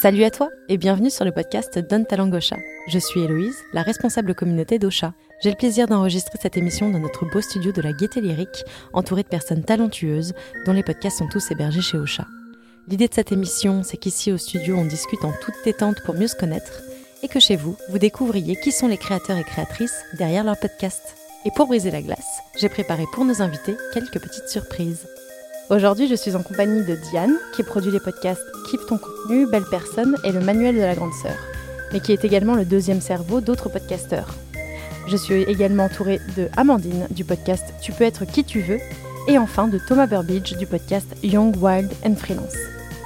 Salut 0.00 0.24
à 0.24 0.30
toi 0.30 0.48
et 0.70 0.78
bienvenue 0.78 1.10
sur 1.10 1.24
le 1.24 1.32
podcast 1.32 1.78
Donne 1.78 2.06
Talent 2.06 2.28
Gaucha. 2.28 2.56
Je 2.88 2.98
suis 2.98 3.20
Héloïse, 3.20 3.58
la 3.74 3.82
responsable 3.82 4.34
communauté 4.34 4.78
d'Ocha. 4.78 5.12
J'ai 5.42 5.50
le 5.50 5.56
plaisir 5.56 5.86
d'enregistrer 5.86 6.38
cette 6.40 6.56
émission 6.56 6.88
dans 6.88 6.98
notre 6.98 7.26
beau 7.26 7.42
studio 7.42 7.72
de 7.72 7.82
la 7.82 7.92
Gaieté 7.92 8.22
Lyrique, 8.22 8.64
entouré 8.94 9.22
de 9.22 9.28
personnes 9.28 9.62
talentueuses 9.62 10.32
dont 10.64 10.72
les 10.72 10.82
podcasts 10.82 11.18
sont 11.18 11.28
tous 11.28 11.50
hébergés 11.50 11.82
chez 11.82 11.98
Ocha. 11.98 12.26
L'idée 12.88 13.06
de 13.06 13.14
cette 13.14 13.32
émission, 13.32 13.82
c'est 13.82 13.98
qu'ici 13.98 14.32
au 14.32 14.38
studio, 14.38 14.76
on 14.76 14.86
discute 14.86 15.24
en 15.24 15.32
toute 15.42 15.62
détente 15.62 16.02
pour 16.04 16.14
mieux 16.14 16.26
se 16.26 16.36
connaître 16.36 16.82
et 17.22 17.28
que 17.28 17.38
chez 17.38 17.56
vous, 17.56 17.76
vous 17.90 17.98
découvriez 17.98 18.56
qui 18.56 18.72
sont 18.72 18.88
les 18.88 18.98
créateurs 18.98 19.36
et 19.36 19.44
créatrices 19.44 20.02
derrière 20.16 20.42
leur 20.42 20.58
podcast. 20.58 21.16
Et 21.44 21.50
pour 21.54 21.66
briser 21.66 21.90
la 21.90 22.02
glace, 22.02 22.40
j'ai 22.58 22.70
préparé 22.70 23.04
pour 23.12 23.26
nos 23.26 23.42
invités 23.42 23.76
quelques 23.92 24.20
petites 24.20 24.48
surprises. 24.48 25.06
Aujourd'hui, 25.70 26.06
je 26.06 26.14
suis 26.14 26.36
en 26.36 26.42
compagnie 26.42 26.84
de 26.84 26.96
Diane, 27.10 27.34
qui 27.54 27.62
produit 27.62 27.90
les 27.90 28.00
podcasts 28.00 28.44
Keep 28.70 28.80
ton 28.86 28.98
contenu, 28.98 29.46
Belle 29.46 29.64
personne 29.70 30.16
et 30.24 30.32
le 30.32 30.40
Manuel 30.40 30.74
de 30.74 30.80
la 30.80 30.94
grande 30.94 31.14
sœur, 31.14 31.36
mais 31.92 32.00
qui 32.00 32.12
est 32.12 32.24
également 32.24 32.54
le 32.54 32.64
deuxième 32.64 33.00
cerveau 33.00 33.40
d'autres 33.40 33.68
podcasteurs. 33.68 34.28
Je 35.06 35.16
suis 35.16 35.42
également 35.42 35.84
entourée 35.84 36.20
de 36.36 36.48
Amandine 36.56 37.06
du 37.10 37.24
podcast 37.24 37.72
Tu 37.80 37.92
peux 37.92 38.04
être 38.04 38.24
qui 38.24 38.44
tu 38.44 38.60
veux 38.60 38.78
et 39.28 39.38
enfin 39.38 39.68
de 39.68 39.78
Thomas 39.78 40.06
Burbidge 40.06 40.56
du 40.56 40.66
podcast 40.66 41.16
Young, 41.22 41.54
Wild 41.60 41.90
and 42.04 42.16
Freelance. 42.16 42.56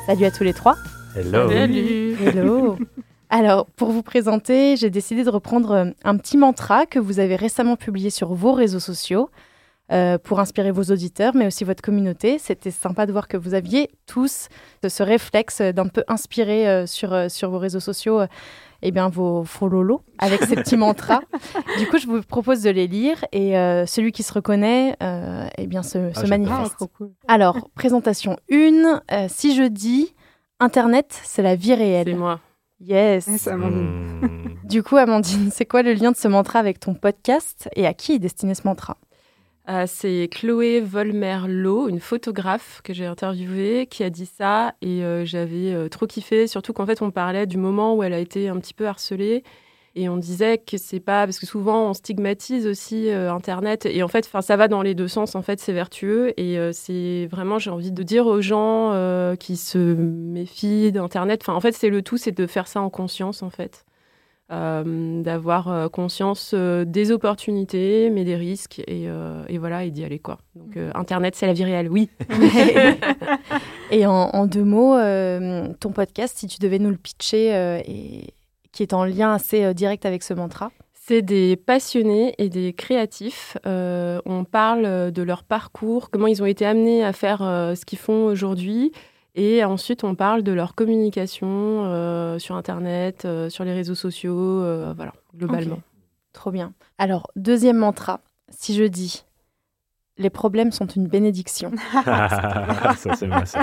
Salut 0.07 0.25
à 0.25 0.31
tous 0.31 0.45
les 0.45 0.55
trois. 0.55 0.77
Hello. 1.15 1.49
Salut. 1.49 2.17
Hello. 2.25 2.77
Alors, 3.31 3.67
pour 3.67 3.91
vous 3.91 4.03
présenter, 4.03 4.77
j'ai 4.77 4.91
décidé 4.91 5.25
de 5.25 5.31
reprendre 5.31 5.93
un 6.05 6.17
petit 6.17 6.37
mantra 6.37 6.87
que 6.87 6.99
vous 6.99 7.21
avez 7.21 7.37
récemment 7.37 7.77
publié 7.77 8.11
sur 8.11 8.35
vos 8.35 8.53
réseaux 8.53 8.81
sociaux 8.81 9.31
euh, 9.93 10.19
pour 10.19 10.41
inspirer 10.41 10.71
vos 10.73 10.83
auditeurs, 10.85 11.35
mais 11.35 11.47
aussi 11.47 11.65
votre 11.65 11.83
communauté. 11.83 12.39
C'était 12.39 12.71
sympa 12.71 13.07
de 13.07 13.13
voir 13.13 13.29
que 13.29 13.37
vous 13.37 13.55
aviez 13.55 13.91
tous 14.07 14.49
ce 14.87 15.03
réflexe 15.03 15.61
d'un 15.61 15.87
peu 15.89 16.03
inspiré 16.09 16.69
euh, 16.69 16.87
sur, 16.87 17.13
euh, 17.13 17.29
sur 17.29 17.51
vos 17.51 17.59
réseaux 17.59 17.81
sociaux, 17.81 18.21
euh, 18.21 18.27
eh 18.83 18.91
bien, 18.91 19.09
vos 19.09 19.45
fololos 19.45 20.03
avec 20.19 20.43
ces 20.45 20.57
petits 20.57 20.77
mantras. 20.77 21.21
Du 21.79 21.87
coup, 21.89 21.99
je 21.99 22.07
vous 22.07 22.21
propose 22.23 22.63
de 22.63 22.71
les 22.71 22.87
lire 22.87 23.25
et 23.33 23.57
euh, 23.59 23.87
celui 23.87 24.13
qui 24.13 24.23
se 24.23 24.33
reconnaît, 24.33 24.97
euh, 25.03 25.47
eh 25.59 25.67
bien, 25.67 25.83
se, 25.83 26.13
se 26.13 26.27
j'adore. 26.27 26.29
manifeste. 26.29 26.85
Alors, 27.29 27.69
présentation 27.75 28.37
1. 28.51 29.03
si 29.29 29.55
je 29.57 29.63
dis 29.63 30.15
Internet, 30.61 31.19
c'est 31.25 31.43
la 31.43 31.55
vie 31.55 31.69
C'est 31.69 31.75
réelle. 31.75 32.17
moi. 32.17 32.41
Yes. 32.81 33.29
C'est 33.39 33.51
Amandine. 33.51 34.21
Hmm. 34.21 34.29
Du 34.65 34.83
coup, 34.83 34.97
Amandine, 34.97 35.51
c'est 35.51 35.65
quoi 35.65 35.83
le 35.83 35.93
lien 35.95 36.11
de 36.13 36.17
ce 36.17 36.29
mantra 36.29 36.59
avec 36.59 36.81
ton 36.81 36.95
podcast 36.95 37.69
et 37.77 37.87
à 37.87 37.95
qui 37.95 38.13
est 38.13 38.19
destiné 38.19 38.55
ce 38.55 38.63
mantra? 38.67 38.97
Euh, 39.69 39.85
c'est 39.89 40.29
Chloé 40.31 40.81
Volmerlo, 40.81 41.89
une 41.89 41.99
photographe 41.99 42.81
que 42.85 42.93
j'ai 42.95 43.07
interviewée, 43.07 43.87
qui 43.91 44.05
a 44.05 44.11
dit 44.11 44.27
ça 44.27 44.75
et 44.81 45.03
euh, 45.03 45.25
j'avais 45.25 45.73
euh, 45.73 45.89
trop 45.89 46.07
kiffé, 46.07 46.47
surtout 46.47 46.73
qu'en 46.73 46.87
fait 46.87 47.03
on 47.03 47.11
parlait 47.11 47.47
du 47.47 47.57
moment 47.57 47.97
où 47.97 48.05
elle 48.05 48.13
a 48.13 48.21
été 48.21 48.49
un 48.49 48.59
petit 48.61 48.75
peu 48.75 48.87
harcelée 48.87 49.43
et 49.97 50.09
on 50.09 50.19
disait 50.19 50.59
que 50.59 50.77
c'est 50.77 51.01
pas 51.01 51.25
parce 51.27 51.41
que 51.41 51.47
souvent 51.47 51.91
on 51.91 51.95
stigmatise 51.95 52.67
aussi 52.67 53.11
Internet 53.11 53.87
et 53.87 54.03
en 54.03 54.09
fait, 54.09 54.27
enfin 54.27 54.43
ça 54.43 54.55
va 54.57 54.69
dans 54.69 54.83
les 54.83 54.95
deux 54.95 55.09
sens 55.09 55.35
en 55.35 55.43
fait, 55.43 55.59
c'est 55.59 55.73
vertueux 55.73 56.39
et 56.39 56.59
c'est 56.75 57.27
vraiment 57.31 57.59
j'ai 57.59 57.71
envie 57.71 57.93
de 57.93 58.03
dire 58.03 58.27
aux 58.27 58.43
gens 58.43 58.93
qui 59.41 59.57
se 59.57 59.79
méfient 59.79 60.93
d'Internet, 60.93 61.41
enfin 61.43 61.55
en 61.55 61.61
fait 61.61 61.73
c'est 61.73 61.89
le 61.89 62.03
tout, 62.03 62.19
c'est 62.19 62.33
de 62.33 62.47
faire 62.47 62.69
ça 62.69 62.83
en 62.83 62.91
conscience 62.91 63.43
en 63.43 63.49
fait. 63.49 63.86
Euh, 64.53 65.23
d'avoir 65.23 65.73
euh, 65.73 65.89
conscience 65.89 66.53
euh, 66.55 66.85
des 66.85 67.11
opportunités, 67.11 68.11
mais 68.11 68.23
des 68.23 68.37
risques, 68.37 68.81
et, 68.87 69.09
et 69.49 69.59
voilà, 69.59 69.85
et 69.85 69.91
d'y 69.91 70.05
aller 70.05 70.21
quoi. 70.21 70.39
Donc 70.55 70.77
euh, 70.77 70.93
Internet, 70.95 71.35
c'est 71.35 71.47
la 71.47 71.53
vie 71.53 71.65
réelle, 71.65 71.89
oui. 71.91 72.11
Et 73.91 74.05
en, 74.07 74.13
en 74.13 74.47
deux 74.47 74.65
mots, 74.65 74.97
ton 75.81 75.93
podcast, 75.93 76.39
si 76.39 76.47
tu 76.49 76.59
devais 76.59 76.79
nous 76.81 76.91
le 76.91 76.97
pitcher, 76.97 77.81
et 77.87 78.35
qui 78.73 78.83
est 78.83 78.93
en 78.93 79.05
lien 79.05 79.33
assez 79.33 79.73
direct 79.75 80.05
avec 80.05 80.23
ce 80.25 80.35
mantra. 80.35 80.71
C'est 81.09 81.23
des 81.23 81.55
passionnés 81.55 82.35
et 82.39 82.49
des 82.49 82.73
créatifs. 82.73 83.57
Euh, 83.65 84.21
on 84.27 84.43
parle 84.43 85.13
de 85.13 85.23
leur 85.23 85.45
parcours, 85.45 86.11
comment 86.11 86.27
ils 86.27 86.43
ont 86.43 86.47
été 86.47 86.67
amenés 86.67 87.05
à 87.05 87.13
faire 87.13 87.43
euh, 87.43 87.77
ce 87.77 87.85
qu'ils 87.85 88.01
font 88.01 88.25
aujourd'hui. 88.25 88.91
Et 89.39 89.63
ensuite, 89.65 90.03
on 90.03 90.15
parle 90.15 90.43
de 90.43 90.53
leur 90.53 90.75
communication 90.75 91.85
euh, 91.85 92.39
sur 92.39 92.57
Internet, 92.57 93.27
euh, 93.27 93.51
sur 93.51 93.65
les 93.65 93.75
réseaux 93.75 93.95
sociaux, 93.95 94.63
euh, 94.63 94.95
voilà, 94.97 95.13
globalement. 95.37 95.81
Trop 96.33 96.51
bien. 96.51 96.73
Alors, 96.97 97.31
deuxième 97.37 97.77
mantra, 97.77 98.21
si 98.49 98.75
je 98.75 98.85
dis 98.85 99.25
les 100.19 100.31
problèmes 100.31 100.73
sont 100.73 100.87
une 100.87 101.07
bénédiction. 101.07 101.73
ça, 102.05 102.97
c'est 103.15 103.27
moi, 103.27 103.45
ça. 103.45 103.61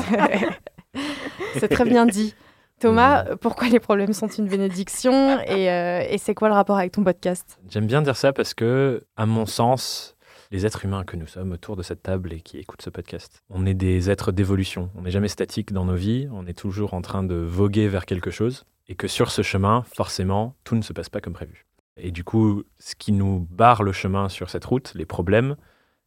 c'est 1.55 1.67
très 1.67 1.85
bien 1.85 2.05
dit. 2.05 2.35
Thomas, 2.79 3.35
pourquoi 3.37 3.69
les 3.69 3.79
problèmes 3.79 4.13
sont 4.13 4.27
une 4.27 4.47
bénédiction 4.47 5.39
et, 5.47 5.71
euh, 5.71 6.05
et 6.09 6.17
c'est 6.17 6.35
quoi 6.35 6.49
le 6.49 6.53
rapport 6.53 6.77
avec 6.77 6.91
ton 6.91 7.03
podcast? 7.03 7.57
J'aime 7.69 7.87
bien 7.87 8.01
dire 8.01 8.17
ça 8.17 8.33
parce 8.33 8.53
que, 8.53 9.05
à 9.15 9.25
mon 9.25 9.45
sens, 9.45 10.12
les 10.53 10.67
êtres 10.67 10.85
humains 10.85 11.03
que 11.03 11.17
nous 11.17 11.25
sommes 11.25 11.51
autour 11.51 11.75
de 11.75 11.81
cette 11.81 12.03
table 12.03 12.31
et 12.31 12.39
qui 12.39 12.59
écoutent 12.59 12.83
ce 12.83 12.91
podcast, 12.91 13.41
on 13.49 13.65
est 13.65 13.73
des 13.73 14.11
êtres 14.11 14.31
d'évolution. 14.31 14.91
On 14.93 15.01
n'est 15.01 15.09
jamais 15.09 15.27
statique 15.27 15.73
dans 15.73 15.83
nos 15.83 15.95
vies. 15.95 16.29
On 16.31 16.45
est 16.45 16.53
toujours 16.53 16.93
en 16.93 17.01
train 17.01 17.23
de 17.23 17.33
voguer 17.33 17.87
vers 17.87 18.05
quelque 18.05 18.29
chose. 18.29 18.63
Et 18.87 18.93
que 18.93 19.07
sur 19.07 19.31
ce 19.31 19.41
chemin, 19.41 19.83
forcément, 19.95 20.55
tout 20.63 20.75
ne 20.75 20.83
se 20.83 20.93
passe 20.93 21.09
pas 21.09 21.21
comme 21.21 21.33
prévu. 21.33 21.65
Et 21.97 22.11
du 22.11 22.23
coup, 22.23 22.63
ce 22.77 22.93
qui 22.93 23.13
nous 23.13 23.47
barre 23.49 23.81
le 23.81 23.93
chemin 23.93 24.29
sur 24.29 24.51
cette 24.51 24.65
route, 24.65 24.93
les 24.93 25.07
problèmes, 25.07 25.55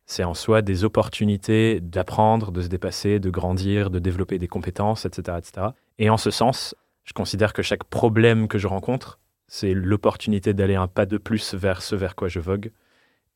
c'est 0.04 0.22
en 0.22 0.34
soi 0.34 0.62
des 0.62 0.84
opportunités 0.84 1.80
d'apprendre, 1.80 2.52
de 2.52 2.62
se 2.62 2.68
dépasser, 2.68 3.18
de 3.18 3.30
grandir, 3.30 3.90
de 3.90 3.98
développer 3.98 4.38
des 4.38 4.48
compétences, 4.48 5.06
etc., 5.06 5.38
etc. 5.38 5.66
Et 5.98 6.08
en 6.08 6.18
ce 6.18 6.30
sens, 6.30 6.76
je 7.02 7.14
considère 7.14 7.52
que 7.52 7.62
chaque 7.62 7.82
problème 7.82 8.46
que 8.46 8.58
je 8.58 8.68
rencontre, 8.68 9.18
c'est 9.48 9.74
l'opportunité 9.74 10.54
d'aller 10.54 10.76
un 10.76 10.86
pas 10.86 11.06
de 11.06 11.18
plus 11.18 11.54
vers 11.54 11.82
ce 11.82 11.96
vers 11.96 12.14
quoi 12.14 12.28
je 12.28 12.38
vogue. 12.38 12.70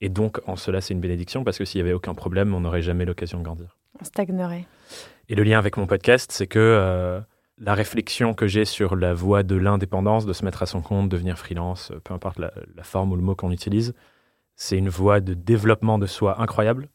Et 0.01 0.09
donc, 0.09 0.41
en 0.47 0.57
cela, 0.57 0.81
c'est 0.81 0.95
une 0.95 1.01
bénédiction 1.01 1.45
parce 1.45 1.59
que 1.59 1.65
s'il 1.65 1.81
n'y 1.83 1.89
avait 1.89 1.95
aucun 1.95 2.15
problème, 2.15 2.55
on 2.55 2.61
n'aurait 2.61 2.83
jamais 2.83 3.05
l'occasion 3.05 3.39
de 3.39 3.45
grandir. 3.45 3.77
On 4.01 4.05
stagnerait. 4.05 4.67
Et 5.29 5.35
le 5.35 5.43
lien 5.43 5.59
avec 5.59 5.77
mon 5.77 5.87
podcast, 5.87 6.33
c'est 6.33 6.47
que 6.47 6.59
euh, 6.59 7.21
la 7.59 7.75
réflexion 7.75 8.33
que 8.33 8.47
j'ai 8.47 8.65
sur 8.65 8.97
la 8.97 9.13
voie 9.13 9.43
de 9.43 9.57
l'indépendance, 9.57 10.27
de 10.27 10.33
se 10.33 10.45
mettre 10.45 10.63
à 10.63 10.67
son 10.67 10.81
compte, 10.81 11.09
devenir 11.09 11.39
freelance, 11.39 11.91
euh, 11.91 12.01
peu 12.03 12.15
importe 12.15 12.39
la, 12.39 12.53
la 12.75 12.83
forme 12.83 13.13
ou 13.13 13.17
le 13.17 13.23
mot 13.23 13.35
qu'on 13.35 13.51
utilise, 13.51 13.95
c'est 14.57 14.77
une 14.77 14.89
voie 14.89 15.21
de 15.21 15.35
développement 15.35 15.99
de 15.99 16.07
soi 16.07 16.41
incroyable 16.41 16.89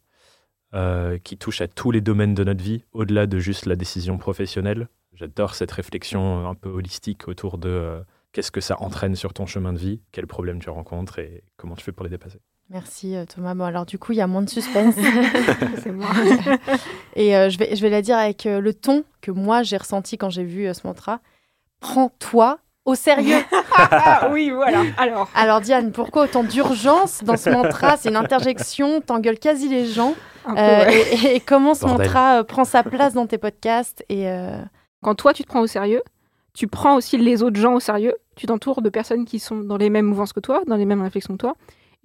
euh, 0.76 1.18
qui 1.20 1.38
touche 1.38 1.62
à 1.62 1.70
tous 1.70 1.90
les 1.90 2.02
domaines 2.02 2.34
de 2.34 2.44
notre 2.44 2.62
vie, 2.62 2.84
au-delà 2.92 3.28
de 3.28 3.40
juste 3.40 3.66
la 3.66 3.78
décision 3.78 4.18
professionnelle. 4.18 4.90
J'adore 5.14 5.56
cette 5.56 5.72
réflexion 5.72 6.50
un 6.50 6.54
peu 6.54 6.70
holistique 6.70 7.30
autour 7.30 7.58
de 7.58 7.70
euh, 7.70 8.02
qu'est-ce 8.34 8.52
que 8.52 8.60
ça 8.60 8.82
entraîne 8.82 9.16
sur 9.16 9.34
ton 9.34 9.46
chemin 9.46 9.72
de 9.72 9.78
vie, 9.78 10.02
quels 10.12 10.28
problèmes 10.28 10.60
tu 10.60 10.70
rencontres 10.70 11.20
et 11.20 11.44
comment 11.56 11.76
tu 11.76 11.84
fais 11.84 11.94
pour 11.94 12.04
les 12.04 12.10
dépasser. 12.10 12.40
Merci 12.72 13.16
euh, 13.16 13.26
Thomas. 13.26 13.54
Bon, 13.54 13.64
alors 13.64 13.86
du 13.86 14.00
coup, 14.00 14.12
il 14.12 14.18
y 14.18 14.22
a 14.22 14.28
moins 14.28 14.42
de 14.42 14.50
suspense. 14.50 14.96
c'est 15.84 15.92
moi. 15.92 16.08
Et 17.16 17.36
euh, 17.38 17.50
je, 17.50 17.58
vais, 17.60 17.76
je 17.76 17.82
vais 17.82 17.90
la 17.92 18.02
dire 18.02 18.18
avec 18.18 18.46
euh, 18.46 18.60
le 18.60 18.74
ton 18.74 19.04
que 19.22 19.30
moi 19.32 19.62
j'ai 19.64 19.78
ressenti 19.78 20.18
quand 20.18 20.30
j'ai 20.32 20.44
vu 20.44 20.66
euh, 20.68 20.74
ce 20.74 20.86
mantra. 20.88 21.20
Prends-toi 21.80 22.60
au 22.86 22.96
sérieux. 22.96 23.38
Ah 23.78 24.30
oui, 24.32 24.52
voilà. 24.52 24.84
Alors, 24.98 25.30
Alors 25.36 25.60
Diane, 25.60 25.92
pourquoi 25.92 26.24
autant 26.24 26.46
d'urgence 26.46 27.26
dans 27.26 27.36
ce 27.36 27.50
mantra? 27.50 27.98
C'est 27.98 28.08
une 28.08 28.16
interjection, 28.16 29.02
t'engueules 29.02 29.38
quasi 29.38 29.68
les 29.68 29.86
gens. 29.86 30.14
un 30.46 30.54
peu, 30.54 30.60
Euh, 30.62 30.86
ouais. 30.86 31.14
et, 31.26 31.36
et 31.36 31.40
comment 31.42 31.74
ce 31.74 31.82
Bordel. 31.82 32.06
mantra 32.08 32.40
euh, 32.40 32.44
prend 32.46 32.64
sa 32.64 32.84
place 32.84 33.14
dans 33.14 33.28
tes 33.28 33.38
podcasts? 33.38 34.06
Et 34.08 34.30
euh, 34.30 34.58
quand 35.04 35.14
toi 35.16 35.34
tu 35.34 35.44
te 35.44 35.48
prends 35.50 35.60
au 35.60 35.68
sérieux, 35.68 36.02
tu 36.54 36.68
prends 36.68 36.96
aussi 36.96 37.18
les 37.18 37.44
autres 37.44 37.60
gens 37.60 37.74
au 37.74 37.82
sérieux. 37.82 38.16
Tu 38.38 38.46
t'entoures 38.46 38.82
de 38.82 38.88
personnes 38.90 39.26
qui 39.26 39.40
sont 39.40 39.58
dans 39.58 39.76
les 39.78 39.90
mêmes 39.90 40.06
mouvances 40.06 40.32
que 40.32 40.40
toi, 40.40 40.62
dans 40.66 40.78
les 40.78 40.86
mêmes 40.86 41.02
réflexions 41.02 41.34
que 41.34 41.40
toi, 41.42 41.56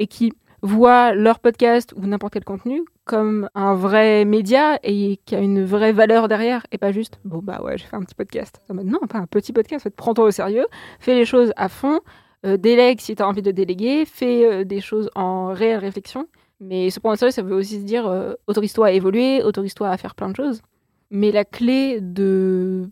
et 0.01 0.09
qui 0.09 0.33
voient 0.63 1.15
leur 1.15 1.39
podcast 1.39 1.93
ou 1.97 2.07
n'importe 2.07 2.35
quel 2.35 2.45
contenu 2.45 2.83
comme 3.05 3.49
un 3.55 3.75
vrai 3.75 4.25
média 4.25 4.79
et 4.83 5.19
qui 5.25 5.35
a 5.35 5.41
une 5.41 5.65
vraie 5.65 5.93
valeur 5.93 6.29
derrière 6.29 6.67
et 6.71 6.79
pas 6.79 6.93
juste 6.93 7.19
bon 7.25 7.41
bah 7.43 7.61
ouais 7.63 7.77
je 7.77 7.85
fais 7.85 7.97
un 7.97 8.03
petit 8.03 8.15
podcast. 8.15 8.61
Non 8.71 9.01
pas 9.09 9.19
un 9.19 9.27
petit 9.27 9.53
podcast, 9.53 9.83
en 9.83 9.85
fait, 9.85 9.97
prends-toi 9.97 10.27
au 10.27 10.31
sérieux, 10.31 10.67
fais 11.01 11.15
les 11.15 11.25
choses 11.25 11.53
à 11.57 11.69
fond, 11.69 12.01
euh, 12.47 12.57
délègue 12.57 13.01
si 13.01 13.17
tu 13.17 13.23
as 13.23 13.29
envie 13.29 13.43
de 13.43 13.51
déléguer, 13.51 14.05
fais 14.05 14.45
euh, 14.45 14.65
des 14.65 14.81
choses 14.81 15.11
en 15.15 15.49
réelle 15.49 15.81
réflexion. 15.81 16.29
Mais 16.61 16.91
se 16.91 17.01
prendre 17.01 17.15
au 17.15 17.17
sérieux, 17.17 17.33
ça 17.33 17.43
veut 17.43 17.55
aussi 17.55 17.81
se 17.81 17.85
dire 17.85 18.07
euh, 18.07 18.35
autorise-toi 18.47 18.89
à 18.89 18.91
évoluer, 18.93 19.43
autorise-toi 19.43 19.89
à 19.89 19.97
faire 19.97 20.15
plein 20.15 20.29
de 20.29 20.37
choses. 20.37 20.63
Mais 21.11 21.33
la 21.33 21.45
clé 21.45 22.01
de, 22.01 22.89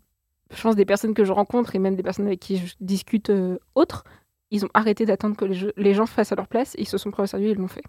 je 0.52 0.62
pense, 0.62 0.74
des 0.74 0.84
personnes 0.84 1.14
que 1.14 1.24
je 1.24 1.32
rencontre 1.32 1.76
et 1.76 1.78
même 1.78 1.94
des 1.94 2.02
personnes 2.02 2.26
avec 2.26 2.40
qui 2.40 2.56
je 2.56 2.74
discute 2.80 3.30
autres, 3.74 4.04
ils 4.50 4.64
ont 4.64 4.68
arrêté 4.74 5.04
d'attendre 5.06 5.36
que 5.36 5.44
les, 5.44 5.54
jeux- 5.54 5.72
les 5.76 5.94
gens 5.94 6.06
fassent 6.06 6.32
à 6.32 6.36
leur 6.36 6.48
place, 6.48 6.74
et 6.76 6.82
ils 6.82 6.88
se 6.88 6.98
sont 6.98 7.10
pris 7.10 7.22
au 7.22 7.26
sérieux 7.26 7.48
et 7.48 7.52
ils 7.52 7.58
l'ont 7.58 7.68
fait. 7.68 7.82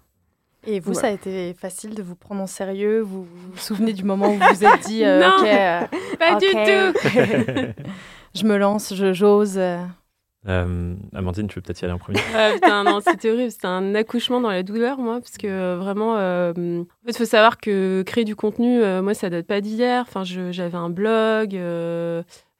et 0.68 0.80
vous, 0.80 0.94
ça 0.94 1.08
a 1.08 1.12
été 1.12 1.54
facile 1.54 1.96
de 1.96 2.04
vous 2.04 2.16
prendre 2.16 2.42
en 2.42 2.48
sérieux? 2.48 3.00
Vous 3.02 3.24
vous, 3.24 3.52
vous 3.54 3.58
souvenez 3.58 3.94
du 3.94 4.04
moment 4.04 4.28
où 4.30 4.34
vous 4.34 4.54
vous 4.54 4.66
êtes 4.66 4.86
dit 4.88 5.04
euh, 5.06 5.22
Non. 5.28 5.38
ok, 5.40 5.48
euh, 5.48 5.82
Pas 6.20 6.36
du 6.36 6.46
tout. 6.48 7.84
je 8.36 8.44
me 8.46 8.58
lance, 8.58 8.94
je 8.94 9.14
j'ose. 9.14 9.58
euh. 9.58 9.84
Amandine, 11.14 11.48
tu 11.48 11.56
veux 11.56 11.62
peut-être 11.62 11.82
y 11.82 11.86
aller 11.86 11.94
en 11.94 11.98
premier 11.98 12.20
putain, 12.54 12.84
non, 12.86 13.00
c'était 13.02 13.30
horrible. 13.32 13.52
C'était 13.52 13.68
un 13.68 13.94
accouchement 13.94 14.40
dans 14.42 14.50
la 14.50 14.64
douleur, 14.64 14.98
moi, 14.98 15.20
parce 15.20 15.38
que 15.38 15.48
euh, 15.48 15.78
vraiment, 15.78 16.16
euh, 16.18 16.52
en 16.54 16.86
fait, 17.06 17.12
il 17.12 17.18
faut 17.18 17.26
savoir 17.26 17.58
que 17.58 18.04
créer 18.06 18.24
du 18.24 18.36
contenu, 18.36 18.82
euh, 18.82 19.02
moi, 19.02 19.14
ça 19.14 19.30
date 19.30 19.48
pas 19.48 19.60
d'hier. 19.62 20.06
Enfin, 20.08 20.24
j'avais 20.24 20.78
un 20.78 20.90
blog. 20.90 21.54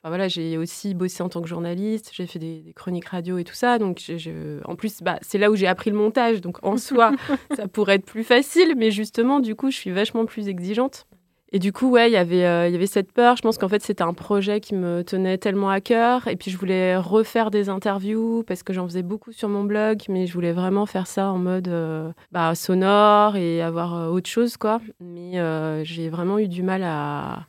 Enfin, 0.02 0.10
voilà, 0.12 0.28
j'ai 0.30 0.58
aussi 0.58 0.94
bossé 0.94 1.22
en 1.24 1.28
tant 1.30 1.42
que 1.42 1.48
journaliste, 1.50 2.12
j'ai 2.14 2.26
fait 2.26 2.40
des, 2.40 2.62
des 2.62 2.74
chroniques 2.74 3.08
radio 3.08 3.38
et 3.38 3.44
tout 3.44 3.54
ça. 3.54 3.78
Donc, 3.80 4.00
je, 4.02 4.18
je- 4.18 4.60
en 4.66 4.76
plus, 4.76 5.02
bah, 5.02 5.18
c'est 5.22 5.38
là 5.38 5.52
où 5.52 5.56
j'ai 5.58 5.68
appris 5.68 5.90
le 5.90 5.98
montage. 5.98 6.40
Donc, 6.40 6.58
en 6.64 6.78
soi, 6.78 7.12
ça 7.56 7.68
pourrait 7.68 7.96
être 7.96 8.06
plus 8.06 8.24
facile. 8.24 8.76
Mais 8.78 8.92
justement, 8.92 9.42
du 9.42 9.56
coup, 9.56 9.72
je 9.72 9.76
suis 9.76 9.92
vachement 9.92 10.26
plus 10.26 10.48
exigeante. 10.48 11.06
Et 11.52 11.58
du 11.58 11.74
coup, 11.74 11.90
ouais, 11.90 12.10
il 12.10 12.14
y 12.14 12.16
avait, 12.16 12.46
euh, 12.46 12.70
y 12.70 12.76
avait 12.76 12.86
cette 12.86 13.12
peur. 13.12 13.36
Je 13.36 13.42
pense 13.42 13.58
qu'en 13.58 13.68
fait, 13.68 13.82
c'était 13.82 14.04
un 14.04 14.14
projet 14.14 14.60
qui 14.62 14.76
me 14.76 15.04
tenait 15.04 15.40
tellement 15.40 15.72
à 15.72 15.82
cœur. 15.82 16.28
Et 16.28 16.36
puis, 16.36 16.52
je 16.52 16.58
voulais 16.58 16.96
refaire 16.96 17.50
des 17.52 17.70
interviews 17.70 18.44
parce 18.48 18.62
que 18.62 18.72
j'en 18.72 18.88
faisais 18.88 19.02
beaucoup 19.02 19.32
sur 19.32 19.50
mon 19.50 19.64
blog. 19.64 19.98
Mais 20.10 20.28
je 20.28 20.34
voulais 20.34 20.54
vraiment 20.54 20.86
faire 20.86 21.08
ça 21.08 21.32
en 21.32 21.40
mode 21.40 21.68
euh, 21.68 22.12
bah, 22.32 22.54
sonore 22.56 23.36
et 23.36 23.62
avoir 23.64 23.96
euh, 23.98 24.08
autre 24.10 24.30
chose, 24.30 24.58
quoi. 24.58 24.80
Mais 25.02 25.40
euh, 25.40 25.84
j'ai 25.84 26.10
vraiment 26.10 26.38
eu 26.38 26.48
du 26.48 26.62
mal 26.62 26.84
à, 26.84 27.48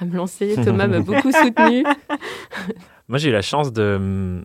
à 0.00 0.04
me 0.04 0.16
lancer. 0.16 0.56
Thomas 0.64 0.86
m'a 0.86 1.00
beaucoup 1.00 1.32
soutenue. 1.32 1.84
Moi, 3.08 3.18
j'ai 3.18 3.30
eu 3.30 3.32
la 3.32 3.42
chance 3.42 3.72
de, 3.72 4.42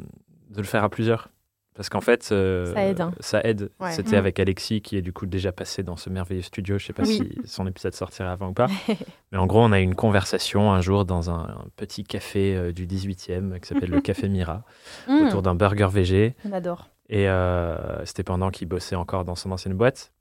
de 0.50 0.58
le 0.58 0.64
faire 0.64 0.84
à 0.84 0.90
plusieurs. 0.90 1.30
Parce 1.76 1.90
qu'en 1.90 2.00
fait, 2.00 2.30
euh, 2.32 2.74
Ça 2.74 2.86
aide, 2.86 3.02
hein. 3.02 3.12
ça 3.20 3.42
aide. 3.44 3.70
Ouais. 3.82 3.92
C'était 3.92 4.16
Mm. 4.16 4.20
avec 4.20 4.40
Alexis, 4.40 4.82
qui 4.82 4.96
est 4.96 5.02
du 5.02 5.12
coup 5.12 5.26
déjà 5.26 5.52
passé 5.52 5.84
dans 5.84 5.98
ce 5.98 6.10
merveilleux 6.10 6.42
studio. 6.42 6.78
Je 6.80 6.86
sais 6.86 6.94
pas 6.94 7.04
Oui. 7.04 7.18
si 7.18 7.50
son 7.52 7.68
épisode 7.68 7.94
sortira 7.94 8.32
avant 8.32 8.48
ou 8.48 8.54
pas. 8.54 8.68
Mais 9.34 9.38
en 9.38 9.46
gros, 9.46 9.62
on 9.62 9.74
a 9.74 9.82
eu 9.82 9.84
une 9.84 9.94
conversation 9.96 10.72
un 10.72 10.80
jour 10.80 11.04
dans 11.04 11.30
un, 11.30 11.40
un 11.50 11.66
petit 11.76 12.06
café 12.06 12.56
euh, 12.56 12.72
du 12.72 12.88
18e 12.88 13.60
qui 13.60 13.68
s'appelle 13.68 13.90
le 13.90 14.00
Café 14.02 14.30
Mira, 14.30 14.64
Mmh, 15.10 15.28
autour 15.28 15.42
d'un 15.42 15.54
burger 15.54 15.90
végé. 15.92 16.36
on 16.46 16.54
adore. 16.54 16.88
Et 17.10 17.28
euh, 17.30 18.04
c'était 18.06 18.24
pendant 18.24 18.52
qu'il 18.52 18.70
bossait 18.70 18.96
encore 18.96 19.26
dans 19.26 19.36
son 19.36 19.52
ancienne 19.52 19.74
boîte. 19.76 20.14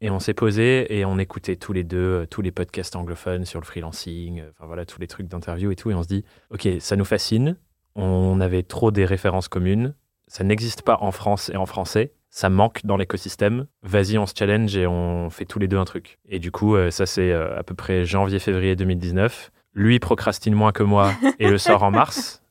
Et 0.00 0.10
on 0.10 0.18
s'est 0.18 0.34
posé 0.34 0.98
et 0.98 1.04
on 1.04 1.18
écoutait 1.18 1.56
tous 1.56 1.72
les 1.72 1.82
deux 1.82 1.96
euh, 1.96 2.26
tous 2.26 2.42
les 2.42 2.50
podcasts 2.50 2.94
anglophones 2.96 3.46
sur 3.46 3.60
le 3.60 3.64
freelancing, 3.64 4.40
euh, 4.40 4.50
enfin 4.50 4.66
voilà, 4.66 4.84
tous 4.84 5.00
les 5.00 5.06
trucs 5.06 5.26
d'interview 5.26 5.70
et 5.70 5.76
tout. 5.76 5.90
Et 5.90 5.94
on 5.94 6.02
se 6.02 6.08
dit, 6.08 6.24
OK, 6.50 6.68
ça 6.80 6.96
nous 6.96 7.04
fascine. 7.04 7.56
On 7.94 8.40
avait 8.40 8.62
trop 8.62 8.90
des 8.90 9.06
références 9.06 9.48
communes. 9.48 9.94
Ça 10.26 10.44
n'existe 10.44 10.82
pas 10.82 10.98
en 11.00 11.12
France 11.12 11.50
et 11.50 11.56
en 11.56 11.64
français. 11.64 12.12
Ça 12.28 12.50
manque 12.50 12.84
dans 12.84 12.98
l'écosystème. 12.98 13.66
Vas-y, 13.82 14.18
on 14.18 14.26
se 14.26 14.34
challenge 14.38 14.76
et 14.76 14.86
on 14.86 15.30
fait 15.30 15.46
tous 15.46 15.58
les 15.58 15.68
deux 15.68 15.78
un 15.78 15.86
truc. 15.86 16.18
Et 16.28 16.38
du 16.38 16.50
coup, 16.50 16.76
euh, 16.76 16.90
ça, 16.90 17.06
c'est 17.06 17.32
à 17.32 17.62
peu 17.62 17.74
près 17.74 18.04
janvier-février 18.04 18.76
2019. 18.76 19.50
Lui 19.72 19.98
procrastine 19.98 20.54
moins 20.54 20.72
que 20.72 20.82
moi 20.82 21.12
et 21.38 21.48
le 21.48 21.56
sort 21.56 21.82
en 21.82 21.90
mars. 21.90 22.42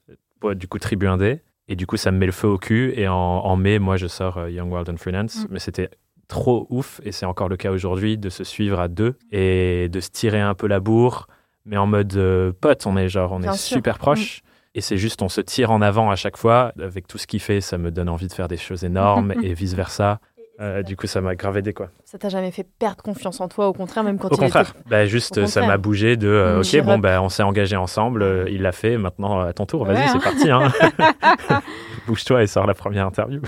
Du 0.56 0.68
coup, 0.68 0.80
Tribu 0.80 1.08
Indé. 1.08 1.42
Et 1.68 1.76
du 1.76 1.86
coup, 1.86 1.98
ça 1.98 2.12
me 2.12 2.18
met 2.18 2.26
le 2.26 2.32
feu 2.32 2.48
au 2.48 2.58
cul. 2.58 2.94
Et 2.96 3.08
en, 3.08 3.14
en 3.16 3.56
mai, 3.56 3.78
moi, 3.78 3.98
je 3.98 4.08
sors 4.08 4.48
Young 4.50 4.72
World 4.72 4.90
and 4.90 4.98
Freelance. 4.98 5.44
Mm. 5.44 5.48
Mais 5.52 5.60
c'était 5.60 5.90
trop 6.28 6.68
ouf, 6.70 7.02
et 7.04 7.12
c'est 7.12 7.26
encore 7.26 7.50
le 7.50 7.58
cas 7.58 7.72
aujourd'hui, 7.72 8.18
de 8.18 8.30
se 8.30 8.44
suivre 8.44 8.80
à 8.80 8.88
deux 8.88 9.16
et 9.32 9.90
de 9.90 10.00
se 10.00 10.10
tirer 10.10 10.42
un 10.42 10.54
peu 10.54 10.68
la 10.68 10.80
bourre, 10.80 11.28
mais 11.66 11.78
en 11.78 11.88
mode 11.88 12.16
euh, 12.16 12.52
pote. 12.60 12.86
On 12.86 12.98
est 12.98 13.10
genre, 13.10 13.32
on 13.32 13.40
Bien 13.40 13.54
est 13.54 13.58
sûr. 13.58 13.78
super 13.78 13.98
proches. 13.98 14.42
Et 14.78 14.82
c'est 14.82 14.98
juste, 14.98 15.22
on 15.22 15.30
se 15.30 15.40
tire 15.40 15.72
en 15.72 15.82
avant 15.82 16.12
à 16.12 16.16
chaque 16.18 16.36
fois. 16.36 16.74
Avec 16.82 17.08
tout 17.08 17.18
ce 17.18 17.28
qu'il 17.28 17.40
fait, 17.40 17.62
ça 17.62 17.78
me 17.78 17.92
donne 17.92 18.10
envie 18.10 18.28
de 18.28 18.34
faire 18.34 18.50
des 18.50 18.58
choses 18.58 18.84
énormes 18.84 19.34
et 19.44 19.54
vice-versa. 19.54 20.20
Euh, 20.62 20.84
du 20.84 20.96
coup, 20.96 21.06
ça 21.06 21.20
m'a 21.20 21.36
grave 21.36 21.58
aidé, 21.58 21.74
quoi. 21.74 21.90
Ça 22.06 22.18
t'a 22.18 22.30
jamais 22.30 22.50
fait 22.52 22.64
perdre 22.80 23.04
confiance 23.04 23.42
en 23.42 23.50
toi, 23.50 23.68
au 23.68 23.74
contraire, 23.74 24.04
même 24.06 24.18
quand 24.18 24.30
Au 24.32 24.36
il 24.36 24.40
contraire, 24.40 24.70
était... 24.70 24.90
bah, 24.90 25.06
juste, 25.06 25.38
Au 25.40 25.48
ça 25.48 25.66
m'a 25.66 25.78
bougé 25.78 26.16
de, 26.16 26.28
euh, 26.30 26.58
Mm, 26.58 26.60
ok, 26.62 26.86
bon, 26.86 26.98
bah, 27.00 27.22
on 27.22 27.28
s'est 27.28 27.44
engagé 27.44 27.76
ensemble, 27.76 28.24
euh, 28.24 28.46
il 28.50 28.62
l'a 28.62 28.72
fait, 28.72 28.98
maintenant 28.98 29.42
à 29.42 29.52
ton 29.52 29.66
tour, 29.66 29.84
vas-y, 29.84 29.98
Ouais, 29.98 30.08
c'est 30.08 30.16
hein. 30.16 30.20
parti. 30.24 30.50
Hein. 30.50 31.62
Bouge-toi 32.08 32.44
et 32.44 32.48
sors 32.48 32.66
la 32.66 32.74
première 32.74 33.06
interview. 33.06 33.42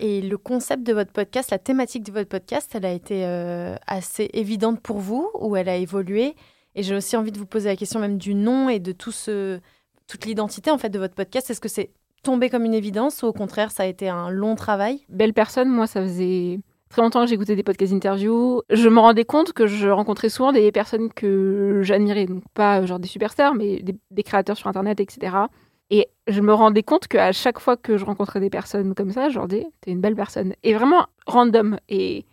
Et 0.00 0.20
le 0.20 0.36
concept 0.36 0.86
de 0.86 0.92
votre 0.92 1.12
podcast, 1.12 1.50
la 1.50 1.58
thématique 1.58 2.04
de 2.04 2.12
votre 2.12 2.28
podcast, 2.28 2.70
elle 2.74 2.84
a 2.84 2.92
été 2.92 3.24
assez 3.86 4.28
évidente 4.34 4.80
pour 4.80 4.98
vous 4.98 5.30
ou 5.34 5.56
elle 5.56 5.68
a 5.68 5.76
évolué? 5.76 6.34
Et 6.74 6.82
j'ai 6.82 6.94
aussi 6.94 7.16
envie 7.16 7.32
de 7.32 7.38
vous 7.38 7.46
poser 7.46 7.68
la 7.70 7.76
question 7.76 7.98
même 8.00 8.18
du 8.18 8.34
nom 8.34 8.68
et 8.68 8.78
de 8.78 8.92
tout 8.92 9.10
ce, 9.12 9.58
toute 10.06 10.26
l'identité 10.26 10.70
en 10.70 10.78
fait 10.78 10.90
de 10.90 10.98
votre 10.98 11.14
podcast. 11.14 11.50
Est-ce 11.50 11.60
que 11.60 11.68
c'est 11.68 11.90
tombé 12.22 12.50
comme 12.50 12.64
une 12.64 12.74
évidence 12.74 13.22
ou 13.22 13.26
au 13.26 13.32
contraire 13.32 13.70
ça 13.70 13.84
a 13.84 13.86
été 13.86 14.08
un 14.08 14.30
long 14.30 14.54
travail 14.54 15.00
Belle 15.08 15.32
personne, 15.34 15.68
moi, 15.68 15.86
ça 15.86 16.02
faisait 16.02 16.60
très 16.88 17.02
longtemps 17.02 17.22
que 17.22 17.28
j'écoutais 17.28 17.56
des 17.56 17.62
podcasts 17.62 17.92
interviews. 17.92 18.62
Je 18.70 18.88
me 18.88 18.98
rendais 19.00 19.24
compte 19.24 19.52
que 19.52 19.66
je 19.66 19.88
rencontrais 19.88 20.28
souvent 20.30 20.52
des 20.52 20.72
personnes 20.72 21.12
que 21.12 21.80
j'admirais. 21.82 22.26
Donc, 22.26 22.42
pas 22.54 22.80
euh, 22.80 22.86
genre 22.86 22.98
des 22.98 23.08
superstars, 23.08 23.54
mais 23.54 23.80
des, 23.82 23.94
des 24.10 24.22
créateurs 24.22 24.56
sur 24.56 24.68
Internet, 24.68 24.98
etc. 25.00 25.36
Et 25.90 26.08
je 26.26 26.40
me 26.40 26.52
rendais 26.52 26.82
compte 26.82 27.06
qu'à 27.08 27.32
chaque 27.32 27.58
fois 27.58 27.76
que 27.76 27.96
je 27.96 28.04
rencontrais 28.04 28.40
des 28.40 28.50
personnes 28.50 28.94
comme 28.94 29.10
ça, 29.10 29.28
je 29.28 29.36
leur 29.36 29.48
disais, 29.48 29.66
t'es 29.80 29.90
une 29.90 30.00
belle 30.00 30.16
personne. 30.16 30.54
Et 30.62 30.74
vraiment 30.74 31.06
random. 31.26 31.78
Et 31.88 32.24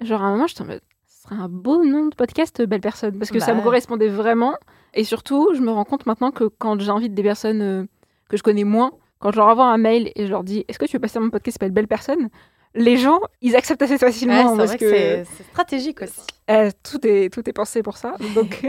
genre, 0.00 0.22
à 0.22 0.26
un 0.26 0.32
moment, 0.32 0.46
je 0.46 0.60
en 0.62 0.66
mode, 0.66 0.80
ce 1.06 1.22
serait 1.22 1.36
un 1.36 1.48
beau 1.48 1.84
nom 1.84 2.06
de 2.06 2.14
podcast, 2.14 2.62
belle 2.62 2.80
personne. 2.80 3.18
Parce 3.18 3.30
que 3.30 3.38
Bah 3.38 3.46
ça 3.46 3.52
me 3.52 3.58
ouais. 3.58 3.64
correspondait 3.64 4.08
vraiment. 4.08 4.54
Et 4.94 5.04
surtout, 5.04 5.50
je 5.54 5.60
me 5.60 5.70
rends 5.70 5.84
compte 5.84 6.06
maintenant 6.06 6.30
que 6.30 6.44
quand 6.44 6.80
j'invite 6.80 7.14
des 7.14 7.22
personnes 7.22 7.62
euh, 7.62 7.84
que 8.28 8.36
je 8.36 8.42
connais 8.42 8.64
moins, 8.64 8.92
quand 9.18 9.30
je 9.32 9.36
leur 9.36 9.46
envoie 9.46 9.66
un 9.66 9.78
mail 9.78 10.12
et 10.14 10.26
je 10.26 10.30
leur 10.30 10.44
dis, 10.44 10.64
est-ce 10.68 10.78
que 10.78 10.84
tu 10.86 10.96
veux 10.96 11.00
passer 11.00 11.18
dans 11.18 11.24
mon 11.24 11.30
podcast 11.30 11.56
qui 11.56 11.60
s'appelle 11.64 11.72
Belle 11.72 11.88
Personne? 11.88 12.28
Les 12.74 12.96
gens, 12.98 13.18
ils 13.40 13.56
acceptent 13.56 13.80
assez 13.82 13.96
facilement 13.98 14.34
Ouais, 14.34 14.50
c'est 14.50 14.56
parce 14.56 14.68
vrai 14.68 14.78
que, 14.78 14.84
que 14.84 15.24
c'est- 15.36 15.42
stratégique 15.50 16.02
aussi. 16.02 16.20
euh, 16.50 16.70
tout 16.88 17.04
est 17.06 17.32
tout 17.32 17.48
est 17.48 17.52
pensé 17.54 17.82
pour 17.82 17.96
ça. 17.96 18.14
Donc, 18.34 18.66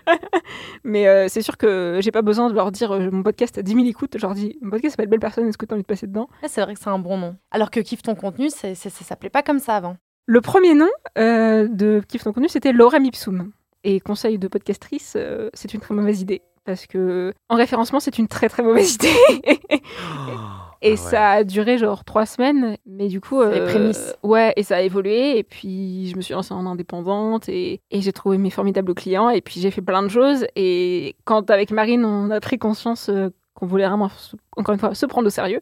mais 0.84 1.06
euh, 1.08 1.26
c'est 1.28 1.42
sûr 1.42 1.56
que 1.56 1.98
j'ai 2.02 2.12
pas 2.12 2.22
besoin 2.22 2.48
de 2.48 2.54
leur 2.54 2.70
dire 2.70 2.92
euh, 2.92 3.10
mon 3.10 3.22
podcast 3.22 3.58
a 3.58 3.62
10 3.62 3.74
000 3.74 3.86
écoutes. 3.86 4.12
Je 4.16 4.22
leur 4.22 4.34
dis 4.34 4.56
mon 4.62 4.70
podcast 4.70 4.92
s'appelle 4.92 5.08
Belle 5.08 5.20
Personne. 5.20 5.48
Est-ce 5.48 5.58
que 5.58 5.66
tu 5.66 5.72
as 5.72 5.74
envie 5.74 5.82
de 5.82 5.86
passer 5.86 6.06
dedans? 6.06 6.28
Ouais, 6.42 6.48
c'est 6.48 6.62
vrai 6.62 6.74
que 6.74 6.80
c'est 6.80 6.88
un 6.88 6.98
bon 6.98 7.18
nom. 7.18 7.36
Alors 7.50 7.70
que 7.70 7.80
Kiffe 7.80 8.02
ton 8.02 8.14
contenu, 8.14 8.48
c'est- 8.50 8.74
c'est- 8.74 8.90
ça 8.90 9.04
s'appelait 9.04 9.30
pas 9.30 9.42
comme 9.42 9.58
ça 9.58 9.76
avant. 9.76 9.96
Le 10.26 10.40
premier 10.40 10.74
nom 10.74 10.88
euh, 11.18 11.68
de 11.68 12.02
Kiff 12.06 12.22
ton 12.24 12.32
contenu, 12.32 12.48
c'était 12.48 12.72
Laura 12.72 12.98
Ipsum. 12.98 13.50
Et 13.84 14.00
conseil 14.00 14.38
de 14.38 14.48
podcastrice, 14.48 15.16
c'est 15.54 15.74
une 15.74 15.80
très 15.80 15.94
mauvaise 15.94 16.20
idée 16.20 16.42
parce 16.66 16.86
que 16.86 17.32
en 17.48 17.56
référencement, 17.56 18.00
c'est 18.00 18.18
une 18.18 18.28
très 18.28 18.48
très 18.48 18.62
mauvaise 18.62 18.94
idée. 18.96 19.08
Et 20.82 20.88
Ah 20.88 20.90
ouais. 20.90 20.96
ça 20.96 21.30
a 21.30 21.44
duré 21.44 21.78
genre 21.78 22.04
trois 22.04 22.26
semaines, 22.26 22.76
mais 22.84 23.08
du 23.08 23.20
coup, 23.20 23.42
les 23.42 23.64
prémices. 23.64 24.14
ouais, 24.22 24.52
et 24.56 24.62
ça 24.62 24.76
a 24.76 24.80
évolué. 24.82 25.38
Et 25.38 25.42
puis 25.42 26.08
je 26.10 26.16
me 26.16 26.20
suis 26.20 26.34
lancée 26.34 26.52
en 26.52 26.66
indépendante 26.66 27.48
et, 27.48 27.80
et 27.90 28.02
j'ai 28.02 28.12
trouvé 28.12 28.36
mes 28.36 28.50
formidables 28.50 28.94
clients. 28.94 29.30
Et 29.30 29.40
puis 29.40 29.58
j'ai 29.60 29.70
fait 29.70 29.80
plein 29.80 30.02
de 30.02 30.08
choses. 30.08 30.46
Et 30.54 31.16
quand 31.24 31.50
avec 31.50 31.70
Marine, 31.70 32.04
on 32.04 32.30
a 32.30 32.40
pris 32.40 32.58
conscience 32.58 33.08
euh, 33.08 33.30
qu'on 33.54 33.66
voulait 33.66 33.86
vraiment, 33.88 34.10
encore 34.56 34.74
une 34.74 34.78
fois, 34.78 34.94
se 34.94 35.06
prendre 35.06 35.26
au 35.26 35.30
sérieux, 35.30 35.60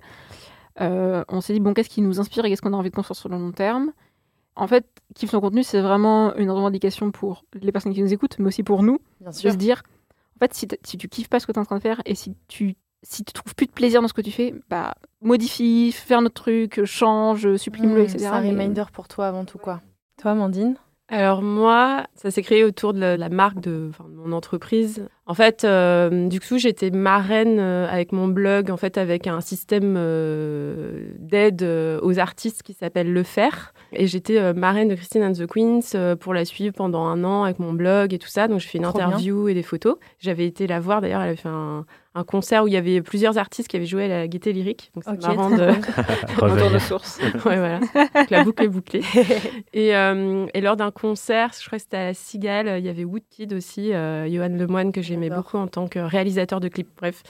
euh, 0.81 1.23
on 1.29 1.41
s'est 1.41 1.53
dit 1.53 1.61
bon, 1.61 1.75
qu'est-ce 1.75 1.89
qui 1.91 2.03
nous 2.03 2.19
inspire 2.19 2.45
et 2.45 2.51
qu'est-ce 2.51 2.61
qu'on 2.63 2.73
a 2.73 2.77
envie 2.77 2.91
de 2.91 2.97
construire 2.97 3.17
sur 3.17 3.29
le 3.29 3.37
long 3.37 3.53
terme? 3.53 3.93
En 4.57 4.67
fait, 4.67 4.85
Kiffe 5.15 5.31
son 5.31 5.41
contenu, 5.41 5.63
c'est 5.63 5.81
vraiment 5.81 6.35
une 6.37 6.51
revendication 6.51 7.13
pour 7.13 7.45
les 7.55 7.71
personnes 7.73 7.93
qui 7.95 8.03
nous 8.03 8.13
écoutent, 8.13 8.39
mais 8.41 8.49
aussi 8.49 8.63
pour 8.65 8.83
nous 8.83 8.99
Bien 9.21 9.31
de 9.31 9.35
sûr. 9.37 9.53
se 9.53 9.57
dire, 9.57 9.83
fait, 10.49 10.55
si, 10.85 10.97
tu 10.99 11.09
kiffes 11.09 11.29
pas 11.29 11.41
ce 11.41 11.47
que 11.47 11.53
tu 11.53 11.59
es 11.59 11.61
en 11.61 11.65
train 11.65 11.77
de 11.77 11.83
faire 11.83 12.01
et 12.05 12.15
si 12.15 12.35
tu 12.49 12.75
si 13.07 13.23
tu 13.23 13.35
trouves 13.35 13.55
plus 13.55 13.67
de 13.67 13.73
plaisir 13.73 14.01
dans 14.01 14.09
ce 14.09 14.15
que 14.15 14.23
tu 14.23 14.31
fais, 14.31 14.55
bah 14.71 14.95
modifie, 15.21 15.93
fais 15.93 16.15
un 16.15 16.25
autre 16.25 16.43
truc, 16.43 16.85
change, 16.87 17.57
supprime-le, 17.57 18.01
Mmh, 18.01 18.05
etc. 18.05 18.19
C'est 18.19 18.27
un 18.27 18.41
Mais- 18.41 18.51
reminder 18.51 18.85
pour 18.93 19.09
toi 19.09 19.27
avant 19.27 19.45
tout 19.45 19.59
quoi. 19.59 19.83
Toi, 20.23 20.31
Amandine 20.31 20.77
Alors 21.09 21.43
moi, 21.43 22.07
ça 22.15 22.31
s'est 22.31 22.43
créé 22.43 22.65
autour 22.65 22.95
de 22.95 23.01
la, 23.01 23.17
la 23.19 23.29
marque 23.29 23.61
de, 23.61 23.89
enfin, 23.91 24.05
de 24.09 24.15
mon 24.15 24.33
entreprise. 24.33 25.07
En 25.27 25.33
fait, 25.35 25.65
euh, 25.65 26.29
du 26.29 26.39
coup, 26.39 26.59
j'étais 26.59 26.91
marraine 26.91 27.59
euh, 27.59 27.89
avec 27.89 28.13
mon 28.13 28.29
blog, 28.29 28.71
en 28.71 28.77
fait, 28.77 28.99
avec 28.99 29.27
un 29.27 29.41
système 29.41 29.95
euh, 29.97 31.07
d'aide 31.19 31.63
euh, 31.63 31.99
aux 32.03 32.19
artistes 32.19 32.63
qui 32.63 32.75
s'appelle 32.75 33.11
Le 33.11 33.23
Faire. 33.23 33.73
Et 33.95 34.07
j'étais 34.07 34.39
euh, 34.39 34.53
marraine 34.53 34.89
de 34.89 34.95
Christine 34.95 35.23
and 35.25 35.33
the 35.33 35.47
Queens 35.47 35.81
euh, 35.95 36.15
pour 36.15 36.35
la 36.35 36.45
suivre 36.45 36.75
pendant 36.75 37.05
un 37.07 37.25
an 37.25 37.45
avec 37.45 37.59
mon 37.59 37.73
blog 37.73 38.13
et 38.13 38.19
tout 38.19 38.29
ça. 38.29 38.49
Donc, 38.49 38.61
j'ai 38.61 38.69
fait 38.69 38.79
une 38.79 38.85
Trop 38.85 38.99
bien. 38.99 39.07
interview 39.09 39.49
et 39.49 39.55
des 39.55 39.63
photos. 39.63 39.97
J'avais 40.19 40.47
été 40.47 40.67
la 40.67 40.79
voir, 40.81 41.01
d'ailleurs, 41.01 41.23
elle 41.23 41.29
avait 41.29 41.37
fait 41.37 41.49
un, 41.49 41.87
un 42.17 42.25
concert 42.25 42.65
où 42.65 42.69
il 42.69 42.75
y 42.75 42.77
avait 42.77 43.01
plusieurs 43.03 43.39
artistes 43.39 43.69
qui 43.69 43.77
avaient 43.77 43.87
joué 43.87 44.05
à 44.05 44.09
la 44.09 44.29
Gaieté 44.29 44.53
Lyrique. 44.53 44.91
Donc, 44.95 45.05
c'est 45.05 45.13
Ok, 45.13 45.23
marrant 45.23 45.51
de... 45.51 45.69
Retour 46.39 46.71
de 46.71 46.79
source. 46.79 47.19
ouais, 47.47 47.57
voilà. 47.59 47.79
Donc, 47.81 48.31
la 48.31 48.45
boucle 48.45 48.63
est 48.65 48.69
bouclée. 48.69 49.03
Et, 49.73 49.97
euh, 49.97 50.47
et 50.55 50.61
lors 50.61 50.77
d'un 50.77 50.91
concert, 50.91 51.51
je 51.59 51.65
crois 51.67 51.79
que 51.79 51.83
c'était 51.83 51.97
à 51.97 52.05
la 52.07 52.15
Cigale, 52.15 52.75
il 52.79 52.85
y 52.85 52.89
avait 52.89 53.05
Woodkid 53.05 53.53
aussi, 53.53 53.93
euh, 53.93 54.29
Johan 54.29 54.49
Lemoine, 54.51 54.93
que 54.93 55.03
j'aimais 55.15 55.35
beaucoup 55.35 55.57
en 55.57 55.67
tant 55.67 55.89
que 55.89 55.99
réalisateur 55.99 56.61
de 56.61 56.69
clips. 56.69 56.89
Bref. 56.99 57.23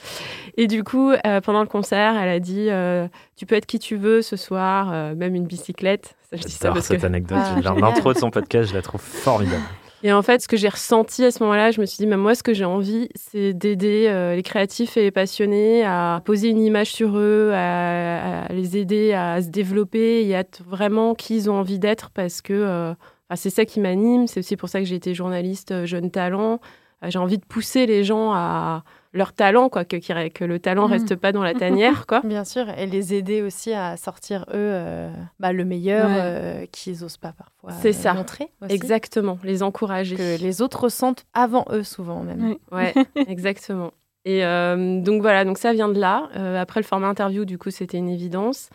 Et 0.57 0.67
du 0.67 0.83
coup, 0.83 1.11
euh, 1.11 1.41
pendant 1.41 1.61
le 1.61 1.67
concert, 1.67 2.15
elle 2.17 2.29
a 2.29 2.39
dit 2.39 2.67
euh, 2.69 3.07
Tu 3.35 3.45
peux 3.45 3.55
être 3.55 3.65
qui 3.65 3.79
tu 3.79 3.95
veux 3.95 4.21
ce 4.21 4.35
soir, 4.35 4.89
euh, 4.91 5.15
même 5.15 5.35
une 5.35 5.45
bicyclette. 5.45 6.15
Ça, 6.29 6.37
je 6.37 6.43
dis 6.43 6.51
ça 6.51 6.71
parce 6.71 6.85
cette 6.85 7.01
que... 7.01 7.05
anecdote. 7.05 7.37
Ah. 7.41 7.75
L'intro 7.79 8.13
de 8.13 8.17
son 8.17 8.31
podcast, 8.31 8.69
je 8.69 8.75
la 8.75 8.81
trouve 8.81 9.01
formidable. 9.01 9.63
Et 10.05 10.13
en 10.13 10.21
fait, 10.21 10.39
ce 10.39 10.47
que 10.47 10.55
j'ai 10.55 10.69
ressenti 10.69 11.23
à 11.23 11.31
ce 11.31 11.41
moment-là, 11.41 11.71
je 11.71 11.81
me 11.81 11.85
suis 11.87 11.97
dit, 11.97 12.05
mais 12.05 12.15
moi, 12.15 12.35
ce 12.35 12.43
que 12.43 12.53
j'ai 12.53 12.63
envie, 12.63 13.09
c'est 13.15 13.53
d'aider 13.53 14.05
euh, 14.07 14.35
les 14.35 14.43
créatifs 14.43 14.97
et 14.97 15.01
les 15.01 15.09
passionnés 15.09 15.83
à 15.83 16.21
poser 16.23 16.49
une 16.49 16.61
image 16.61 16.91
sur 16.91 17.17
eux, 17.17 17.51
à, 17.53 18.45
à 18.45 18.53
les 18.53 18.77
aider 18.77 19.13
à 19.13 19.41
se 19.41 19.47
développer 19.47 20.23
et 20.23 20.35
à 20.35 20.39
être 20.41 20.61
vraiment 20.63 21.15
qui 21.15 21.35
ils 21.35 21.49
ont 21.49 21.55
envie 21.55 21.79
d'être 21.79 22.11
parce 22.11 22.43
que 22.43 22.53
euh, 22.53 22.93
c'est 23.35 23.49
ça 23.49 23.65
qui 23.65 23.79
m'anime. 23.79 24.27
C'est 24.27 24.41
aussi 24.41 24.57
pour 24.57 24.69
ça 24.69 24.79
que 24.79 24.85
j'ai 24.85 24.95
été 24.95 25.15
journaliste 25.15 25.71
euh, 25.71 25.85
jeune 25.87 26.11
talent. 26.11 26.59
Euh, 27.03 27.09
J'ai 27.09 27.19
envie 27.19 27.37
de 27.37 27.45
pousser 27.45 27.85
les 27.85 28.03
gens 28.03 28.31
à 28.33 28.83
leur 29.13 29.31
talent, 29.33 29.69
quoi, 29.69 29.85
que, 29.85 29.95
le 30.43 30.59
talent 30.59 30.85
Mhm. 30.87 30.91
reste 30.91 31.15
pas 31.15 31.31
dans 31.31 31.43
la 31.43 31.53
tanière, 31.53 32.05
quoi. 32.05 32.21
Bien 32.25 32.43
sûr, 32.43 32.67
et 32.77 32.85
les 32.85 33.13
aider 33.13 33.41
aussi 33.41 33.71
à 33.73 33.95
sortir 33.97 34.41
eux 34.49 34.53
euh, 34.55 35.09
bah, 35.39 35.53
le 35.53 35.63
meilleur 35.65 36.07
Ouais. 36.09 36.15
euh, 36.19 36.65
qu'ils 36.71 37.03
osent 37.03 37.17
pas 37.17 37.31
parfois 37.31 37.71
C'est 37.81 37.89
euh, 37.89 37.93
ça. 37.93 38.13
montrer. 38.13 38.49
aussi. 38.61 38.73
Exactement, 38.73 39.39
les 39.43 39.63
encourager. 39.63 40.15
Que 40.15 40.41
les 40.41 40.61
autres 40.61 40.83
ressentent 40.83 41.25
avant 41.33 41.65
eux 41.71 41.83
souvent 41.83 42.21
même. 42.23 42.43
Oui. 42.43 42.57
Ouais, 42.71 42.93
exactement. 43.29 43.91
Et 44.25 44.43
euh, 44.43 45.01
donc 45.01 45.21
voilà, 45.21 45.45
donc 45.45 45.57
ça 45.59 45.71
vient 45.71 45.87
de 45.87 45.99
là. 45.99 46.29
Euh, 46.35 46.59
après 46.59 46.79
le 46.81 46.85
format 46.85 47.07
interview, 47.07 47.45
du 47.45 47.57
coup, 47.57 47.69
c'était 47.71 47.97
une 47.97 48.09
évidence. 48.09 48.69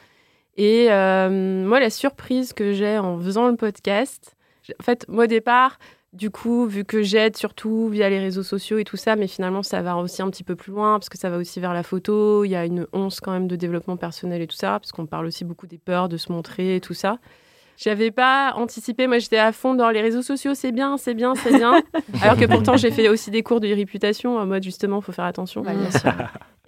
Et 0.57 0.87
euh, 0.91 1.67
moi, 1.67 1.81
la 1.81 1.91
surprise 1.91 2.53
que 2.53 2.73
j'ai 2.73 2.99
en 2.99 3.19
faisant 3.19 3.49
le 3.49 3.57
podcast, 3.57 4.37
en 4.79 4.83
fait, 4.83 5.07
moi 5.09 5.25
au 5.25 5.27
départ, 5.27 5.79
du 6.12 6.31
coup, 6.31 6.67
vu 6.67 6.85
que 6.85 7.02
j'aide 7.02 7.37
surtout 7.37 7.88
via 7.88 8.11
les 8.11 8.19
réseaux 8.19 8.43
sociaux 8.43 8.79
et 8.79 8.85
tout 8.85 8.97
ça, 8.97 9.14
mais 9.14 9.29
finalement, 9.29 9.62
ça 9.62 9.81
va 9.81 9.97
aussi 9.97 10.23
un 10.23 10.31
petit 10.31 10.43
peu 10.43 10.57
plus 10.57 10.73
loin 10.73 10.99
parce 10.99 11.09
que 11.09 11.17
ça 11.17 11.31
va 11.31 11.37
aussi 11.37 11.61
vers 11.61 11.73
la 11.73 11.85
photo. 11.85 12.45
Il 12.45 12.50
y 12.50 12.57
a 12.57 12.64
une 12.64 12.87
once 12.93 13.21
quand 13.21 13.31
même 13.31 13.47
de 13.47 13.55
développement 13.55 13.97
personnel 13.97 14.43
et 14.43 14.47
tout 14.49 14.57
ça, 14.57 14.81
parce 14.81 14.90
qu'on 14.90 15.07
parle 15.07 15.26
aussi 15.26 15.45
beaucoup 15.45 15.69
des 15.69 15.79
peurs 15.79 16.09
de 16.09 16.17
se 16.17 16.33
montrer 16.33 16.76
et 16.76 16.81
tout 16.81 16.95
ça. 16.95 17.19
J'avais 17.76 18.11
pas 18.11 18.52
anticipé. 18.57 19.07
Moi, 19.07 19.19
j'étais 19.19 19.38
à 19.38 19.52
fond 19.52 19.75
dans 19.75 19.88
les 19.88 20.02
réseaux 20.02 20.21
sociaux. 20.21 20.55
C'est 20.55 20.73
bien, 20.73 20.99
c'est 20.99 21.14
bien, 21.14 21.35
c'est 21.35 21.57
bien. 21.57 21.81
Alors 22.23 22.37
que 22.37 22.45
pourtant, 22.45 22.76
j'ai 22.76 22.90
fait 22.90 23.09
aussi 23.09 23.31
des 23.31 23.43
cours 23.43 23.61
de 23.61 23.69
réputation 23.69 24.37
en 24.37 24.47
mode 24.47 24.62
justement, 24.62 25.00
faut 25.00 25.12
faire 25.12 25.25
attention. 25.25 25.62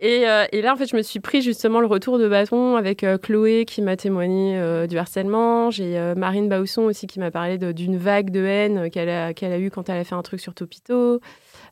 Et, 0.02 0.28
euh, 0.28 0.46
et, 0.50 0.62
là, 0.62 0.72
en 0.72 0.76
fait, 0.76 0.86
je 0.86 0.96
me 0.96 1.02
suis 1.02 1.20
pris 1.20 1.42
justement 1.42 1.78
le 1.78 1.86
retour 1.86 2.18
de 2.18 2.26
bâton 2.28 2.74
avec 2.74 3.04
euh, 3.04 3.18
Chloé 3.18 3.64
qui 3.64 3.82
m'a 3.82 3.96
témoigné 3.96 4.58
euh, 4.58 4.88
du 4.88 4.98
harcèlement. 4.98 5.70
J'ai 5.70 5.96
Marine 6.16 6.48
Bausson 6.48 6.82
aussi 6.82 7.06
qui 7.06 7.20
m'a 7.20 7.30
parlé 7.30 7.56
d'une 7.56 7.96
vague 7.96 8.30
de 8.30 8.44
haine 8.44 8.90
qu'elle 8.90 9.08
a, 9.08 9.26
a 9.28 9.58
eue 9.58 9.70
quand 9.70 9.88
elle 9.88 9.98
a 10.00 10.04
fait 10.04 10.16
un 10.16 10.22
truc 10.22 10.40
sur 10.40 10.54
Topito. 10.54 11.20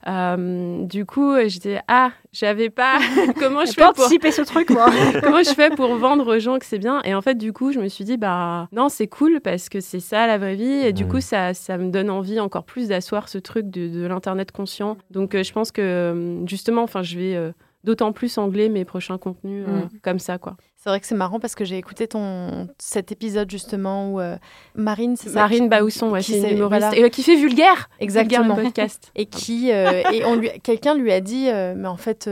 du 0.07 1.05
coup, 1.07 1.35
j'étais 1.49 1.81
ah, 1.89 2.13
j'avais 2.33 2.71
pas 2.71 3.01
comment 3.37 3.65
je 3.65 3.73
fais 3.73 3.83
pour 3.83 4.05
anticiper 4.05 4.31
ce 4.31 4.43
truc 4.43 4.71
moi. 4.71 4.87
comment 5.21 5.43
je 5.43 5.53
fais 5.53 5.71
pour 5.71 5.93
vendre 5.97 6.37
aux 6.37 6.39
gens 6.39 6.61
que 6.61 6.67
c'est 6.67 6.79
bien? 6.79 7.03
Et 7.03 7.17
en 7.17 7.23
fait, 7.23 7.35
du 7.35 7.53
coup, 7.53 7.73
je 7.73 7.81
me 7.81 7.89
suis 7.89 8.05
dit 8.05 8.17
bah 8.17 8.69
non, 8.71 8.89
c'est 8.89 9.09
cool 9.09 9.41
parce 9.41 9.69
que 9.69 9.81
c'est 9.81 9.99
ça 9.99 10.29
la 10.29 10.39
vraie 10.39 10.55
vie 10.55 10.87
et 10.87 10.93
du 10.93 11.05
coup, 11.05 11.21
ça 11.21 11.53
ça 11.53 11.79
me 11.79 11.91
donne 11.91 12.11
envie 12.11 12.39
encore 12.39 12.63
plus 12.63 12.87
d'asseoir 12.87 13.29
ce 13.29 13.39
truc 13.39 13.71
de, 13.71 13.89
de 13.89 14.07
l'internet 14.07 14.53
conscient. 14.53 14.99
Donc 15.11 15.35
je 15.35 15.53
pense 15.53 15.73
que 15.73 16.45
justement, 16.47 16.85
enfin, 16.85 17.03
je 17.03 17.19
vais 17.19 17.53
d'autant 17.85 18.13
plus 18.13 18.39
anglais 18.39 18.69
mes 18.69 18.85
prochains 18.85 19.19
contenus 19.19 19.67
euh, 19.69 19.85
mm. 19.85 19.89
comme 20.03 20.19
ça 20.19 20.39
quoi. 20.39 20.57
C'est 20.83 20.89
vrai 20.89 20.99
que 20.99 21.07
c'est 21.07 21.15
marrant 21.15 21.41
parce 21.41 21.55
que 21.55 21.67
j'ai 21.67 21.77
écouté 21.77 22.09
ton 22.09 22.67
cet 22.79 23.13
épisode 23.13 23.51
justement 23.51 24.15
où 24.15 24.19
euh, 24.19 24.39
Marine, 24.75 25.15
c'est 25.15 25.31
Marine 25.35 25.69
Baousson, 25.69 26.09
ouais, 26.09 26.23
qui, 26.23 26.39
une 26.39 26.57
humoriste 26.57 26.95
et, 26.95 27.05
euh, 27.05 27.11
qui 27.11 27.23
fait 27.23 27.37
vulgaire, 27.37 27.91
exactement, 28.01 28.55
vulgaire 28.55 28.65
podcast. 28.65 29.11
et 29.15 29.27
qui 29.27 29.69
et 29.69 30.25
on 30.25 30.37
lui 30.37 30.49
quelqu'un 30.63 30.95
lui 30.95 31.13
a 31.13 31.21
dit 31.21 31.49
mais 31.77 31.87
en 31.87 31.99
fait 31.99 32.31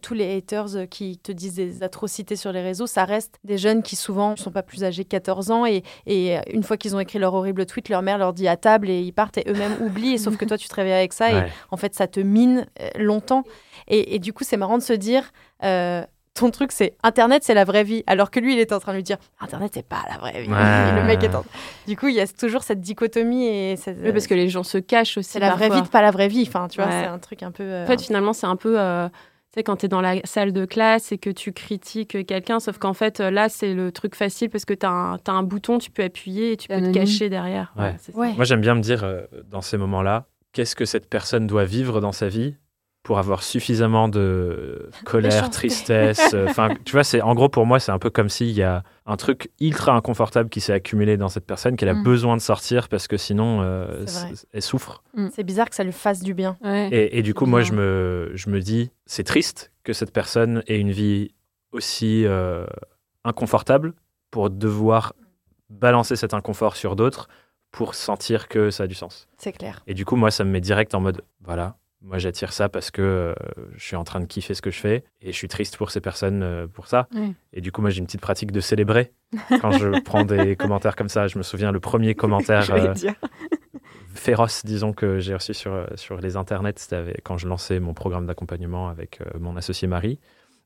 tous 0.00 0.14
les 0.14 0.38
haters 0.38 0.88
qui 0.88 1.18
te 1.18 1.32
disent 1.32 1.56
des 1.56 1.82
atrocités 1.82 2.36
sur 2.36 2.50
les 2.50 2.62
réseaux, 2.62 2.86
ça 2.86 3.04
reste 3.04 3.38
des 3.44 3.58
jeunes 3.58 3.82
qui 3.82 3.94
souvent 3.94 4.30
ne 4.30 4.36
sont 4.36 4.52
pas 4.52 4.62
plus 4.62 4.82
âgés 4.82 5.04
que 5.04 5.10
14 5.10 5.50
ans 5.50 5.66
et, 5.66 5.82
et 6.06 6.38
une 6.50 6.62
fois 6.62 6.78
qu'ils 6.78 6.96
ont 6.96 7.00
écrit 7.00 7.18
leur 7.18 7.34
horrible 7.34 7.66
tweet, 7.66 7.90
leur 7.90 8.00
mère 8.00 8.16
leur 8.16 8.32
dit 8.32 8.48
à 8.48 8.56
table 8.56 8.88
et 8.88 9.00
ils 9.00 9.12
partent 9.12 9.36
et 9.36 9.44
eux-mêmes 9.48 9.76
oublient 9.82 10.14
et 10.14 10.18
sauf 10.18 10.38
que 10.38 10.46
toi 10.46 10.56
tu 10.56 10.66
te 10.66 10.74
réveilles 10.74 10.94
avec 10.94 11.12
ça 11.12 11.30
et 11.30 11.50
en 11.70 11.76
fait 11.76 11.94
ça 11.94 12.06
te 12.06 12.20
mine 12.20 12.66
longtemps 12.96 13.44
et, 13.88 14.18
du 14.18 14.32
coup, 14.32 14.44
c'est 14.44 14.56
marrant 14.56 14.78
de 14.78 14.82
se 14.82 14.92
dire, 14.92 15.32
euh, 15.62 16.04
ton 16.36 16.50
truc, 16.50 16.72
c'est 16.72 16.94
Internet, 17.02 17.42
c'est 17.44 17.54
la 17.54 17.64
vraie 17.64 17.84
vie. 17.84 18.04
Alors 18.06 18.30
que 18.30 18.38
lui, 18.38 18.54
il 18.54 18.60
est 18.60 18.72
en 18.72 18.78
train 18.78 18.92
de 18.92 18.96
lui 18.96 19.02
dire, 19.02 19.16
Internet, 19.40 19.72
c'est 19.74 19.86
pas 19.86 20.02
la 20.08 20.18
vraie 20.18 20.42
vie. 20.42 20.48
le 20.48 21.04
mec 21.04 21.22
est 21.24 21.30
Du 21.86 21.96
coup, 21.96 22.08
il 22.08 22.14
y 22.14 22.20
a 22.20 22.26
toujours 22.26 22.62
cette 22.62 22.80
dichotomie. 22.80 23.46
Et 23.46 23.74
oui, 23.86 24.12
parce 24.12 24.26
que 24.26 24.34
les 24.34 24.48
gens 24.48 24.62
se 24.62 24.78
cachent 24.78 25.18
aussi. 25.18 25.30
C'est 25.30 25.40
la 25.40 25.54
vraie 25.54 25.70
vie, 25.70 25.82
pas 25.82 26.02
la 26.02 26.10
vraie 26.10 26.28
vie. 26.28 26.44
Enfin, 26.46 26.68
tu 26.68 26.80
vois, 26.80 26.90
c'est 26.90 27.06
un 27.06 27.18
truc 27.18 27.42
un 27.42 27.50
peu. 27.50 27.64
Euh, 27.64 27.84
en 27.84 27.86
fait, 27.86 28.00
finalement, 28.00 28.32
c'est 28.32 28.46
un 28.46 28.56
peu. 28.56 28.78
Euh, 28.78 29.08
tu 29.08 29.60
sais, 29.60 29.62
quand 29.62 29.76
tu 29.76 29.86
es 29.86 29.88
dans 29.88 30.00
la 30.00 30.16
salle 30.24 30.52
de 30.52 30.64
classe 30.64 31.12
et 31.12 31.18
que 31.18 31.30
tu 31.30 31.52
critiques 31.52 32.26
quelqu'un, 32.26 32.60
sauf 32.60 32.78
qu'en 32.78 32.94
fait, 32.94 33.20
là, 33.20 33.48
c'est 33.48 33.74
le 33.74 33.90
truc 33.90 34.14
facile 34.14 34.50
parce 34.50 34.64
que 34.64 34.74
tu 34.74 34.86
as, 34.86 35.18
un 35.26 35.42
bouton, 35.42 35.78
tu 35.78 35.90
peux 35.90 36.04
appuyer 36.04 36.52
et 36.52 36.56
tu 36.56 36.68
peux 36.68 36.80
te 36.80 36.92
cacher 36.92 37.28
derrière. 37.28 37.72
Moi, 38.14 38.44
j'aime 38.44 38.60
bien 38.60 38.74
me 38.74 38.82
dire, 38.82 39.04
dans 39.50 39.62
ces 39.62 39.76
moments-là, 39.78 40.26
qu'est-ce 40.52 40.76
que 40.76 40.84
cette 40.84 41.08
personne 41.08 41.46
doit 41.46 41.64
vivre 41.64 42.00
dans 42.00 42.12
sa 42.12 42.28
vie 42.28 42.56
pour 43.06 43.20
avoir 43.20 43.44
suffisamment 43.44 44.08
de 44.08 44.90
colère, 45.04 45.48
tristesse. 45.50 46.34
Euh, 46.34 46.48
enfin, 46.48 46.70
tu 46.84 46.90
vois, 46.90 47.04
c'est 47.04 47.22
en 47.22 47.36
gros 47.36 47.48
pour 47.48 47.64
moi, 47.64 47.78
c'est 47.78 47.92
un 47.92 48.00
peu 48.00 48.10
comme 48.10 48.28
s'il 48.28 48.50
y 48.50 48.64
a 48.64 48.82
un 49.06 49.16
truc 49.16 49.52
ultra 49.60 49.92
inconfortable 49.92 50.48
qui 50.50 50.60
s'est 50.60 50.72
accumulé 50.72 51.16
dans 51.16 51.28
cette 51.28 51.46
personne 51.46 51.76
qu'elle 51.76 51.88
a 51.88 51.94
mm. 51.94 52.02
besoin 52.02 52.36
de 52.36 52.40
sortir 52.40 52.88
parce 52.88 53.06
que 53.06 53.16
sinon 53.16 53.60
euh, 53.62 54.04
elle 54.52 54.60
souffre. 54.60 55.04
Mm. 55.14 55.28
C'est 55.32 55.44
bizarre 55.44 55.70
que 55.70 55.76
ça 55.76 55.84
lui 55.84 55.92
fasse 55.92 56.20
du 56.20 56.34
bien. 56.34 56.56
Et, 56.90 57.22
du 57.22 57.32
coup, 57.32 57.46
moi, 57.46 57.62
je 57.62 57.74
me, 57.74 58.32
je 58.34 58.50
me 58.50 58.58
dis, 58.58 58.90
c'est 59.06 59.22
triste 59.22 59.70
que 59.84 59.92
cette 59.92 60.12
personne 60.12 60.64
ait 60.66 60.80
une 60.80 60.90
vie 60.90 61.30
aussi 61.70 62.24
euh, 62.26 62.66
inconfortable 63.22 63.94
pour 64.32 64.50
devoir 64.50 65.12
balancer 65.70 66.16
cet 66.16 66.34
inconfort 66.34 66.74
sur 66.74 66.96
d'autres 66.96 67.28
pour 67.70 67.94
sentir 67.94 68.48
que 68.48 68.70
ça 68.70 68.82
a 68.82 68.86
du 68.88 68.94
sens. 68.96 69.28
C'est 69.38 69.52
clair. 69.52 69.84
Et 69.86 69.94
du 69.94 70.04
coup, 70.04 70.16
moi, 70.16 70.32
ça 70.32 70.42
me 70.42 70.50
met 70.50 70.60
direct 70.60 70.92
en 70.96 71.00
mode, 71.00 71.22
voilà, 71.44 71.76
moi, 72.06 72.18
j'attire 72.18 72.52
ça 72.52 72.68
parce 72.68 72.92
que 72.92 73.02
euh, 73.02 73.34
je 73.76 73.84
suis 73.84 73.96
en 73.96 74.04
train 74.04 74.20
de 74.20 74.26
kiffer 74.26 74.54
ce 74.54 74.62
que 74.62 74.70
je 74.70 74.78
fais 74.78 75.04
et 75.20 75.32
je 75.32 75.36
suis 75.36 75.48
triste 75.48 75.76
pour 75.76 75.90
ces 75.90 76.00
personnes 76.00 76.42
euh, 76.42 76.66
pour 76.68 76.86
ça. 76.86 77.08
Et 77.52 77.60
du 77.60 77.72
coup, 77.72 77.80
moi, 77.80 77.90
j'ai 77.90 77.98
une 77.98 78.06
petite 78.06 78.20
pratique 78.20 78.52
de 78.52 78.60
célébrer 78.60 79.12
quand 79.60 79.72
je 79.72 80.00
prends 80.02 80.24
des 80.24 80.54
commentaires 80.54 80.94
comme 80.94 81.08
ça. 81.08 81.26
Je 81.26 81.36
me 81.36 81.42
souviens, 81.42 81.72
le 81.72 81.80
premier 81.80 82.14
commentaire 82.14 82.70
euh, 82.72 82.94
féroce, 84.14 84.64
disons, 84.64 84.92
que 84.92 85.18
j'ai 85.18 85.34
reçu 85.34 85.52
sur, 85.52 85.86
sur 85.96 86.20
les 86.20 86.36
internets, 86.36 86.74
c'était 86.76 87.14
quand 87.24 87.38
je 87.38 87.48
lançais 87.48 87.80
mon 87.80 87.92
programme 87.92 88.26
d'accompagnement 88.26 88.88
avec 88.88 89.20
mon 89.38 89.56
associé 89.56 89.88
Marie. 89.88 90.20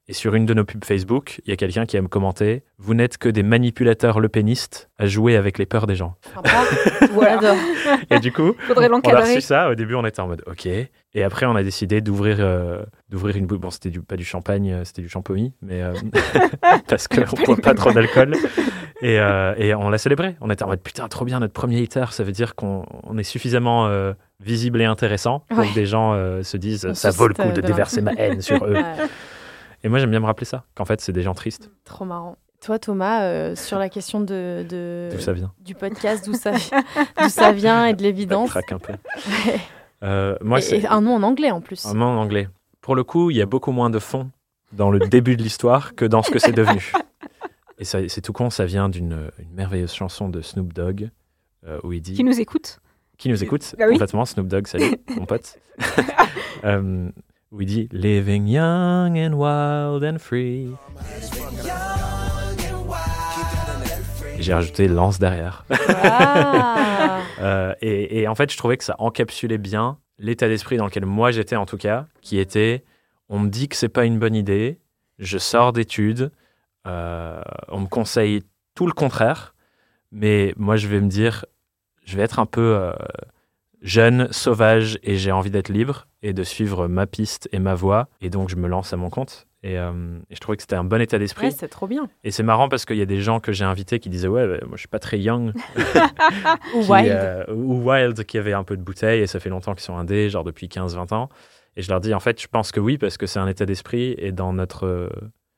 Et 0.08 0.12
sur 0.12 0.34
une 0.34 0.44
de 0.44 0.54
nos 0.54 0.64
pubs 0.64 0.84
Facebook, 0.84 1.40
il 1.44 1.50
y 1.50 1.52
a 1.52 1.56
quelqu'un 1.56 1.86
qui 1.86 1.96
a 1.96 2.02
me 2.02 2.08
commenté 2.08 2.64
Vous 2.78 2.94
n'êtes 2.94 3.16
que 3.16 3.28
des 3.28 3.44
manipulateurs 3.44 4.18
lepénistes 4.18 4.90
à 4.98 5.06
jouer 5.06 5.36
avec 5.36 5.56
les 5.56 5.66
peurs 5.66 5.86
des 5.86 5.94
gens. 5.94 6.16
voilà. 7.12 7.54
et 8.10 8.18
du 8.18 8.32
coup, 8.32 8.54
on 8.68 8.80
a 8.80 9.20
reçu 9.20 9.40
ça. 9.40 9.70
Au 9.70 9.74
début, 9.76 9.94
on 9.94 10.04
était 10.04 10.20
en 10.20 10.26
mode 10.26 10.42
OK. 10.46 10.66
Et 11.12 11.24
après, 11.24 11.46
on 11.46 11.56
a 11.56 11.62
décidé 11.62 12.00
d'ouvrir 12.00 12.36
euh, 12.40 12.82
d'ouvrir 13.08 13.36
une 13.36 13.46
bouteille. 13.46 13.62
Bon, 13.62 13.70
c'était 13.70 13.90
pas 13.98 14.16
du 14.16 14.24
champagne, 14.24 14.72
euh, 14.72 14.84
c'était 14.84 15.02
du 15.02 15.08
champomis, 15.08 15.52
mais 15.60 15.82
euh, 15.82 15.92
parce 16.88 17.08
qu'on 17.08 17.20
ne 17.20 17.44
boit 17.46 17.56
pas 17.56 17.74
trop 17.74 17.92
d'alcool. 17.92 18.34
Et, 19.02 19.14
et, 19.14 19.74
on 19.74 19.88
l'a 19.88 19.98
célébré. 19.98 20.36
On 20.40 20.50
était 20.50 20.62
en 20.62 20.68
mode 20.68 20.82
putain, 20.82 21.08
trop 21.08 21.24
bien, 21.24 21.40
notre 21.40 21.54
premier 21.54 21.78
hitter. 21.80 22.04
Ça 22.10 22.22
veut 22.22 22.32
dire 22.32 22.54
qu'on 22.54 22.84
est 23.18 23.22
suffisamment 23.22 23.90
visible 24.40 24.80
et 24.80 24.84
intéressant 24.84 25.44
pour 25.48 25.64
que 25.64 25.74
des 25.74 25.86
gens 25.86 26.14
se 26.42 26.56
disent 26.56 26.92
ça 26.92 27.10
vaut 27.10 27.28
le 27.28 27.34
coup 27.34 27.50
de, 27.50 27.60
déverser 27.60 28.02
ma 28.02 28.12
haine 28.12 28.42
sur 28.42 28.64
eux. 28.66 28.76
Et 29.82 29.88
moi, 29.88 29.98
j'aime 29.98 30.10
bien 30.10 30.20
me 30.20 30.26
rappeler 30.26 30.46
ça, 30.46 30.64
qu'en 30.74 30.84
fait, 30.84 31.00
c'est 31.00 31.12
des 31.12 31.22
gens 31.22 31.34
tristes. 31.34 31.70
Trop 31.84 32.04
marrant. 32.04 32.36
Toi, 32.60 32.78
Thomas, 32.78 33.22
euh, 33.22 33.56
sur 33.56 33.78
la 33.78 33.88
question 33.88 34.20
de, 34.20 34.66
de 34.68 35.08
ça 35.18 35.32
vient 35.32 35.52
du 35.60 35.74
podcast, 35.74 36.26
d'où 36.26 36.34
ça, 36.34 36.52
ça 37.28 37.52
vient 37.52 37.86
et 37.86 37.94
de 37.94 38.02
l'évidence. 38.02 38.54
un 38.54 38.78
peu. 38.78 38.92
Euh, 40.02 40.34
moi, 40.40 40.60
et, 40.60 40.86
un 40.86 41.02
nom 41.02 41.16
en 41.16 41.22
anglais 41.22 41.50
en 41.50 41.60
plus. 41.60 41.84
Un 41.84 41.92
nom 41.92 42.06
en 42.06 42.16
anglais. 42.16 42.48
Pour 42.80 42.94
le 42.94 43.04
coup, 43.04 43.30
il 43.30 43.36
y 43.36 43.42
a 43.42 43.46
beaucoup 43.46 43.70
moins 43.70 43.90
de 43.90 43.98
fond 43.98 44.30
dans 44.72 44.90
le 44.90 44.98
début 44.98 45.36
de 45.36 45.42
l'histoire 45.42 45.94
que 45.94 46.06
dans 46.06 46.22
ce 46.22 46.30
que 46.30 46.38
c'est 46.38 46.52
devenu. 46.52 46.92
Et 47.78 47.84
c'est 47.84 48.20
tout 48.22 48.32
con, 48.32 48.50
ça 48.50 48.64
vient 48.64 48.88
d'une 48.88 49.30
merveilleuse 49.52 49.92
chanson 49.92 50.28
de 50.28 50.40
Snoop 50.40 50.72
Dogg 50.72 51.10
euh, 51.66 51.78
où 51.82 51.92
il 51.92 52.00
dit. 52.00 52.14
Qui 52.14 52.24
nous 52.24 52.40
écoute 52.40 52.80
Qui 53.18 53.28
nous 53.28 53.42
écoute 53.42 53.74
bah 53.78 53.88
complètement. 53.88 54.24
Snoop 54.24 54.48
Dogg, 54.48 54.66
salut, 54.66 54.96
mon 55.16 55.26
pote. 55.26 55.58
où 57.52 57.60
il 57.60 57.66
dit 57.66 57.88
Living 57.92 58.46
young 58.46 59.18
and 59.18 59.32
wild 59.32 60.04
and 60.04 60.18
free. 60.18 60.70
J'ai 64.38 64.54
rajouté 64.54 64.88
lance 64.88 65.18
derrière. 65.18 65.64
Ah. 65.88 67.20
euh, 67.40 67.74
et, 67.82 68.20
et, 68.20 68.28
en 68.28 68.34
fait, 68.34 68.50
je 68.50 68.56
trouvais 68.56 68.76
que 68.76 68.84
ça 68.84 68.94
encapsulait 68.98 69.58
bien 69.58 69.98
l'état 70.18 70.48
d'esprit 70.48 70.76
dans 70.76 70.86
lequel 70.86 71.06
moi 71.06 71.30
j'étais 71.30 71.56
en 71.56 71.66
tout 71.66 71.76
cas, 71.76 72.06
qui 72.20 72.38
était 72.38 72.84
on 73.28 73.38
me 73.38 73.48
dit 73.48 73.68
que 73.68 73.76
c'est 73.76 73.88
pas 73.88 74.04
une 74.04 74.18
bonne 74.18 74.34
idée, 74.34 74.80
je 75.18 75.38
sors 75.38 75.72
d'études, 75.72 76.32
euh, 76.86 77.40
on 77.68 77.80
me 77.80 77.86
conseille 77.86 78.42
tout 78.74 78.86
le 78.86 78.92
contraire, 78.92 79.54
mais 80.10 80.52
moi 80.56 80.76
je 80.76 80.88
vais 80.88 81.00
me 81.00 81.08
dire, 81.08 81.44
je 82.04 82.16
vais 82.16 82.22
être 82.22 82.38
un 82.38 82.46
peu 82.46 82.76
euh, 82.76 82.92
jeune, 83.82 84.30
sauvage 84.32 84.98
et 85.02 85.16
j'ai 85.16 85.32
envie 85.32 85.50
d'être 85.50 85.68
libre 85.68 86.08
et 86.22 86.32
de 86.32 86.42
suivre 86.42 86.88
ma 86.88 87.06
piste 87.06 87.48
et 87.52 87.58
ma 87.58 87.74
voie. 87.74 88.08
Et 88.20 88.30
donc, 88.30 88.48
je 88.48 88.56
me 88.56 88.68
lance 88.68 88.92
à 88.92 88.96
mon 88.96 89.10
compte. 89.10 89.46
Et, 89.62 89.78
euh, 89.78 90.18
je 90.30 90.38
trouvais 90.38 90.56
que 90.56 90.62
c'était 90.62 90.76
un 90.76 90.84
bon 90.84 91.00
état 91.00 91.18
d'esprit. 91.18 91.48
Ouais, 91.48 91.52
c'est 91.52 91.68
trop 91.68 91.86
bien. 91.86 92.08
Et 92.24 92.30
c'est 92.30 92.42
marrant 92.42 92.68
parce 92.68 92.86
qu'il 92.86 92.96
y 92.96 93.02
a 93.02 93.06
des 93.06 93.20
gens 93.20 93.40
que 93.40 93.52
j'ai 93.52 93.64
invités 93.64 94.00
qui 94.00 94.08
disaient 94.08 94.28
Ouais, 94.28 94.46
bah, 94.46 94.64
moi 94.66 94.76
je 94.76 94.80
suis 94.80 94.88
pas 94.88 94.98
très 94.98 95.18
young. 95.18 95.52
ou 96.74 96.82
wild. 96.90 97.10
Euh, 97.10 97.44
ou 97.52 97.82
wild, 97.82 98.24
qui 98.24 98.38
avait 98.38 98.54
un 98.54 98.64
peu 98.64 98.76
de 98.76 98.82
bouteille 98.82 99.20
et 99.20 99.26
ça 99.26 99.38
fait 99.38 99.50
longtemps 99.50 99.74
qu'ils 99.74 99.82
sont 99.82 99.96
indés, 99.96 100.30
genre 100.30 100.44
depuis 100.44 100.68
15-20 100.68 101.14
ans. 101.14 101.28
Et 101.76 101.82
je 101.82 101.90
leur 101.90 102.00
dis 102.00 102.14
En 102.14 102.20
fait, 102.20 102.40
je 102.40 102.48
pense 102.48 102.72
que 102.72 102.80
oui, 102.80 102.96
parce 102.96 103.18
que 103.18 103.26
c'est 103.26 103.38
un 103.38 103.48
état 103.48 103.66
d'esprit 103.66 104.14
et 104.16 104.32
dans 104.32 104.52
notre 104.54 104.86
euh, 104.86 105.10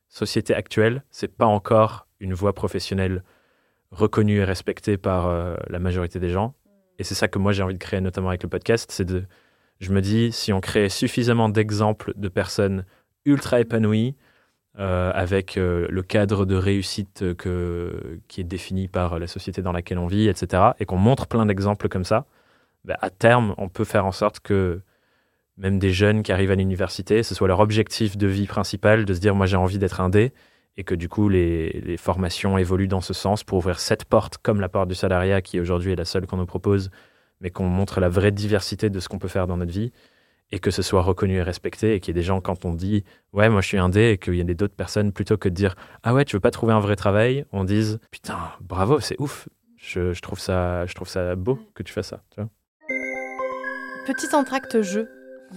société 0.08 0.52
actuelle, 0.52 1.04
c'est 1.10 1.36
pas 1.36 1.46
encore 1.46 2.08
une 2.18 2.34
voie 2.34 2.54
professionnelle 2.54 3.22
reconnue 3.92 4.38
et 4.38 4.44
respectée 4.44 4.96
par 4.96 5.30
la 5.68 5.78
majorité 5.78 6.18
des 6.18 6.30
gens. 6.30 6.54
Et 6.98 7.04
c'est 7.04 7.14
ça 7.14 7.28
que 7.28 7.38
moi 7.38 7.52
j'ai 7.52 7.62
envie 7.62 7.74
de 7.74 7.78
créer, 7.78 8.00
notamment 8.00 8.28
avec 8.28 8.42
le 8.42 8.48
podcast. 8.48 8.90
C'est 8.90 9.04
de, 9.04 9.24
je 9.82 9.92
me 9.92 10.00
dis, 10.00 10.32
si 10.32 10.52
on 10.52 10.60
crée 10.60 10.88
suffisamment 10.88 11.48
d'exemples 11.48 12.12
de 12.16 12.28
personnes 12.28 12.84
ultra 13.24 13.60
épanouies, 13.60 14.16
euh, 14.78 15.12
avec 15.14 15.58
euh, 15.58 15.86
le 15.90 16.02
cadre 16.02 16.46
de 16.46 16.54
réussite 16.54 17.34
que, 17.36 18.20
qui 18.28 18.40
est 18.40 18.44
défini 18.44 18.88
par 18.88 19.18
la 19.18 19.26
société 19.26 19.60
dans 19.60 19.72
laquelle 19.72 19.98
on 19.98 20.06
vit, 20.06 20.28
etc., 20.28 20.62
et 20.80 20.86
qu'on 20.86 20.96
montre 20.96 21.26
plein 21.26 21.44
d'exemples 21.44 21.88
comme 21.90 22.04
ça, 22.04 22.24
bah, 22.84 22.96
à 23.02 23.10
terme, 23.10 23.54
on 23.58 23.68
peut 23.68 23.84
faire 23.84 24.06
en 24.06 24.12
sorte 24.12 24.40
que 24.40 24.80
même 25.58 25.78
des 25.78 25.92
jeunes 25.92 26.22
qui 26.22 26.32
arrivent 26.32 26.50
à 26.50 26.54
l'université, 26.54 27.22
ce 27.22 27.34
soit 27.34 27.48
leur 27.48 27.60
objectif 27.60 28.16
de 28.16 28.26
vie 28.26 28.46
principal 28.46 29.04
de 29.04 29.14
se 29.14 29.20
dire 29.20 29.34
moi 29.34 29.46
j'ai 29.46 29.56
envie 29.56 29.78
d'être 29.78 30.00
indé 30.00 30.32
et 30.76 30.84
que 30.84 30.94
du 30.94 31.08
coup 31.08 31.28
les, 31.28 31.96
formations 31.98 32.56
évoluent 32.58 32.88
dans 32.88 33.00
ce 33.00 33.12
sens 33.12 33.44
pour 33.44 33.58
ouvrir 33.58 33.78
cette 33.78 34.04
porte 34.04 34.38
comme 34.38 34.60
la 34.60 34.68
porte 34.68 34.88
du 34.88 34.94
salariat 34.94 35.42
qui 35.42 35.60
aujourd'hui 35.60 35.92
est 35.92 35.96
la 35.96 36.04
seule 36.04 36.26
qu'on 36.26 36.38
nous 36.38 36.46
propose, 36.46 36.90
mais 37.42 37.50
qu'on 37.50 37.66
montre 37.66 38.00
la 38.00 38.08
vraie 38.08 38.30
diversité 38.30 38.88
de 38.88 39.00
ce 39.00 39.08
qu'on 39.08 39.18
peut 39.18 39.28
faire 39.28 39.46
dans 39.46 39.58
notre 39.58 39.72
vie 39.72 39.92
et 40.50 40.58
que 40.58 40.70
ce 40.70 40.82
soit 40.82 41.02
reconnu 41.02 41.36
et 41.36 41.42
respecté 41.42 41.94
et 41.94 42.00
qu'il 42.00 42.14
y 42.14 42.18
ait 42.18 42.20
des 42.20 42.26
gens 42.26 42.40
quand 42.40 42.64
on 42.64 42.72
dit 42.72 43.04
ouais 43.32 43.48
moi 43.48 43.60
je 43.60 43.68
suis 43.68 43.78
indé 43.78 44.10
et 44.10 44.18
qu'il 44.18 44.34
y 44.34 44.40
ait 44.40 44.54
d'autres 44.54 44.74
personnes 44.74 45.12
plutôt 45.12 45.36
que 45.36 45.48
de 45.48 45.54
dire 45.54 45.74
ah 46.02 46.14
ouais 46.14 46.24
tu 46.24 46.36
veux 46.36 46.40
pas 46.40 46.50
trouver 46.50 46.72
un 46.72 46.80
vrai 46.80 46.96
travail, 46.96 47.44
on 47.52 47.64
dise 47.64 47.98
putain 48.10 48.38
bravo 48.60 49.00
c'est 49.00 49.20
ouf, 49.20 49.48
je, 49.76 50.12
je, 50.12 50.20
trouve 50.22 50.38
ça 50.38 50.86
je 50.86 50.94
trouve 50.94 51.08
ça 51.08 51.34
beau 51.36 51.58
que 51.74 51.82
tu 51.82 51.92
fasses 51.92 52.08
ça. 52.08 52.22
Tu 52.30 52.40
vois 52.40 52.50
Petit 54.06 54.34
entracte 54.34 54.82
jeu. 54.82 55.08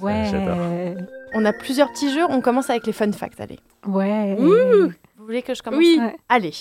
Ouais. 0.01 0.96
On 1.34 1.46
a 1.46 1.54
plusieurs 1.54 1.92
petits 1.92 2.13
jeux. 2.13 2.24
On 2.30 2.42
commence 2.42 2.70
avec 2.70 2.86
les 2.86 2.94
fun 2.94 3.12
facts. 3.12 3.42
Allez. 3.42 3.60
Ouais. 3.88 4.36
Ouh 4.39 4.92
Vous 5.18 5.25
voulez 5.25 5.42
que 5.42 5.56
je 5.56 5.63
commence? 5.63 5.80
Oui. 5.80 5.98
Ouais. 6.00 6.15
Allez. 6.30 6.54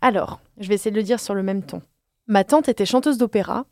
Alors, 0.00 0.40
je 0.58 0.68
vais 0.68 0.74
essayer 0.74 0.90
de 0.90 0.96
le 0.96 1.04
dire 1.04 1.20
sur 1.20 1.34
le 1.34 1.44
même 1.44 1.62
ton. 1.62 1.82
Ma 2.26 2.42
tante 2.42 2.68
était 2.68 2.84
chanteuse 2.84 3.16
d'opéra. 3.16 3.64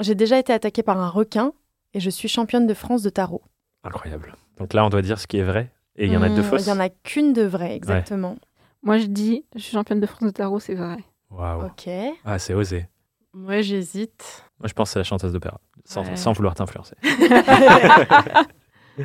J'ai 0.00 0.14
déjà 0.14 0.38
été 0.38 0.52
attaquée 0.52 0.82
par 0.82 0.98
un 0.98 1.08
requin 1.08 1.52
et 1.94 2.00
je 2.00 2.10
suis 2.10 2.28
championne 2.28 2.66
de 2.66 2.74
France 2.74 3.02
de 3.02 3.08
tarot. 3.10 3.42
Incroyable. 3.84 4.34
Donc 4.58 4.74
là 4.74 4.84
on 4.84 4.90
doit 4.90 5.02
dire 5.02 5.18
ce 5.18 5.26
qui 5.26 5.38
est 5.38 5.42
vrai 5.42 5.72
et 5.96 6.06
il 6.06 6.12
y 6.12 6.16
en 6.16 6.22
a 6.22 6.28
deux 6.28 6.42
Mmh, 6.42 6.44
fausses. 6.44 6.66
Il 6.66 6.68
y 6.68 6.72
en 6.72 6.80
a 6.80 6.88
qu'une 6.90 7.32
de 7.32 7.42
vraie, 7.42 7.74
exactement. 7.74 8.36
Moi, 8.82 8.98
je 8.98 9.06
dis, 9.06 9.44
je 9.54 9.60
suis 9.62 9.72
championne 9.72 10.00
de 10.00 10.06
France 10.06 10.22
de 10.24 10.30
tarot, 10.30 10.60
c'est 10.60 10.74
vrai. 10.74 10.98
Waouh. 11.30 11.66
Ok. 11.66 11.88
Ah 12.24 12.38
c'est 12.38 12.54
osé. 12.54 12.86
Moi, 13.32 13.60
j'hésite. 13.62 14.44
Moi 14.60 14.68
je 14.68 14.74
pense 14.74 14.90
que 14.90 14.92
c'est 14.94 14.98
la 15.00 15.04
chanteuse 15.04 15.32
d'opéra 15.32 15.60
sans, 15.84 16.02
Ouais. 16.06 16.16
sans 16.16 16.32
vouloir 16.32 16.54
t'influencer. 16.54 16.94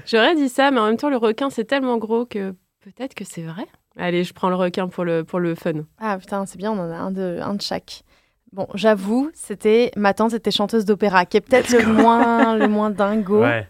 J'aurais 0.05 0.35
dit 0.35 0.49
ça, 0.49 0.71
mais 0.71 0.79
en 0.79 0.85
même 0.87 0.97
temps, 0.97 1.09
le 1.09 1.17
requin, 1.17 1.49
c'est 1.49 1.65
tellement 1.65 1.97
gros 1.97 2.25
que 2.25 2.55
peut-être 2.81 3.13
que 3.13 3.25
c'est 3.25 3.43
vrai. 3.43 3.65
Allez, 3.97 4.23
je 4.23 4.33
prends 4.33 4.47
le 4.49 4.55
requin 4.55 4.87
pour 4.87 5.03
le, 5.03 5.23
pour 5.25 5.39
le 5.39 5.53
fun. 5.55 5.83
Ah 5.99 6.17
putain, 6.17 6.45
c'est 6.45 6.57
bien, 6.57 6.71
on 6.71 6.79
en 6.79 6.89
a 6.91 6.95
un 6.95 7.11
de, 7.11 7.39
un 7.41 7.55
de 7.55 7.61
chaque. 7.61 8.03
Bon, 8.53 8.67
j'avoue, 8.73 9.31
c'était 9.33 9.91
ma 9.95 10.13
tante 10.13 10.33
était 10.33 10.51
chanteuse 10.51 10.83
d'opéra, 10.85 11.25
qui 11.25 11.37
est 11.37 11.41
peut-être 11.41 11.69
le 11.71 11.85
moins, 11.93 12.55
le 12.57 12.67
moins 12.67 12.89
dingo, 12.89 13.41
Ouais. 13.41 13.65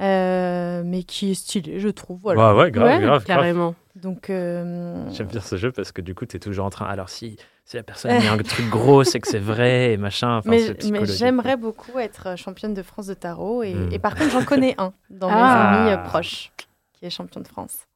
euh, 0.00 0.82
mais 0.84 1.04
qui 1.04 1.30
est 1.30 1.34
stylé, 1.34 1.78
je 1.80 1.88
trouve. 1.88 2.18
Voilà. 2.22 2.52
Ouais, 2.54 2.62
ouais, 2.64 2.70
grave, 2.72 2.86
Ouais, 2.86 2.92
grave, 2.98 3.06
grave. 3.06 3.24
carrément. 3.24 3.74
Donc, 3.94 4.30
euh, 4.30 5.08
J'aime 5.10 5.26
bien 5.28 5.40
ce 5.40 5.56
jeu 5.56 5.70
parce 5.72 5.92
que 5.92 6.00
du 6.02 6.14
coup, 6.14 6.26
tu 6.26 6.36
es 6.36 6.40
toujours 6.40 6.66
en 6.66 6.70
train. 6.70 6.86
Alors, 6.86 7.08
si, 7.08 7.36
si 7.64 7.76
la 7.76 7.82
personne 7.84 8.10
a 8.12 8.18
mis 8.20 8.26
un 8.26 8.36
truc 8.38 8.68
gros, 8.68 9.04
c'est 9.04 9.18
que 9.20 9.28
c'est 9.28 9.38
vrai 9.40 9.92
et 9.92 9.96
machin. 9.96 10.38
Enfin, 10.38 10.50
mais, 10.50 10.74
j'aimerais 11.04 11.56
beaucoup 11.56 11.98
être 11.98 12.36
championne 12.36 12.74
de 12.74 12.82
France 12.82 13.06
de 13.06 13.14
tarot. 13.14 13.62
Et, 13.62 13.74
Mm. 13.74 13.92
et 13.92 13.98
par 13.98 14.14
contre, 14.16 14.30
j'en 14.30 14.44
connais 14.44 14.74
un 14.78 14.92
dans 15.10 15.28
mes 15.28 15.34
Ah. 15.36 15.80
amis 15.80 15.90
euh, 15.92 15.96
proches 15.98 16.52
qui 16.92 17.06
est 17.06 17.10
champion 17.10 17.40
de 17.40 17.46
France. 17.48 17.86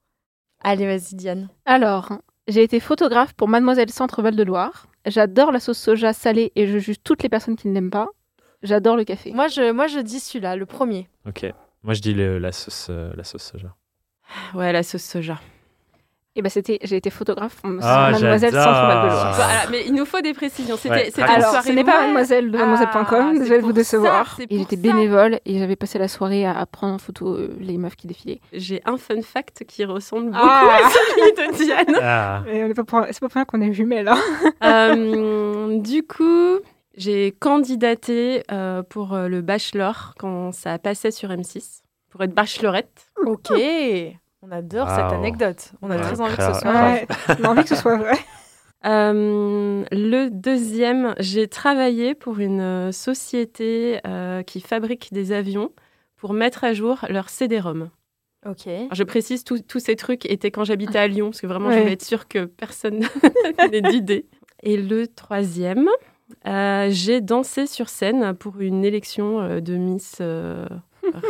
Allez, 0.62 0.86
vas-y, 0.86 1.14
Diane. 1.16 1.48
Alors, 1.66 2.10
j'ai 2.48 2.62
été 2.62 2.78
photographe 2.80 3.32
pour 3.34 3.48
Mademoiselle 3.48 3.90
Centre 3.90 4.22
Val 4.22 4.36
de 4.36 4.42
Loire. 4.44 4.86
J'adore 5.06 5.50
la 5.52 5.60
sauce 5.60 5.78
soja 5.78 6.12
salée 6.12 6.52
et 6.56 6.66
je 6.66 6.78
juge 6.78 7.02
toutes 7.02 7.22
les 7.22 7.28
personnes 7.28 7.56
qui 7.56 7.68
ne 7.68 7.74
l'aiment 7.74 7.90
pas. 7.90 8.08
J'adore 8.62 8.96
le 8.96 9.04
café. 9.04 9.32
Moi, 9.32 9.48
je, 9.48 9.72
moi, 9.72 9.88
je 9.88 9.98
dis 9.98 10.20
celui-là, 10.20 10.54
le 10.56 10.66
premier. 10.66 11.08
Ok. 11.26 11.46
Moi, 11.82 11.94
je 11.94 12.00
dis 12.00 12.14
le- 12.14 12.38
la 12.38 12.52
sauce, 12.52 12.86
euh, 12.90 13.12
la 13.16 13.24
sauce 13.24 13.42
soja. 13.42 13.74
Ouais, 14.54 14.72
la 14.72 14.82
sauce 14.84 15.02
soja. 15.02 15.40
Et 16.34 16.40
ben 16.40 16.48
c'était, 16.48 16.78
j'ai 16.82 16.96
été 16.96 17.10
photographe 17.10 17.56
pour 17.60 17.70
Ah, 17.82 18.10
Mademoiselle. 18.10 18.52
Centre 18.52 18.64
Val 18.64 19.06
de. 19.06 19.12
Ah. 19.14 19.32
Voilà, 19.36 19.70
mais 19.70 19.84
il 19.86 19.92
nous 19.92 20.06
faut 20.06 20.22
des 20.22 20.32
précisions. 20.32 20.76
C'était 20.78 20.94
Ouais, 20.94 21.04
c'était 21.06 21.20
raconte. 21.20 21.36
une 21.36 21.42
Alors, 21.42 21.50
soirée 21.52 21.68
ce 21.68 21.72
n'est 21.74 21.84
pas 21.84 22.00
mademoiselle 22.00 22.50
de 22.50 22.56
Ah, 22.56 22.60
mademoiselle.com, 22.66 23.38
désolée 23.38 23.60
de 23.60 23.64
vous 23.66 23.72
décevoir. 23.74 24.36
ça, 24.36 24.42
Et 24.48 24.58
j'étais 24.58 24.76
ça. 24.76 24.82
bénévole 24.82 25.40
et 25.44 25.58
j'avais 25.58 25.76
passé 25.76 25.98
la 25.98 26.08
soirée 26.08 26.46
à, 26.46 26.58
à 26.58 26.64
prendre 26.64 26.94
en 26.94 26.98
photo 26.98 27.34
euh, 27.34 27.54
les 27.60 27.76
meufs 27.76 27.96
qui 27.96 28.06
défilaient. 28.06 28.40
J'ai 28.54 28.80
un 28.86 28.96
fun 28.96 29.20
fact 29.20 29.64
qui 29.68 29.84
ressemble 29.84 30.30
beaucoup 30.30 30.38
Ah. 30.42 30.78
à 30.84 30.88
celui 30.88 31.32
de 31.52 31.64
Diane. 31.64 31.98
Ah, 32.02 32.42
Et 32.50 32.64
on 32.64 32.66
est 32.68 32.74
pas 32.74 32.84
pour- 32.84 33.04
c'est 33.10 33.20
pas 33.20 33.28
pour 33.28 33.34
rien 33.34 33.44
qu'on 33.44 33.60
est 33.60 33.72
jumelles. 33.74 34.08
Hein. 34.08 34.18
Euh, 34.64 35.78
du 35.80 36.02
coup, 36.02 36.58
j'ai 36.96 37.32
candidaté 37.38 38.42
euh, 38.50 38.82
pour 38.82 39.12
euh, 39.12 39.28
le 39.28 39.42
bachelor 39.42 40.14
quand 40.18 40.52
ça 40.52 40.78
passait 40.78 41.10
sur 41.10 41.28
M6 41.28 41.82
pour 42.10 42.22
être 42.22 42.34
bachelorette. 42.34 43.08
Ok. 43.26 43.52
On 44.42 44.50
adore 44.50 44.88
cette 44.90 45.12
anecdote. 45.12 45.72
On 45.82 45.90
a 45.90 45.96
Ouais, 45.96 46.02
très 46.02 46.20
envie 46.20 46.36
que 46.36 46.42
ce 46.42 46.60
soit 46.60 46.72
vrai. 46.72 47.06
Ouais, 47.28 47.46
envie 47.46 47.62
que 47.62 47.68
ce 47.68 47.76
soit 47.76 47.96
vrai. 47.96 48.18
Euh, 48.84 49.84
le 49.92 50.28
deuxième, 50.28 51.14
j'ai 51.20 51.46
travaillé 51.46 52.16
pour 52.16 52.40
une 52.40 52.60
euh, 52.60 52.90
société 52.90 54.00
euh, 54.04 54.42
qui 54.42 54.60
fabrique 54.60 55.12
des 55.12 55.30
avions 55.30 55.70
pour 56.16 56.32
mettre 56.32 56.64
à 56.64 56.72
jour 56.72 56.98
leur 57.08 57.28
CD-ROM. 57.28 57.90
Ok. 58.44 58.66
Alors, 58.66 58.94
je 58.94 59.04
précise, 59.04 59.44
tous 59.44 59.78
ces 59.78 59.94
trucs 59.94 60.26
étaient 60.26 60.50
quand 60.50 60.64
j'habitais 60.64 60.98
à 60.98 61.06
Lyon, 61.06 61.26
parce 61.26 61.40
que 61.40 61.46
vraiment, 61.46 61.70
je 61.70 61.78
voulais 61.78 61.92
être 61.92 62.04
sûre 62.04 62.26
que 62.26 62.46
personne 62.46 63.06
n'ait 63.70 63.82
d'idée. 63.82 64.26
Et 64.64 64.76
le 64.76 65.06
troisième, 65.06 65.88
euh, 66.48 66.88
j'ai 66.90 67.20
dansé 67.20 67.68
sur 67.68 67.88
scène 67.88 68.34
pour 68.34 68.60
une 68.60 68.84
élection 68.84 69.60
de 69.60 69.76
Miss 69.76 70.16
euh, 70.20 70.66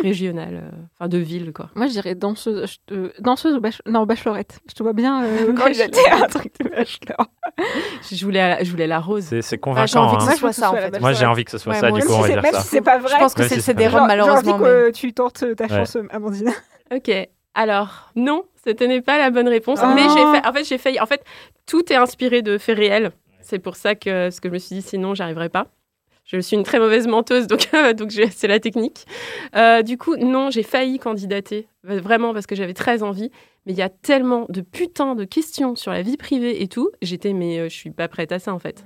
régionale, 0.02 0.62
euh, 0.64 0.76
enfin 0.98 1.08
de 1.08 1.18
ville, 1.18 1.52
quoi. 1.52 1.70
Moi, 1.74 1.86
je 1.86 1.92
dirais 1.92 2.14
danseuse, 2.14 2.76
te- 2.86 3.12
danseuse 3.20 3.54
ou 3.56 3.60
bach- 3.60 3.80
non, 3.86 4.04
bachelorette. 4.06 4.60
Je 4.68 4.74
te 4.74 4.82
vois 4.82 4.92
bien 4.92 5.24
euh, 5.24 5.52
candidater 5.56 6.00
à 6.10 6.24
un 6.24 6.28
truc 6.28 6.52
de 6.60 6.68
bachelor. 6.68 7.26
Je 8.10 8.24
voulais, 8.24 8.64
je 8.64 8.70
voulais 8.70 8.86
la 8.86 8.98
rose. 8.98 9.24
c'est 9.24 9.38
Ah, 9.38 9.46
j'ai 9.50 9.58
convaincant. 9.58 10.02
envie 10.04 10.16
que 10.16 10.22
hein. 10.22 10.26
ce 10.26 10.32
je 10.32 10.36
soit 10.38 10.52
ça, 10.52 10.70
en 10.70 10.74
fait. 10.74 10.90
la 10.90 11.00
Moi, 11.00 11.12
j'ai 11.12 11.26
envie 11.26 11.44
que 11.44 11.50
ce 11.50 11.58
soit 11.58 11.72
Ouais, 11.74 11.80
ça, 11.80 11.90
du 11.90 12.00
coup, 12.00 12.12
on 12.12 12.20
va 12.20 12.26
c'est- 12.26 12.32
dire 12.32 12.42
même 12.42 12.52
ça. 12.54 12.60
si 12.62 12.68
c'est 12.68 12.80
pas 12.80 12.98
vrai. 12.98 13.10
Je 13.14 13.18
pense 13.18 13.34
que 13.34 13.42
c'est 13.48 13.72
vrai. 13.72 13.90
Genre- 13.90 14.06
malheureusement. 14.06 14.42
J'ai 14.42 14.50
envie 14.52 14.62
mais- 14.62 14.68
que 14.68 14.90
tu 14.90 15.12
tentes 15.12 15.44
ta 15.56 15.68
chance, 15.68 15.96
euh, 15.96 16.06
Amandine. 16.10 16.50
Ok. 16.94 17.10
Alors, 17.54 18.10
non, 18.16 18.44
ce 18.64 18.84
n'est 18.84 19.02
pas 19.02 19.18
la 19.18 19.30
bonne 19.30 19.48
réponse. 19.48 19.78
Ah. 19.82 19.92
Mais 19.94 20.02
j'ai 20.02 20.32
fait, 20.40 20.46
en 20.46 20.52
fait, 20.52 20.64
j'ai 20.64 20.78
failli. 20.78 21.00
En 21.00 21.06
fait, 21.06 21.22
tout 21.66 21.90
est 21.92 21.96
inspiré 21.96 22.42
de 22.42 22.58
faits 22.58 22.76
réels. 22.78 23.12
C'est 23.40 23.58
pour 23.58 23.76
ça 23.76 23.94
que 23.94 24.30
ce 24.30 24.40
que 24.40 24.48
je 24.48 24.54
me 24.54 24.58
suis 24.58 24.76
dit, 24.76 24.82
sinon, 24.82 25.14
j'arriverais 25.14 25.48
pas. 25.50 25.66
Je 26.32 26.40
suis 26.40 26.56
une 26.56 26.62
très 26.62 26.78
mauvaise 26.78 27.06
menteuse, 27.06 27.46
donc, 27.46 27.68
c'est 28.30 28.48
la 28.48 28.58
technique. 28.58 29.04
Euh, 29.54 29.82
du 29.82 29.98
coup, 29.98 30.16
non, 30.16 30.50
j'ai 30.50 30.62
failli 30.62 30.98
candidater, 30.98 31.68
vraiment 31.84 32.32
parce 32.32 32.46
que 32.46 32.54
j'avais 32.54 32.74
très 32.74 33.02
envie. 33.02 33.30
Mais 33.66 33.72
il 33.72 33.78
y 33.78 33.82
a 33.82 33.90
tellement 33.90 34.46
de 34.48 34.60
putain 34.60 35.14
de 35.14 35.24
questions 35.24 35.76
sur 35.76 35.92
la 35.92 36.02
vie 36.02 36.16
privée 36.16 36.62
et 36.62 36.68
tout. 36.68 36.90
J'étais, 37.00 37.32
mais 37.32 37.58
euh, 37.58 37.68
je 37.68 37.76
suis 37.76 37.90
pas 37.90 38.08
prête 38.08 38.32
à 38.32 38.38
ça 38.38 38.52
en 38.52 38.58
fait. 38.58 38.84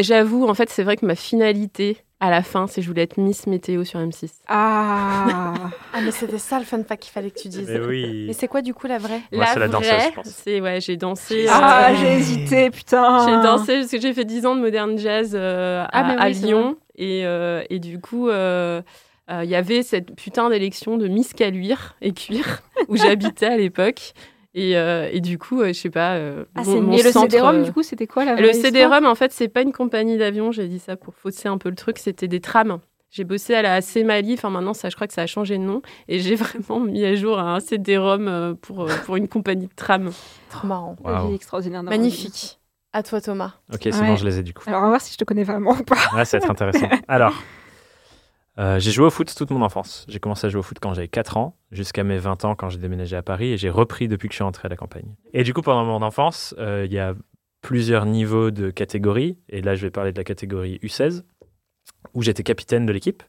J'avoue, 0.00 0.46
en 0.46 0.54
fait, 0.54 0.68
c'est 0.68 0.82
vrai 0.82 0.96
que 0.96 1.06
ma 1.06 1.14
finalité 1.14 1.98
à 2.20 2.30
la 2.30 2.42
fin, 2.42 2.66
c'est 2.66 2.82
je 2.82 2.88
voulais 2.88 3.02
être 3.02 3.16
Miss 3.16 3.46
Météo 3.46 3.82
sur 3.84 3.98
M6. 3.98 4.30
Ah. 4.46 5.54
Ah, 5.92 6.00
mais 6.02 6.10
c'était 6.10 6.38
ça 6.38 6.58
le 6.58 6.64
fun 6.64 6.82
fact 6.84 7.02
qu'il 7.02 7.12
fallait 7.12 7.30
que 7.30 7.40
tu 7.40 7.48
dises. 7.48 7.68
Mais 7.68 7.80
oui. 7.80 8.26
Et 8.28 8.32
c'est 8.34 8.46
quoi 8.46 8.60
du 8.62 8.74
coup 8.74 8.86
la 8.86 8.98
vraie 8.98 9.22
Moi, 9.32 9.46
la 9.56 9.68
danseuse, 9.68 9.88
vraie, 9.88 10.08
je 10.10 10.14
pense. 10.14 10.26
C'est 10.26 10.60
ouais, 10.60 10.80
j'ai 10.80 10.96
dansé. 10.96 11.46
Ah, 11.48 11.90
euh, 11.90 11.94
j'ai 11.98 12.12
hésité, 12.14 12.70
putain. 12.70 13.26
J'ai 13.26 13.42
dansé 13.42 13.78
parce 13.80 13.90
que 13.90 14.00
j'ai 14.00 14.12
fait 14.12 14.24
10 14.24 14.46
ans 14.46 14.54
de 14.54 14.60
modern 14.60 14.98
jazz 14.98 15.32
euh, 15.34 15.84
Ah, 15.92 16.00
à, 16.00 16.04
mais 16.04 16.14
oui, 16.14 16.30
à 16.30 16.34
c'est 16.34 16.46
Lyon. 16.46 16.76
Et, 16.96 17.24
euh, 17.24 17.64
et 17.70 17.78
du 17.78 17.98
coup, 17.98 18.28
euh, 18.28 18.82
euh, 19.30 19.44
il 19.44 19.50
y 19.50 19.54
avait 19.54 19.82
cette 19.82 20.14
putain 20.14 20.50
d'élection 20.50 20.96
de 20.96 21.08
Miss 21.08 21.32
Caluire 21.32 21.96
et 22.02 22.12
Cuir 22.12 22.60
où 22.88 22.96
j'habitais 22.96 23.46
à 23.46 23.56
l'époque. 23.56 24.12
Et, 24.54 24.76
euh, 24.76 25.08
et 25.12 25.20
du 25.20 25.38
coup, 25.38 25.60
euh, 25.60 25.68
je 25.68 25.72
sais 25.74 25.90
pas. 25.90 26.14
euh, 26.16 26.44
Ah, 26.56 26.62
mon- 26.62 26.64
c'est 26.64 26.80
mon 26.80 26.92
Et 26.92 27.02
le 27.02 27.12
CD-ROM, 27.12 27.56
euh, 27.56 27.62
du 27.62 27.72
coup, 27.72 27.82
c'était 27.84 28.06
quoi 28.08 28.24
la 28.24 28.34
le 28.34 28.52
CD-ROM, 28.52 29.06
en 29.06 29.14
fait, 29.14 29.32
c'est 29.32 29.48
pas 29.48 29.62
une 29.62 29.72
compagnie 29.72 30.18
d'avion. 30.18 30.50
J'ai 30.50 30.66
dit 30.66 30.78
ça 30.80 30.96
pour 30.96 31.14
fausser 31.14 31.48
un 31.48 31.56
peu 31.58 31.68
le 31.68 31.76
truc. 31.76 31.98
C'était 31.98 32.26
des 32.28 32.40
trams. 32.40 32.80
J'ai 33.10 33.24
bossé 33.24 33.54
à 33.54 33.62
la 33.62 33.80
CMALI. 33.80 34.34
Enfin, 34.34 34.50
maintenant, 34.50 34.74
ça, 34.74 34.88
je 34.88 34.94
crois 34.96 35.06
que 35.06 35.12
ça 35.14 35.22
a 35.22 35.26
changé 35.26 35.56
de 35.58 35.62
nom. 35.62 35.82
Et 36.08 36.18
j'ai 36.18 36.34
vraiment 36.36 36.80
mis 36.80 37.04
à 37.04 37.14
jour 37.14 37.38
un 37.38 37.60
CD-ROM 37.60 38.56
pour, 38.60 38.86
pour 39.06 39.16
une 39.16 39.28
compagnie 39.28 39.66
de 39.66 39.74
tram. 39.74 40.10
Trop 40.50 40.66
marrant. 40.66 40.96
Waouh. 41.04 41.34
extraordinaire. 41.34 41.82
Magnifique. 41.84 42.58
À 42.92 43.04
toi, 43.04 43.20
Thomas. 43.20 43.52
Ok, 43.72 43.82
c'est 43.84 43.94
Ouais. 44.00 44.06
bon, 44.08 44.16
je 44.16 44.24
les 44.24 44.40
ai 44.40 44.42
du 44.42 44.52
coup. 44.52 44.64
Alors, 44.66 44.80
on 44.80 44.82
va 44.82 44.88
voir 44.88 45.00
si 45.00 45.12
je 45.12 45.18
te 45.18 45.22
connais 45.22 45.44
vraiment 45.44 45.70
ou 45.78 45.84
pas. 45.84 45.94
Ouais, 46.12 46.24
ça 46.24 46.38
va 46.38 46.44
être 46.44 46.50
intéressant. 46.50 46.88
Alors, 47.06 47.34
euh, 48.60 48.78
j'ai 48.78 48.90
joué 48.90 49.06
au 49.06 49.10
foot 49.10 49.32
toute 49.34 49.50
mon 49.50 49.62
enfance. 49.62 50.04
J'ai 50.08 50.20
commencé 50.20 50.46
à 50.46 50.50
jouer 50.50 50.60
au 50.60 50.62
foot 50.62 50.78
quand 50.80 50.92
j'avais 50.92 51.08
4 51.08 51.38
ans, 51.38 51.56
jusqu'à 51.72 52.04
mes 52.04 52.18
20 52.18 52.44
ans 52.44 52.54
quand 52.54 52.68
j'ai 52.68 52.78
déménagé 52.78 53.16
à 53.16 53.22
Paris, 53.22 53.52
et 53.52 53.56
j'ai 53.56 53.70
repris 53.70 54.06
depuis 54.06 54.28
que 54.28 54.34
je 54.34 54.36
suis 54.36 54.44
rentré 54.44 54.66
à 54.66 54.68
la 54.68 54.76
campagne. 54.76 55.14
Et 55.32 55.44
du 55.44 55.54
coup, 55.54 55.62
pendant 55.62 55.84
mon 55.84 56.02
enfance, 56.04 56.54
euh, 56.58 56.84
il 56.86 56.92
y 56.92 56.98
a 56.98 57.14
plusieurs 57.62 58.04
niveaux 58.04 58.50
de 58.50 58.70
catégories, 58.70 59.38
et 59.48 59.62
là, 59.62 59.76
je 59.76 59.82
vais 59.82 59.90
parler 59.90 60.12
de 60.12 60.18
la 60.18 60.24
catégorie 60.24 60.78
U16, 60.82 61.22
où 62.12 62.22
j'étais 62.22 62.42
capitaine 62.42 62.84
de 62.84 62.92
l'équipe. 62.92 63.22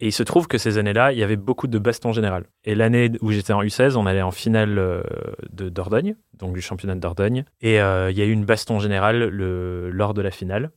Et 0.00 0.06
il 0.06 0.12
se 0.12 0.22
trouve 0.22 0.46
que 0.46 0.58
ces 0.58 0.78
années-là, 0.78 1.12
il 1.12 1.18
y 1.18 1.24
avait 1.24 1.36
beaucoup 1.36 1.66
de 1.66 1.78
baston 1.80 2.12
général. 2.12 2.44
Et 2.62 2.76
l'année 2.76 3.10
où 3.20 3.32
j'étais 3.32 3.52
en 3.52 3.62
U16, 3.64 3.96
on 3.96 4.06
allait 4.06 4.22
en 4.22 4.30
finale 4.30 4.78
euh, 4.78 5.02
de 5.50 5.68
Dordogne, 5.68 6.14
donc 6.34 6.54
du 6.54 6.60
championnat 6.60 6.94
de 6.94 7.00
Dordogne. 7.00 7.44
Et 7.60 7.74
il 7.74 8.16
y 8.16 8.22
a 8.22 8.24
eu 8.24 8.30
une 8.30 8.44
baston 8.44 8.78
générale 8.78 9.28
le, 9.30 9.90
lors 9.90 10.14
de 10.14 10.22
la 10.22 10.30
finale. 10.30 10.70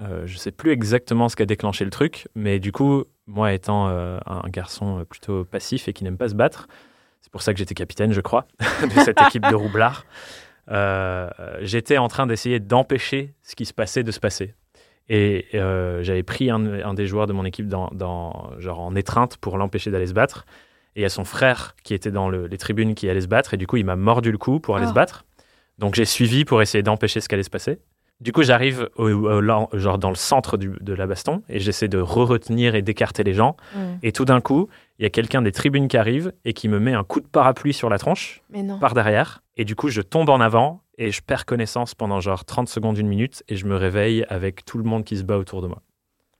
Euh, 0.00 0.26
je 0.26 0.36
sais 0.36 0.50
plus 0.52 0.72
exactement 0.72 1.28
ce 1.28 1.36
qui 1.36 1.42
a 1.42 1.46
déclenché 1.46 1.84
le 1.84 1.90
truc, 1.90 2.28
mais 2.34 2.58
du 2.58 2.70
coup, 2.72 3.04
moi 3.26 3.52
étant 3.54 3.88
euh, 3.88 4.18
un 4.26 4.48
garçon 4.50 5.04
plutôt 5.08 5.44
passif 5.44 5.88
et 5.88 5.92
qui 5.94 6.04
n'aime 6.04 6.18
pas 6.18 6.28
se 6.28 6.34
battre, 6.34 6.68
c'est 7.22 7.32
pour 7.32 7.40
ça 7.42 7.52
que 7.54 7.58
j'étais 7.58 7.74
capitaine, 7.74 8.12
je 8.12 8.20
crois, 8.20 8.46
de 8.82 9.00
cette 9.00 9.20
équipe 9.22 9.48
de 9.48 9.54
roublards. 9.54 10.04
Euh, 10.70 11.30
j'étais 11.60 11.96
en 11.98 12.08
train 12.08 12.26
d'essayer 12.26 12.60
d'empêcher 12.60 13.34
ce 13.42 13.54
qui 13.54 13.64
se 13.66 13.72
passait 13.72 14.02
de 14.02 14.10
se 14.10 14.20
passer. 14.20 14.54
Et 15.08 15.46
euh, 15.54 16.02
j'avais 16.02 16.24
pris 16.24 16.50
un, 16.50 16.64
un 16.84 16.92
des 16.94 17.06
joueurs 17.06 17.26
de 17.28 17.32
mon 17.32 17.44
équipe 17.44 17.68
dans, 17.68 17.88
dans- 17.92 18.50
genre 18.58 18.80
en 18.80 18.94
étreinte 18.96 19.36
pour 19.36 19.56
l'empêcher 19.56 19.90
d'aller 19.90 20.08
se 20.08 20.12
battre. 20.14 20.44
Et 20.96 21.00
il 21.00 21.02
y 21.02 21.06
a 21.06 21.08
son 21.10 21.24
frère 21.24 21.76
qui 21.84 21.94
était 21.94 22.10
dans 22.10 22.28
le- 22.28 22.48
les 22.48 22.58
tribunes 22.58 22.94
qui 22.96 23.08
allait 23.08 23.20
se 23.20 23.28
battre. 23.28 23.54
Et 23.54 23.56
du 23.56 23.66
coup, 23.68 23.76
il 23.76 23.84
m'a 23.84 23.94
mordu 23.96 24.32
le 24.32 24.38
cou 24.38 24.58
pour 24.58 24.76
aller 24.76 24.86
Oh. 24.86 24.90
se 24.90 24.94
battre. 24.94 25.24
Donc 25.78 25.94
j'ai 25.94 26.04
suivi 26.06 26.44
pour 26.44 26.60
essayer 26.62 26.82
d'empêcher 26.82 27.20
ce 27.20 27.28
qui 27.28 27.34
allait 27.36 27.44
se 27.44 27.50
passer. 27.50 27.78
Du 28.20 28.32
coup, 28.32 28.42
j'arrive 28.42 28.88
au- 28.96 29.10
au- 29.10 29.40
là, 29.42 29.66
genre 29.74 29.98
dans 29.98 30.08
le 30.08 30.14
centre 30.16 30.56
du- 30.56 30.72
de 30.80 30.94
la 30.94 31.06
baston 31.06 31.42
et 31.50 31.58
j'essaie 31.60 31.88
de 31.88 31.98
re-retenir 31.98 32.74
et 32.74 32.80
d'écarter 32.80 33.24
les 33.24 33.34
gens. 33.34 33.56
Mm. 33.74 33.78
Et 34.02 34.12
tout 34.12 34.24
d'un 34.24 34.40
coup, 34.40 34.68
il 34.98 35.02
y 35.02 35.06
a 35.06 35.10
quelqu'un 35.10 35.42
des 35.42 35.52
tribunes 35.52 35.86
qui 35.86 35.98
arrive 35.98 36.32
et 36.46 36.54
qui 36.54 36.68
me 36.68 36.78
met 36.80 36.94
un 36.94 37.04
coup 37.04 37.20
de 37.20 37.26
parapluie 37.26 37.74
sur 37.74 37.90
la 37.90 37.98
tronche 37.98 38.42
Mais 38.48 38.62
non. 38.62 38.78
par 38.78 38.94
derrière. 38.94 39.42
Et 39.58 39.64
du 39.66 39.76
coup, 39.76 39.88
je 39.88 40.00
tombe 40.00 40.30
en 40.30 40.40
avant 40.40 40.80
et 40.96 41.10
je 41.10 41.20
perds 41.20 41.44
connaissance 41.44 41.94
pendant 41.94 42.20
genre 42.20 42.46
30 42.46 42.68
secondes, 42.70 42.96
une 42.96 43.08
minute. 43.08 43.42
Et 43.48 43.56
je 43.56 43.66
me 43.66 43.76
réveille 43.76 44.24
avec 44.30 44.64
tout 44.64 44.78
le 44.78 44.84
monde 44.84 45.04
qui 45.04 45.18
se 45.18 45.22
bat 45.22 45.36
autour 45.36 45.60
de 45.60 45.66
moi. 45.66 45.82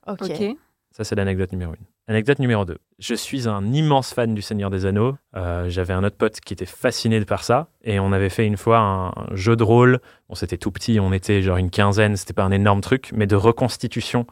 Ok. 0.07 0.23
Ok. 0.23 0.57
Ça, 0.93 1.05
c'est 1.05 1.15
l'anecdote 1.15 1.53
numéro 1.53 1.73
une. 1.73 1.85
Anecdote 2.09 2.39
numéro 2.39 2.65
deux. 2.65 2.79
Je 3.01 3.17
suis 3.17 3.49
un 3.49 3.73
immense 3.73 4.15
fan 4.15 4.33
du 4.33 4.41
Seigneur 4.41 4.71
des 4.71 4.87
Anneaux. 4.87 5.17
Euh, 5.35 5.69
J'avais 5.69 5.93
un 5.93 6.05
autre 6.05 6.17
pote 6.17 6.39
qui 6.39 6.53
était 6.53 6.65
fasciné 6.65 7.25
par 7.25 7.43
ça. 7.43 7.67
Et 7.83 7.99
on 7.99 8.13
avait 8.13 8.29
fait 8.29 8.47
une 8.47 8.57
fois 8.57 8.79
un, 8.79 9.13
jeu 9.35 9.57
de 9.57 9.65
rôle. 9.65 9.99
Bon, 10.29 10.37
c'était 10.37 10.57
tout 10.57 10.71
petit, 10.71 11.01
on 11.01 11.13
était 11.13 11.43
genre 11.43 11.57
une 11.57 11.69
quinzaine, 11.69 12.17
c'était 12.17 12.33
pas 12.33 12.45
un 12.45 12.53
énorme 12.53 12.81
truc, 12.81 13.11
mais 13.13 13.27
de 13.27 13.35
reconstitution 13.35 14.25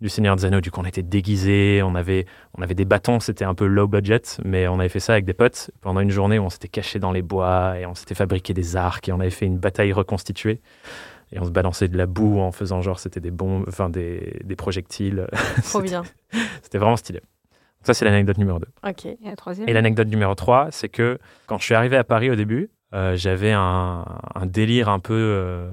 du 0.00 0.08
Seigneur 0.08 0.36
des 0.36 0.44
Anneaux. 0.44 0.60
Du 0.60 0.70
coup, 0.70 0.80
on 0.80 0.84
était 0.84 1.02
déguisés, 1.02 1.82
on 1.84 1.96
avait, 1.96 2.26
on 2.56 2.62
avait 2.62 2.76
des 2.76 2.84
bâtons, 2.84 3.18
c'était 3.18 3.44
un 3.44 3.54
peu 3.54 3.66
low 3.66 3.88
budget, 3.88 4.22
mais 4.44 4.68
on 4.68 4.78
avait 4.78 4.88
fait 4.88 5.00
ça 5.00 5.14
avec 5.14 5.24
des 5.24 5.34
potes 5.34 5.72
pendant 5.80 5.98
une 5.98 6.10
journée 6.10 6.38
où 6.38 6.44
on 6.44 6.50
s'était 6.50 6.68
caché 6.68 7.00
dans 7.00 7.10
les 7.10 7.22
bois 7.22 7.76
et 7.76 7.86
on 7.86 7.96
s'était 7.96 8.14
fabriqué 8.14 8.54
des 8.54 8.76
arcs 8.76 9.08
et 9.08 9.12
on 9.12 9.18
avait 9.18 9.30
fait 9.30 9.46
une 9.46 9.58
bataille 9.58 9.92
reconstituée. 9.92 10.60
Et 11.32 11.38
on 11.40 11.44
se 11.44 11.50
balançait 11.50 11.88
de 11.88 11.96
la 11.96 12.06
boue 12.06 12.40
en 12.40 12.50
faisant 12.52 12.82
genre 12.82 12.98
c'était 12.98 13.20
des 13.20 13.30
bombes, 13.30 13.64
enfin 13.68 13.88
des, 13.88 14.40
des 14.44 14.56
projectiles. 14.56 15.26
Trop 15.64 15.80
bien. 15.82 16.02
C'était 16.62 16.78
vraiment 16.78 16.96
stylé. 16.96 17.20
Donc 17.20 17.86
ça, 17.86 17.94
c'est 17.94 18.04
l'anecdote 18.04 18.36
numéro 18.38 18.58
2. 18.58 18.66
Ok. 18.88 19.06
Et 19.06 19.16
la 19.24 19.36
troisième? 19.36 19.68
Et 19.68 19.72
l'anecdote 19.72 20.08
numéro 20.08 20.34
3, 20.34 20.68
c'est 20.70 20.88
que 20.88 21.18
quand 21.46 21.58
je 21.58 21.64
suis 21.64 21.74
arrivé 21.74 21.96
à 21.96 22.04
Paris 22.04 22.30
au 22.30 22.34
début, 22.34 22.70
euh, 22.94 23.16
j'avais 23.16 23.52
un, 23.52 24.04
un 24.34 24.46
délire 24.46 24.88
un 24.88 24.98
peu 24.98 25.14
euh, 25.14 25.70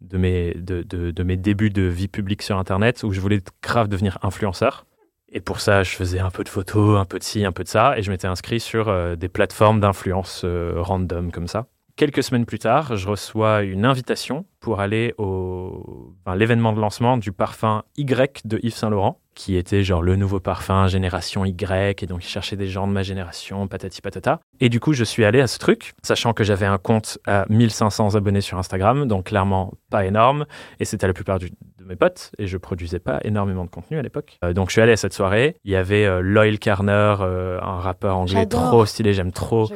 de, 0.00 0.16
mes, 0.18 0.54
de, 0.54 0.82
de- 0.82 1.10
de 1.10 1.22
mes 1.22 1.36
débuts 1.36 1.70
de 1.70 1.82
vie 1.82 2.08
publique 2.08 2.42
sur 2.42 2.58
Internet 2.58 3.02
où 3.04 3.12
je 3.12 3.20
voulais 3.20 3.40
grave 3.62 3.88
devenir 3.88 4.18
influenceur. 4.22 4.86
Et 5.30 5.40
pour 5.40 5.60
ça, 5.60 5.82
je 5.82 5.90
faisais 5.90 6.20
un 6.20 6.30
peu 6.30 6.44
de 6.44 6.48
photos, 6.48 6.98
un 6.98 7.04
peu 7.04 7.18
de 7.18 7.24
ci, 7.24 7.44
un 7.44 7.52
peu 7.52 7.64
de 7.64 7.68
ça, 7.68 7.98
et 7.98 8.02
je 8.02 8.10
m'étais 8.10 8.28
inscrit 8.28 8.60
sur 8.60 8.88
euh, 8.88 9.16
des 9.16 9.28
plateformes 9.28 9.80
d'influence 9.80 10.42
euh, 10.44 10.74
random 10.76 11.30
comme 11.32 11.48
ça. 11.48 11.66
Quelques 11.96 12.24
semaines 12.24 12.44
plus 12.44 12.58
tard, 12.58 12.96
je 12.96 13.06
reçois 13.08 13.62
une 13.62 13.84
invitation 13.84 14.46
pour 14.58 14.80
aller 14.80 15.14
au 15.16 16.12
enfin, 16.26 16.34
l'événement 16.36 16.72
de 16.72 16.80
lancement 16.80 17.16
du 17.16 17.30
parfum 17.30 17.84
Y 17.96 18.40
de 18.44 18.58
Yves 18.64 18.74
Saint 18.74 18.90
Laurent, 18.90 19.20
qui 19.36 19.54
était 19.56 19.84
genre 19.84 20.02
le 20.02 20.16
nouveau 20.16 20.40
parfum 20.40 20.88
génération 20.88 21.44
Y, 21.44 22.02
et 22.02 22.06
donc 22.06 22.24
il 22.24 22.28
cherchait 22.28 22.56
des 22.56 22.66
gens 22.66 22.88
de 22.88 22.92
ma 22.92 23.04
génération, 23.04 23.68
patati 23.68 24.00
patata. 24.00 24.40
Et 24.58 24.70
du 24.70 24.80
coup, 24.80 24.92
je 24.92 25.04
suis 25.04 25.24
allé 25.24 25.40
à 25.40 25.46
ce 25.46 25.58
truc, 25.60 25.92
sachant 26.02 26.32
que 26.32 26.42
j'avais 26.42 26.66
un 26.66 26.78
compte 26.78 27.18
à 27.28 27.46
1500 27.48 28.16
abonnés 28.16 28.40
sur 28.40 28.58
Instagram, 28.58 29.06
donc 29.06 29.26
clairement 29.26 29.72
pas 29.88 30.04
énorme, 30.04 30.46
et 30.80 30.84
c'était 30.84 31.06
la 31.06 31.12
plupart 31.12 31.38
du- 31.38 31.52
de 31.84 31.88
mes 31.88 31.96
potes, 31.96 32.32
et 32.38 32.46
je 32.46 32.56
produisais 32.56 32.98
pas 32.98 33.20
énormément 33.22 33.64
de 33.64 33.70
contenu 33.70 33.98
à 33.98 34.02
l'époque. 34.02 34.38
Euh, 34.42 34.52
donc 34.52 34.68
je 34.70 34.72
suis 34.72 34.80
allé 34.80 34.92
à 34.92 34.96
cette 34.96 35.12
soirée, 35.12 35.56
il 35.64 35.70
y 35.70 35.76
avait 35.76 36.04
euh, 36.04 36.20
Loyal 36.20 36.58
Carner, 36.58 37.16
euh, 37.20 37.60
un 37.62 37.78
rappeur 37.78 38.16
anglais 38.16 38.46
trop 38.46 38.86
stylé, 38.86 39.12
j'aime 39.12 39.32
trop. 39.32 39.68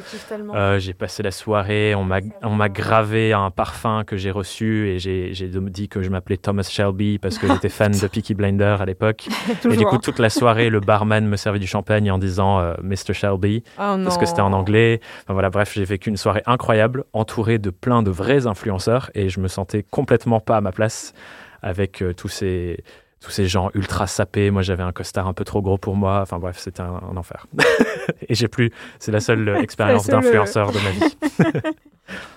J'ai 0.79 0.95
passé 0.95 1.23
la 1.23 1.31
soirée, 1.31 1.95
on 1.95 2.05
m'a, 2.05 2.69
gravé 2.69 3.33
un 3.33 3.51
parfum 3.51 4.05
que 4.05 4.17
j'ai 4.17 4.31
reçu 4.31 4.89
et 4.89 4.99
j'ai, 4.99 5.33
dit 5.69 5.89
que 5.89 6.03
je 6.03 6.11
m'appelais 6.11 6.37
Thomas 6.37 6.69
Shelby 6.69 7.19
parce 7.19 7.39
que 7.39 7.47
j'étais 7.53 7.69
fan 7.69 7.93
de 7.93 8.07
Peaky 8.07 8.35
Blinder 8.35 8.77
à 8.81 8.85
l'époque. 8.85 9.29
Et 9.71 9.77
du 9.77 9.85
coup, 9.85 9.99
toute 9.99 10.19
la 10.19 10.31
soirée, 10.31 10.71
le 10.71 10.81
barman 10.81 11.27
me 11.27 11.37
servait 11.37 11.59
du 11.59 11.67
champagne 11.67 12.11
en 12.11 12.19
disant 12.19 12.61
Mr. 12.83 13.13
Shelby 13.13 13.63
Oh 13.79 13.97
parce 14.05 14.19
que 14.19 14.27
c'était 14.27 14.41
en 14.41 14.53
anglais. 14.53 15.01
Enfin 15.23 15.35
voilà, 15.35 15.51
bref, 15.51 15.73
j'ai 15.75 15.85
vécu 15.85 16.11
une 16.11 16.17
soirée 16.17 16.43
incroyable, 16.47 17.05
entourée 17.13 17.59
de 17.59 17.71
plein 17.71 18.03
de 18.03 18.11
vrais 18.11 18.47
influenceurs 18.47 19.11
et 19.15 19.29
je 19.29 19.41
me 19.41 19.49
sentais 19.49 19.83
complètement 19.83 20.41
pas 20.41 20.57
à 20.57 20.61
ma 20.61 20.73
place 20.73 21.15
avec 21.63 22.03
euh, 22.03 22.13
tous 22.15 22.29
ces 22.29 22.83
tous 23.21 23.31
ces 23.33 23.49
gens 23.49 23.71
ultra 23.75 24.07
sapés. 24.07 24.51
Moi, 24.53 24.63
j'avais 24.63 24.85
un 24.85 24.93
costard 24.93 25.27
un 25.27 25.33
peu 25.33 25.43
trop 25.45 25.61
gros 25.61 25.77
pour 25.77 25.97
moi. 25.97 26.21
Enfin 26.23 26.39
bref, 26.39 26.57
c'était 26.59 26.83
un, 26.83 27.01
un 27.11 27.17
enfer. 27.17 27.47
et 28.29 28.35
j'ai 28.37 28.47
plus. 28.47 28.71
C'est 29.01 29.11
la 29.11 29.19
seule 29.21 29.49
euh, 29.49 29.57
expérience 29.61 30.09
euh, 30.09 30.13
d'influenceur 30.13 30.71
de 30.71 30.79
ma 30.79 30.91
vie. 30.91 31.17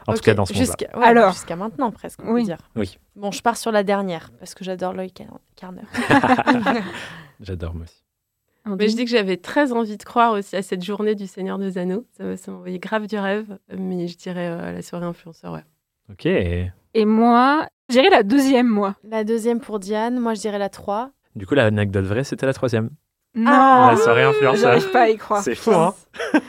en 0.07 0.13
tout 0.13 0.21
cas, 0.21 0.33
dans 0.33 0.45
ce 0.45 0.53
monde-là. 0.53 0.65
jusqu'à 0.65 0.97
ouais, 0.97 1.05
Alors. 1.05 1.33
jusqu'à 1.33 1.55
maintenant 1.55 1.91
presque, 1.91 2.19
on 2.23 2.33
Oui. 2.33 2.41
peut 2.41 2.45
dire. 2.47 2.57
Oui. 2.75 2.97
Bon, 3.15 3.29
je 3.31 3.41
pars 3.43 3.57
sur 3.57 3.71
la 3.71 3.83
dernière 3.83 4.31
parce 4.39 4.55
que 4.55 4.63
j'adore 4.63 4.93
Lloyd 4.93 5.13
Car- 5.13 5.39
Carner. 5.55 5.83
J'adore 7.39 7.73
moi 7.75 7.83
aussi. 7.83 8.03
Mais 8.65 8.89
je 8.89 8.95
dis 8.95 9.05
que 9.05 9.11
j'avais 9.11 9.37
très 9.37 9.71
envie 9.71 9.97
de 9.97 10.03
croire 10.03 10.33
aussi 10.33 10.55
à 10.55 10.61
cette 10.61 10.83
journée 10.83 11.15
du 11.15 11.25
Seigneur 11.25 11.57
des 11.57 11.79
Anneaux. 11.79 12.05
Ça, 12.17 12.51
m'envoyait 12.51 12.77
grave 12.77 13.07
du 13.07 13.17
rêve, 13.17 13.57
mais 13.75 14.07
je 14.07 14.15
dirais 14.17 14.47
euh, 14.49 14.71
la 14.71 14.81
soirée 14.83 15.05
influenceur, 15.07 15.53
ouais. 15.53 15.63
Ok. 16.11 16.25
Et 16.27 17.05
moi, 17.05 17.67
je 17.91 17.99
dirais 17.99 18.09
la 18.09 18.23
deuxième, 18.23 18.67
moi. 18.67 18.95
la 19.07 19.23
deuxième 19.23 19.59
pour 19.59 19.79
Diane, 19.79 20.19
moi 20.19 20.33
je 20.33 20.41
dirais 20.41 20.59
la 20.59 20.69
3. 20.69 21.11
Du 21.35 21.45
coup, 21.45 21.55
l'anecdote 21.55 22.05
vraie, 22.05 22.23
c'était 22.23 22.45
la 22.45 22.53
troisième. 22.53 22.89
Non, 23.35 23.51
la 23.91 23.95
soirée 23.97 24.23
influenceur. 24.23 24.71
j'arrive 24.73 24.91
pas 24.91 25.03
à 25.03 25.09
y 25.09 25.17
croire. 25.17 25.41
C'est 25.41 25.55
fou, 25.55 25.71
hein 25.71 25.93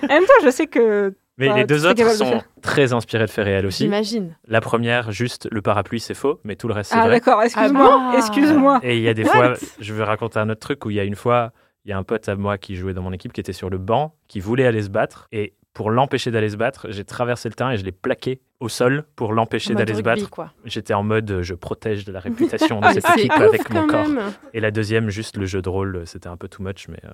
En 0.02 0.06
même 0.08 0.24
temps, 0.24 0.32
je 0.42 0.50
sais 0.50 0.66
que 0.66 1.14
Mais 1.38 1.48
Bah, 1.48 1.54
les 1.54 1.60
tu 1.62 1.66
deux 1.68 1.78
serais 1.78 1.90
autres 1.90 1.98
capable 1.98 2.18
de 2.18 2.24
sont 2.24 2.30
faire. 2.32 2.44
très 2.62 2.92
inspirés 2.92 3.26
de 3.26 3.30
faits 3.30 3.44
réels 3.44 3.66
aussi. 3.66 3.84
J'imagine. 3.84 4.36
La 4.48 4.60
première, 4.60 5.12
juste 5.12 5.48
le 5.52 5.62
parapluie, 5.62 6.00
c'est 6.00 6.14
faux, 6.14 6.40
mais 6.42 6.56
tout 6.56 6.66
le 6.66 6.74
reste, 6.74 6.90
c'est 6.90 6.98
Ah 6.98 7.02
vrai. 7.06 7.20
d'accord, 7.20 7.40
excuse-moi, 7.42 8.10
Ah 8.12 8.14
excuse-moi. 8.16 8.80
Et 8.82 8.96
il 8.96 9.02
y 9.02 9.08
a 9.08 9.14
des 9.14 9.22
What 9.24 9.30
fois, 9.32 9.54
je 9.78 9.94
veux 9.94 10.02
raconter 10.02 10.40
un 10.40 10.48
autre 10.50 10.60
truc 10.60 10.84
où 10.84 10.90
il 10.90 10.96
y 10.96 11.00
a 11.00 11.04
une 11.04 11.14
fois, 11.14 11.52
il 11.84 11.90
y 11.90 11.92
a 11.92 11.98
un 11.98 12.02
pote 12.02 12.28
à 12.28 12.34
moi 12.34 12.58
qui 12.58 12.74
jouait 12.74 12.94
dans 12.94 13.02
mon 13.02 13.12
équipe 13.12 13.32
qui 13.32 13.40
était 13.40 13.52
sur 13.52 13.70
le 13.70 13.78
banc, 13.78 14.16
qui 14.26 14.40
voulait 14.40 14.66
aller 14.66 14.82
se 14.82 14.90
battre. 14.90 15.28
Et 15.30 15.54
pour 15.74 15.90
l'empêcher 15.92 16.32
d'aller 16.32 16.50
se 16.50 16.56
battre, 16.56 16.88
j'ai 16.90 17.04
traversé 17.04 17.48
le 17.48 17.54
terrain 17.54 17.70
et 17.70 17.76
je 17.76 17.84
l'ai 17.84 17.92
plaqué 17.92 18.40
au 18.62 18.68
sol 18.68 19.04
pour 19.16 19.32
l'empêcher 19.32 19.74
d'aller 19.74 19.94
se 19.94 20.02
battre. 20.02 20.30
J'étais 20.64 20.94
en 20.94 21.02
mode 21.02 21.30
euh, 21.30 21.42
je 21.42 21.54
protège 21.54 22.04
de 22.04 22.12
la 22.12 22.20
réputation 22.28 22.80
de 22.80 22.86
Mais 22.86 22.94
cette 22.94 23.06
c'est 23.06 23.20
équipe 23.20 23.32
avec 23.32 23.68
mon 23.70 23.86
corps. 23.86 24.08
même. 24.08 24.32
Et 24.54 24.60
la 24.60 24.70
deuxième, 24.70 25.10
juste 25.10 25.36
le 25.36 25.46
jeu 25.46 25.60
de 25.62 25.68
rôle, 25.68 26.02
c'était 26.06 26.28
un 26.28 26.36
peu 26.36 26.48
too 26.48 26.62
much, 26.62 26.88
mais, 26.88 27.00
euh, 27.04 27.10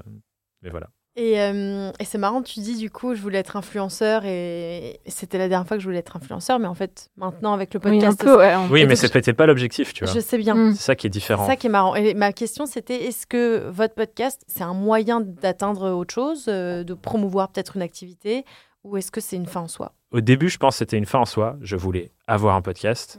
mais 0.62 0.70
voilà. 0.70 0.88
Et, 1.16 1.40
euh, 1.40 1.90
et 1.98 2.04
c'est 2.04 2.18
marrant, 2.18 2.42
tu 2.42 2.61
dis 2.61 2.76
du 2.78 2.90
coup, 2.90 3.16
je 3.16 3.20
voulais 3.20 3.38
être 3.38 3.56
influenceur 3.56 4.22
et 4.24 5.00
c'était 5.06 5.37
la 5.38 5.48
dernière 5.48 5.66
fois 5.66 5.76
que 5.76 5.82
je 5.82 5.88
voulais 5.88 5.98
être 5.98 6.16
influenceur, 6.16 6.61
mais 6.61 6.68
en 6.68 6.74
fait, 6.74 7.08
maintenant 7.16 7.52
avec 7.54 7.74
le 7.74 7.80
Oui, 7.82 7.90
un 7.90 7.92
podcast, 7.94 8.20
peu, 8.20 8.37
ouais. 8.38 8.54
on- 8.54 8.68
Oui, 8.70 8.87
mais 8.87 8.94
c'était 8.94 9.32
pas 9.32 9.46
l'objectif, 9.46 9.92
tu 9.92 10.04
vois. 10.04 10.14
je 10.14 10.20
sais 10.20 10.38
bien. 10.38 10.54
Mm. 10.54 10.74
C'est 10.76 10.82
ça 10.82 10.94
qui 10.94 11.08
est 11.08 11.11
C'est 11.11 11.18
différent. 11.18 11.44
ça 11.44 11.56
qui 11.56 11.66
est 11.66 11.70
marrant. 11.70 11.96
Et 11.96 12.14
ma 12.14 12.32
question, 12.32 12.66
c'était 12.66 13.06
est-ce 13.06 13.26
que 13.26 13.68
votre 13.68 13.94
podcast, 13.94 14.42
c'est 14.46 14.62
un 14.62 14.74
moyen 14.74 15.20
d'atteindre 15.20 15.90
autre 15.90 16.14
chose, 16.14 16.44
euh, 16.46 16.84
de 16.84 16.94
promouvoir 16.94 17.48
peut-être 17.48 17.74
une 17.74 17.82
activité, 17.82 18.44
ou 18.84 18.96
est-ce 18.96 19.10
que 19.10 19.20
c'est 19.20 19.36
une 19.36 19.46
fin 19.46 19.60
en 19.60 19.68
soi? 19.68 19.92
Au 20.10 20.20
début, 20.20 20.48
je 20.48 20.58
pense 20.58 20.74
que 20.74 20.78
c'était 20.78 20.98
une 20.98 21.06
fin 21.06 21.18
en 21.20 21.24
soi. 21.24 21.56
Je 21.60 21.76
voulais 21.76 22.10
avoir 22.26 22.56
un 22.56 22.62
podcast. 22.62 23.18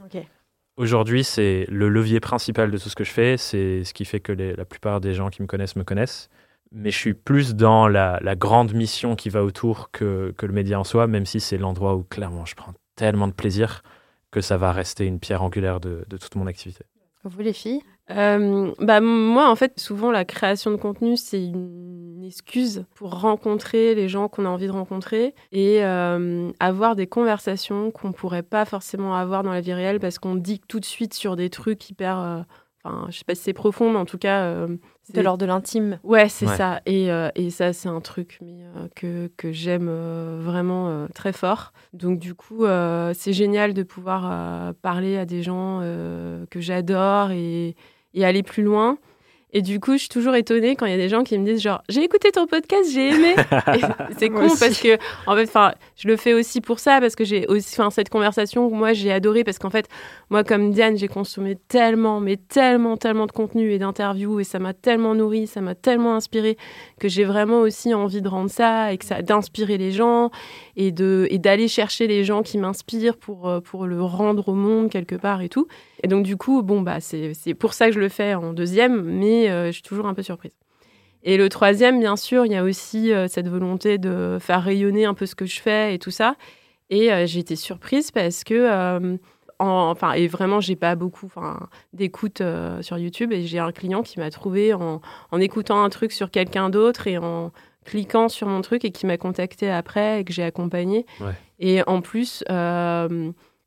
Aujourd'hui, 0.76 1.24
c'est 1.24 1.66
le 1.68 1.88
levier 1.88 2.20
principal 2.20 2.70
de 2.70 2.78
tout 2.78 2.88
ce 2.88 2.96
que 2.96 3.04
je 3.04 3.10
fais. 3.10 3.36
C'est 3.36 3.84
ce 3.84 3.92
qui 3.92 4.04
fait 4.04 4.20
que 4.20 4.32
les- 4.32 4.54
la 4.56 4.64
plupart 4.64 5.00
des 5.00 5.12
gens 5.14 5.28
qui 5.28 5.42
me 5.42 5.46
connaissent 5.46 5.76
me 5.76 5.84
connaissent. 5.84 6.28
Mais 6.72 6.90
je 6.90 6.96
suis 6.96 7.14
plus 7.14 7.54
dans 7.54 7.88
la, 7.88 8.18
la 8.22 8.36
grande 8.36 8.72
mission 8.74 9.16
qui 9.16 9.28
va 9.28 9.44
autour 9.44 9.90
que, 9.90 10.32
que 10.38 10.46
le 10.46 10.52
média 10.52 10.78
en 10.78 10.84
soi, 10.84 11.06
même 11.06 11.26
si 11.26 11.40
c'est 11.40 11.58
l'endroit 11.58 11.96
où 11.96 12.04
clairement 12.04 12.46
je 12.46 12.54
prends 12.54 12.72
tellement 12.94 13.26
de 13.28 13.32
plaisir 13.32 13.82
que 14.30 14.40
ça 14.40 14.56
va 14.56 14.72
rester 14.72 15.04
une 15.06 15.18
pierre 15.18 15.42
angulaire 15.42 15.80
de, 15.80 16.04
de 16.08 16.16
toute 16.16 16.36
mon 16.36 16.46
activité. 16.46 16.84
Vous 17.24 17.40
les 17.42 17.52
filles? 17.52 17.82
Euh, 18.10 18.72
bah, 18.80 19.00
moi, 19.00 19.50
en 19.50 19.56
fait, 19.56 19.78
souvent, 19.78 20.10
la 20.10 20.24
création 20.24 20.70
de 20.70 20.76
contenu, 20.76 21.16
c'est 21.16 21.42
une 21.44 22.22
excuse 22.24 22.84
pour 22.94 23.20
rencontrer 23.20 23.94
les 23.94 24.08
gens 24.08 24.28
qu'on 24.28 24.44
a 24.44 24.48
envie 24.48 24.66
de 24.66 24.72
rencontrer 24.72 25.34
et 25.52 25.84
euh, 25.84 26.50
avoir 26.60 26.94
des 26.96 27.06
conversations 27.06 27.90
qu'on 27.90 28.12
pourrait 28.12 28.42
pas 28.42 28.64
forcément 28.64 29.14
avoir 29.16 29.42
dans 29.42 29.52
la 29.52 29.60
vie 29.60 29.72
réelle 29.72 30.00
parce 30.00 30.18
qu'on 30.18 30.34
dit 30.36 30.60
tout 30.68 30.80
de 30.80 30.84
suite 30.84 31.14
sur 31.14 31.36
des 31.36 31.50
trucs 31.50 31.88
hyper. 31.90 32.18
euh, 32.18 32.40
Enfin, 32.82 33.08
je 33.10 33.18
sais 33.18 33.24
pas 33.26 33.34
si 33.34 33.42
c'est 33.42 33.52
profond, 33.52 33.92
mais 33.92 33.98
en 33.98 34.06
tout 34.06 34.16
cas. 34.16 34.44
euh, 34.44 34.66
De 34.68 34.78
c'est- 35.14 35.22
l'ordre 35.22 35.40
de 35.42 35.46
l'intime 35.46 35.98
Ouais, 36.02 36.30
c'est 36.30 36.46
Ouais. 36.46 36.56
ça. 36.56 36.80
Et, 36.86 37.10
euh, 37.12 37.28
et 37.34 37.50
ça, 37.50 37.74
c'est 37.74 37.90
un 37.90 38.00
truc 38.00 38.38
mais, 38.40 38.62
euh, 38.64 38.88
que, 38.96 39.30
que 39.36 39.52
j'aime 39.52 39.88
euh, 39.90 40.38
vraiment 40.40 40.88
euh, 40.88 41.06
très 41.14 41.32
fort. 41.34 41.72
Donc, 41.92 42.18
du 42.18 42.34
coup, 42.34 42.64
euh, 42.64 43.12
c'est 43.14 43.34
génial 43.34 43.74
de 43.74 43.82
pouvoir 43.82 44.26
euh, 44.30 44.72
parler 44.80 45.18
à 45.18 45.26
des 45.26 45.42
gens 45.42 45.80
euh, 45.82 46.46
que 46.50 46.60
j'adore 46.62 47.32
et, 47.32 47.76
et 48.14 48.24
aller 48.24 48.42
plus 48.42 48.62
loin. 48.62 48.98
Et 49.52 49.62
du 49.62 49.80
coup, 49.80 49.94
je 49.94 49.98
suis 49.98 50.08
toujours 50.08 50.36
étonnée 50.36 50.76
quand 50.76 50.86
il 50.86 50.92
y 50.92 50.94
a 50.94 50.98
des 50.98 51.08
gens 51.08 51.24
qui 51.24 51.36
me 51.36 51.44
disent 51.44 51.60
genre 51.60 51.82
j'ai 51.88 52.04
écouté 52.04 52.30
ton 52.30 52.46
podcast, 52.46 52.88
j'ai 52.92 53.08
aimé. 53.08 53.34
c'est 54.18 54.28
con 54.28 54.48
parce 54.48 54.80
que 54.80 54.96
en 55.26 55.34
fait, 55.34 55.48
enfin, 55.48 55.72
je 55.96 56.06
le 56.06 56.16
fais 56.16 56.34
aussi 56.34 56.60
pour 56.60 56.78
ça 56.78 57.00
parce 57.00 57.16
que 57.16 57.24
j'ai 57.24 57.46
aussi, 57.48 57.80
enfin, 57.80 57.90
cette 57.90 58.10
conversation, 58.10 58.70
moi, 58.70 58.92
j'ai 58.92 59.10
adoré 59.10 59.42
parce 59.42 59.58
qu'en 59.58 59.70
fait, 59.70 59.88
moi, 60.30 60.44
comme 60.44 60.70
Diane, 60.70 60.96
j'ai 60.96 61.08
consommé 61.08 61.56
tellement, 61.68 62.20
mais 62.20 62.36
tellement, 62.36 62.96
tellement 62.96 63.26
de 63.26 63.32
contenu 63.32 63.72
et 63.72 63.78
d'interviews 63.78 64.38
et 64.38 64.44
ça 64.44 64.60
m'a 64.60 64.72
tellement 64.72 65.14
nourri, 65.16 65.48
ça 65.48 65.60
m'a 65.60 65.74
tellement 65.74 66.14
inspiré 66.14 66.56
que 67.00 67.08
j'ai 67.08 67.24
vraiment 67.24 67.60
aussi 67.60 67.92
envie 67.92 68.22
de 68.22 68.28
rendre 68.28 68.50
ça 68.50 68.92
et 68.92 68.98
que 68.98 69.04
ça 69.04 69.22
d'inspirer 69.22 69.78
les 69.78 69.90
gens 69.90 70.30
et 70.76 70.92
de 70.92 71.26
et 71.30 71.38
d'aller 71.38 71.66
chercher 71.66 72.06
les 72.06 72.22
gens 72.22 72.42
qui 72.42 72.56
m'inspirent 72.56 73.16
pour 73.16 73.48
euh, 73.48 73.60
pour 73.60 73.86
le 73.86 74.00
rendre 74.02 74.48
au 74.48 74.54
monde 74.54 74.90
quelque 74.90 75.16
part 75.16 75.42
et 75.42 75.48
tout. 75.48 75.66
Et 76.02 76.08
donc, 76.08 76.24
du 76.24 76.36
coup, 76.36 76.62
bon, 76.62 76.80
bah, 76.80 76.98
c'est 77.00 77.54
pour 77.54 77.74
ça 77.74 77.86
que 77.86 77.92
je 77.92 78.00
le 78.00 78.08
fais 78.08 78.34
en 78.34 78.52
deuxième, 78.52 79.02
mais 79.02 79.50
euh, 79.50 79.66
je 79.66 79.72
suis 79.72 79.82
toujours 79.82 80.06
un 80.06 80.14
peu 80.14 80.22
surprise. 80.22 80.52
Et 81.22 81.36
le 81.36 81.48
troisième, 81.50 82.00
bien 82.00 82.16
sûr, 82.16 82.46
il 82.46 82.52
y 82.52 82.56
a 82.56 82.62
aussi 82.62 83.12
euh, 83.12 83.28
cette 83.28 83.48
volonté 83.48 83.98
de 83.98 84.38
faire 84.40 84.62
rayonner 84.62 85.04
un 85.04 85.12
peu 85.12 85.26
ce 85.26 85.34
que 85.34 85.44
je 85.44 85.60
fais 85.60 85.94
et 85.94 85.98
tout 85.98 86.10
ça. 86.10 86.36
Et 86.88 87.12
euh, 87.12 87.26
j'ai 87.26 87.40
été 87.40 87.56
surprise 87.56 88.10
parce 88.10 88.42
que, 88.42 89.18
enfin, 89.58 90.12
et 90.12 90.26
vraiment, 90.26 90.60
j'ai 90.60 90.76
pas 90.76 90.94
beaucoup 90.94 91.30
d'écoute 91.92 92.42
sur 92.80 92.96
YouTube. 92.96 93.32
Et 93.32 93.42
j'ai 93.42 93.58
un 93.58 93.72
client 93.72 94.02
qui 94.02 94.18
m'a 94.18 94.30
trouvé 94.30 94.72
en, 94.72 95.02
en, 95.30 95.40
écoutant 95.40 95.82
un 95.82 95.90
truc 95.90 96.12
sur 96.12 96.30
quelqu'un 96.30 96.70
d'autre 96.70 97.06
et 97.06 97.18
en 97.18 97.52
cliquant 97.84 98.28
sur 98.28 98.46
mon 98.46 98.62
truc 98.62 98.84
et 98.84 98.90
qui 98.90 99.06
m'a 99.06 99.16
contacté 99.18 99.70
après 99.70 100.20
et 100.20 100.24
que 100.24 100.32
j'ai 100.32 100.44
accompagné. 100.44 101.04
Ouais. 101.20 101.32
Et 101.58 101.82
en 101.86 102.00
plus, 102.00 102.42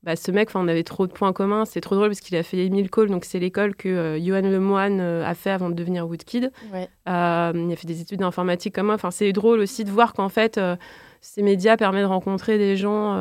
bah, 0.03 0.17
ce 0.17 0.31
mec, 0.31 0.49
on 0.53 0.67
avait 0.67 0.83
trop 0.83 1.07
de 1.07 1.13
points 1.13 1.31
communs. 1.31 1.63
C'est 1.65 1.79
trop 1.79 1.95
drôle 1.95 2.09
parce 2.09 2.19
qu'il 2.19 2.35
a 2.35 2.43
fait 2.43 2.65
Emile 2.65 2.89
Cole, 2.89 3.09
donc 3.09 3.23
c'est 3.23 3.39
l'école 3.39 3.73
que 3.73 3.87
euh, 3.87 4.19
Johan 4.19 4.41
Lemoine 4.41 4.99
euh, 4.99 5.25
a 5.25 5.33
fait 5.33 5.49
avant 5.49 5.69
de 5.69 5.75
devenir 5.75 6.07
Woodkid. 6.07 6.51
Ouais. 6.73 6.89
Euh, 7.07 7.53
il 7.55 7.71
a 7.71 7.75
fait 7.77 7.87
des 7.87 8.01
études 8.01 8.19
d'informatique 8.19 8.75
comme 8.75 8.87
moi. 8.87 8.95
Enfin, 8.95 9.11
c'est 9.11 9.31
drôle 9.31 9.59
aussi 9.59 9.85
de 9.85 9.89
voir 9.89 10.11
qu'en 10.13 10.27
fait, 10.27 10.57
euh, 10.57 10.75
ces 11.21 11.41
médias 11.41 11.77
permettent 11.77 12.03
de 12.03 12.07
rencontrer 12.07 12.57
des 12.57 12.75
gens 12.75 13.15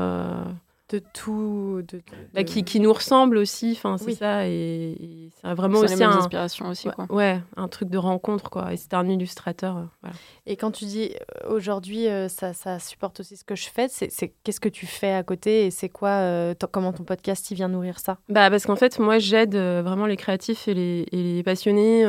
De 0.93 0.99
tout. 1.15 1.81
De, 1.91 1.97
de- 1.97 2.03
bah, 2.35 2.45
qui, 2.45 2.65
qui 2.65 2.79
nous 2.79 2.93
ressemblent 2.93 3.39
aussi. 3.39 3.73
Enfin, 3.73 3.97
c'est 3.99 4.07
Oui. 4.07 4.15
ça. 4.15 4.47
Et, 4.47 4.51
et 4.93 5.31
c'est 5.41 5.55
vraiment 5.55 5.81
C'est 5.81 5.87
les 5.87 5.93
aussi 5.95 6.05
un, 6.05 6.11
inspirations 6.19 6.69
aussi, 6.69 6.89
ouais, 6.89 6.95
quoi. 6.95 7.07
ouais, 7.11 7.41
un 7.57 7.69
truc 7.69 7.89
de 7.89 7.97
rencontre, 7.99 8.51
quoi. 8.51 8.73
Et 8.73 8.77
c'était 8.77 8.97
un 8.97 9.09
illustrateur. 9.09 9.77
euh, 9.79 9.85
voilà. 10.03 10.17
Et 10.47 10.57
quand 10.57 10.71
tu 10.71 10.85
dis 10.85 11.11
euh, 11.45 11.55
aujourd'hui, 11.55 12.09
euh, 12.09 12.29
ça, 12.29 12.53
ça 12.53 12.79
supporte 12.79 13.21
aussi 13.21 13.37
ce 13.39 13.45
que 13.45 13.57
je 13.57 13.69
fais, 13.71 13.89
c'est 13.89 14.13
c'est- 14.13 14.35
qu'est-ce 14.45 14.61
que 14.61 14.69
tu 14.69 14.87
fais 14.87 15.13
à 15.13 15.23
côté 15.23 15.67
et 15.67 15.71
c'est 15.71 15.89
quoi, 15.89 16.11
euh, 16.11 16.55
comment 16.71 16.93
ton 16.93 17.05
podcast 17.05 17.51
il 17.51 17.55
vient 17.55 17.69
nourrir 17.69 17.99
ça? 17.99 18.19
Bah, 18.29 18.51
parce 18.51 18.67
qu'en 18.67 18.77
fait, 18.77 18.99
moi, 18.99 19.19
j'aide 19.19 19.55
euh, 19.55 19.83
vraiment 19.83 20.07
les 20.07 20.17
créatifs 20.19 20.69
et 20.69 20.75
les, 20.75 21.07
et 21.11 21.23
les 21.37 21.43
passionnés 21.43 22.05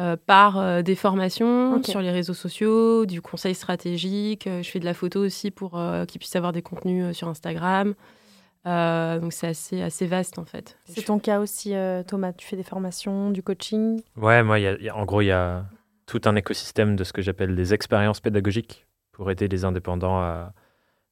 euh, 0.00 0.16
par 0.16 0.58
euh, 0.58 0.82
des 0.82 0.94
formations 0.94 1.82
sur 1.82 2.00
les 2.00 2.10
réseaux 2.10 2.34
sociaux, 2.34 3.04
du 3.06 3.20
conseil 3.20 3.54
stratégique. 3.54 4.46
euh, 4.46 4.62
je 4.62 4.70
fais 4.70 4.78
de 4.80 4.84
la 4.84 4.94
photo 4.94 5.20
aussi 5.24 5.50
pour 5.50 5.78
euh, 5.78 6.04
qu'ils 6.04 6.18
puissent 6.20 6.36
avoir 6.36 6.52
des 6.52 6.62
contenus 6.62 7.04
euh, 7.06 7.12
sur 7.12 7.28
Instagram. 7.28 7.94
Euh, 8.66 9.18
donc, 9.18 9.32
c'est 9.32 9.46
assez, 9.48 9.82
assez 9.82 10.06
vaste, 10.06 10.38
en 10.38 10.44
fait. 10.44 10.76
C'est 10.84 11.02
ton 11.04 11.18
cas 11.18 11.40
aussi, 11.40 11.74
euh, 11.74 12.02
Thomas. 12.02 12.32
Tu 12.32 12.46
fais 12.46 12.56
des 12.56 12.62
formations, 12.64 13.30
du 13.30 13.42
coaching? 13.42 14.00
Ouais, 14.16 14.42
moi, 14.42 14.58
il 14.58 14.62
y 14.62 14.66
a- 14.66 14.76
il 14.78 14.84
y 14.84 14.88
a- 14.88 14.96
en 14.96 15.04
gros, 15.04 15.20
il 15.22 15.26
y 15.26 15.30
a 15.32 15.64
tout 16.06 16.20
un 16.24 16.36
écosystème 16.36 16.96
de 16.96 17.04
ce 17.04 17.12
que 17.12 17.22
j'appelle 17.22 17.54
des 17.56 17.72
expériences 17.74 18.20
pédagogiques 18.20 18.86
pour 19.12 19.30
aider 19.30 19.48
les 19.48 19.64
indépendants 19.64 20.18
à 20.18 20.52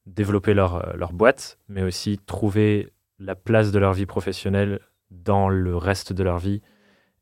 développer 0.05 0.53
leur, 0.53 0.95
leur 0.95 1.13
boîte, 1.13 1.57
mais 1.67 1.83
aussi 1.83 2.17
trouver 2.25 2.89
la 3.19 3.35
place 3.35 3.71
de 3.71 3.79
leur 3.79 3.93
vie 3.93 4.05
professionnelle 4.05 4.79
dans 5.11 5.49
le 5.49 5.75
reste 5.75 6.13
de 6.13 6.23
leur 6.23 6.37
vie 6.37 6.61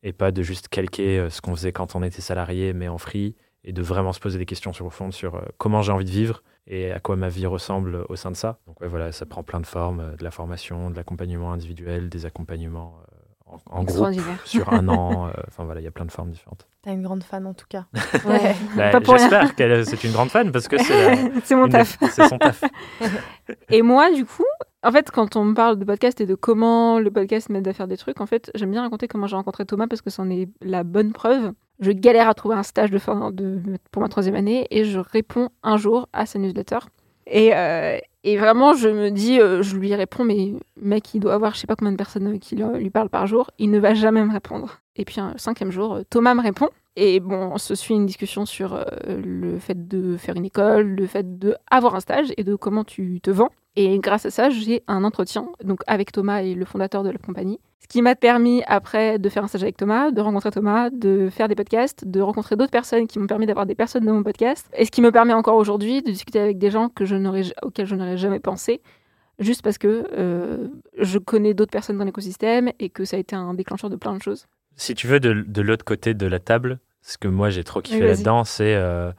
et 0.06 0.14
pas 0.14 0.32
de 0.32 0.42
juste 0.44 0.70
calquer 0.70 1.20
euh, 1.20 1.30
ce 1.30 1.42
qu'on 1.42 1.54
faisait 1.56 1.72
quand 1.74 1.96
on 1.96 2.04
était 2.04 2.22
salarié, 2.22 2.72
mais 2.74 2.88
en 2.88 2.98
free, 2.98 3.36
et 3.66 3.74
de 3.74 3.82
vraiment 3.82 4.14
se 4.14 4.20
poser 4.22 4.38
des 4.38 4.46
questions 4.46 4.72
sur 4.72 4.86
le 4.86 4.92
fond 4.92 5.12
sur 5.12 5.36
euh, 5.36 5.42
comment 5.58 5.82
j'ai 5.82 5.92
envie 5.92 6.06
de 6.06 6.10
vivre 6.12 6.44
et 6.68 6.92
à 6.92 7.00
quoi 7.00 7.16
ma 7.16 7.30
vie 7.30 7.46
ressemble 7.48 8.06
au 8.10 8.16
sein 8.16 8.32
de 8.32 8.36
ça. 8.36 8.60
Donc 8.68 8.80
ouais, 8.82 8.88
voilà, 8.88 9.12
ça 9.12 9.26
prend 9.26 9.44
plein 9.44 9.60
de 9.60 9.66
formes, 9.66 10.00
euh, 10.00 10.16
de 10.16 10.24
la 10.24 10.32
formation, 10.32 10.90
de 10.92 10.96
l'accompagnement 10.96 11.52
individuel, 11.52 12.08
des 12.10 12.26
accompagnements 12.28 12.96
euh, 13.02 13.52
en, 13.72 13.80
en 13.80 13.84
groupe 13.84 14.14
sur 14.46 14.72
un 14.72 14.88
an. 14.88 15.28
euh, 15.30 15.32
Enfin 15.48 15.64
voilà, 15.66 15.82
il 15.82 15.84
y 15.84 15.88
a 15.88 15.92
plein 15.92 16.06
de 16.06 16.12
formes 16.12 16.30
différentes. 16.32 16.68
T'as 16.84 16.94
une 16.94 17.02
grande 17.02 17.24
fan 17.24 17.48
en 17.48 17.56
tout 17.56 17.66
cas. 17.68 17.86
Ouais. 18.26 18.56
Bah. 18.78 18.92
J'espère 19.04 19.56
qu'elle 19.56 19.84
c'est 19.88 20.04
une 20.04 20.12
grande 20.12 20.30
fan 20.30 20.52
parce 20.52 20.68
que 20.68 20.78
c'est 20.78 21.56
mon 21.56 21.66
une- 21.66 21.72
taf. 21.72 21.98
c'est 22.12 22.28
son 22.28 22.38
taf. 22.38 22.64
Et 23.70 23.82
moi, 23.82 24.12
du 24.14 24.26
coup, 24.26 24.44
en 24.86 24.92
fait, 24.92 25.10
quand 25.10 25.36
on 25.36 25.46
me 25.46 25.54
parle 25.56 25.80
de 25.80 25.84
podcast 25.84 26.22
et 26.22 26.28
de 26.28 26.36
comment 26.36 27.00
le 27.00 27.10
podcast 27.10 27.50
m'aide 27.50 27.68
à 27.68 27.74
faire 27.74 27.88
des 27.88 27.98
trucs, 27.98 28.22
en 28.22 28.28
fait, 28.28 28.52
j'aime 28.54 28.70
bien 28.70 28.84
raconter 28.84 29.08
comment 29.08 29.26
j'ai 29.26 29.36
rencontré 29.36 29.66
Thomas 29.66 29.88
parce 29.88 30.02
que 30.02 30.12
c'en 30.12 30.30
est 30.30 30.48
la 30.62 30.84
bonne 30.84 31.12
preuve. 31.12 31.54
Je 31.80 31.92
galère 31.92 32.30
à 32.30 32.36
trouver 32.36 32.56
un 32.56 32.64
stage 32.64 32.92
de 32.92 33.00
fin 33.00 33.32
de, 33.32 33.60
pour 33.92 34.04
ma 34.04 34.10
troisième 34.10 34.36
année 34.36 34.68
et 34.70 34.86
je 34.86 35.00
réponds 35.00 35.50
un 35.64 35.78
jour 35.78 36.08
à 36.14 36.28
sa 36.28 36.38
newsletter. 36.38 36.80
Et, 37.26 37.56
euh, 37.56 37.98
et 38.24 38.38
vraiment, 38.38 38.74
je 38.76 38.88
me 38.88 39.10
dis, 39.10 39.40
euh, 39.40 39.64
je 39.64 39.76
lui 39.76 39.94
réponds, 39.96 40.24
mais 40.24 40.54
mec, 40.80 41.16
il 41.16 41.20
doit 41.20 41.34
avoir 41.34 41.56
je 41.56 41.60
sais 41.60 41.68
pas 41.68 41.76
combien 41.76 41.92
de 41.92 41.98
personnes 41.98 42.38
qui 42.40 42.56
lui 42.56 42.90
parlent 42.92 43.10
par 43.10 43.26
jour. 43.26 43.50
Il 43.58 43.72
ne 43.72 43.80
va 43.80 43.96
jamais 43.96 44.24
me 44.24 44.32
répondre. 44.32 44.82
Et 44.96 45.04
puis, 45.04 45.20
un 45.20 45.34
cinquième 45.38 45.72
jour, 45.72 45.96
euh, 45.96 46.02
Thomas 46.08 46.36
me 46.36 46.42
répond. 46.42 46.70
Et 46.96 47.20
bon, 47.20 47.52
on 47.54 47.58
se 47.58 47.76
suit 47.76 47.94
une 47.94 48.06
discussion 48.06 48.46
sur 48.46 48.74
euh, 48.74 48.86
le 49.08 49.60
fait 49.60 49.88
de 49.88 50.16
faire 50.16 50.36
une 50.36 50.46
école, 50.46 50.88
le 50.88 51.08
fait 51.08 51.38
d'avoir 51.38 51.96
un 51.96 52.00
stage 52.00 52.34
et 52.38 52.44
de 52.44 52.56
comment 52.56 52.84
tu 52.86 53.20
te 53.22 53.32
vends. 53.32 53.50
Et 53.76 54.00
grâce 54.00 54.26
à 54.26 54.32
ça, 54.32 54.50
j'ai 54.50 54.84
un 54.88 55.04
entretien 55.04 55.50
donc 55.64 55.82
avec 55.88 56.14
Thomas 56.14 56.42
et 56.42 56.56
le 56.56 56.64
fondateur 56.64 57.04
de 57.04 57.10
la 57.10 57.18
compagnie. 57.18 57.60
Ce 57.82 57.88
qui 57.88 58.02
m'a 58.02 58.16
permis 58.16 58.64
après 58.66 59.20
de 59.20 59.28
faire 59.30 59.44
un 59.44 59.48
stage 59.48 59.64
avec 59.64 59.76
Thomas, 59.76 60.12
de 60.12 60.22
rencontrer 60.22 60.52
Thomas, 60.52 60.90
de 60.90 61.30
faire 61.30 61.50
des 61.50 61.56
podcasts, 61.56 62.08
de 62.08 62.22
rencontrer 62.22 62.56
d'autres 62.56 62.72
personnes 62.72 63.06
qui 63.08 63.20
m'ont 63.20 63.28
permis 63.28 63.46
d'avoir 63.46 63.66
des 63.66 63.76
personnes 63.76 64.06
dans 64.06 64.14
mon 64.14 64.24
podcast. 64.24 64.68
Et 64.78 64.86
ce 64.86 64.92
qui 64.92 65.02
me 65.02 65.12
permet 65.12 65.34
encore 65.34 65.58
aujourd'hui 65.58 66.02
de 66.02 66.10
discuter 66.10 66.40
avec 66.40 66.58
des 66.58 66.72
gens 66.72 66.88
que 66.88 67.04
je 67.04 67.16
auxquels 67.62 67.86
je 67.86 67.96
n'aurais 67.96 68.18
jamais 68.18 68.40
pensé, 68.40 68.82
juste 69.40 69.62
parce 69.62 69.78
que 69.78 70.08
euh, 70.14 70.70
je 70.98 71.20
connais 71.20 71.54
d'autres 71.54 71.72
personnes 71.72 71.98
dans 71.98 72.06
l'écosystème 72.06 72.72
et 72.80 72.90
que 72.90 73.04
ça 73.04 73.18
a 73.18 73.20
été 73.20 73.36
un 73.36 73.54
déclencheur 73.54 73.90
de 73.90 73.98
plein 73.98 74.16
de 74.16 74.22
choses. 74.22 74.48
Si 74.78 74.96
tu 74.96 75.08
veux, 75.08 75.20
de 75.20 75.62
l'autre 75.62 75.86
côté 75.86 76.14
de 76.14 76.26
la 76.26 76.40
table, 76.40 76.80
ce 77.08 77.18
que 77.18 77.28
moi 77.28 77.50
j'ai 77.50 77.64
trop 77.64 77.82
kiffé 77.82 78.02
Oui, 78.02 78.08
là-dedans, 78.08 78.44
c'est 78.44 78.74
euh, 78.76 79.12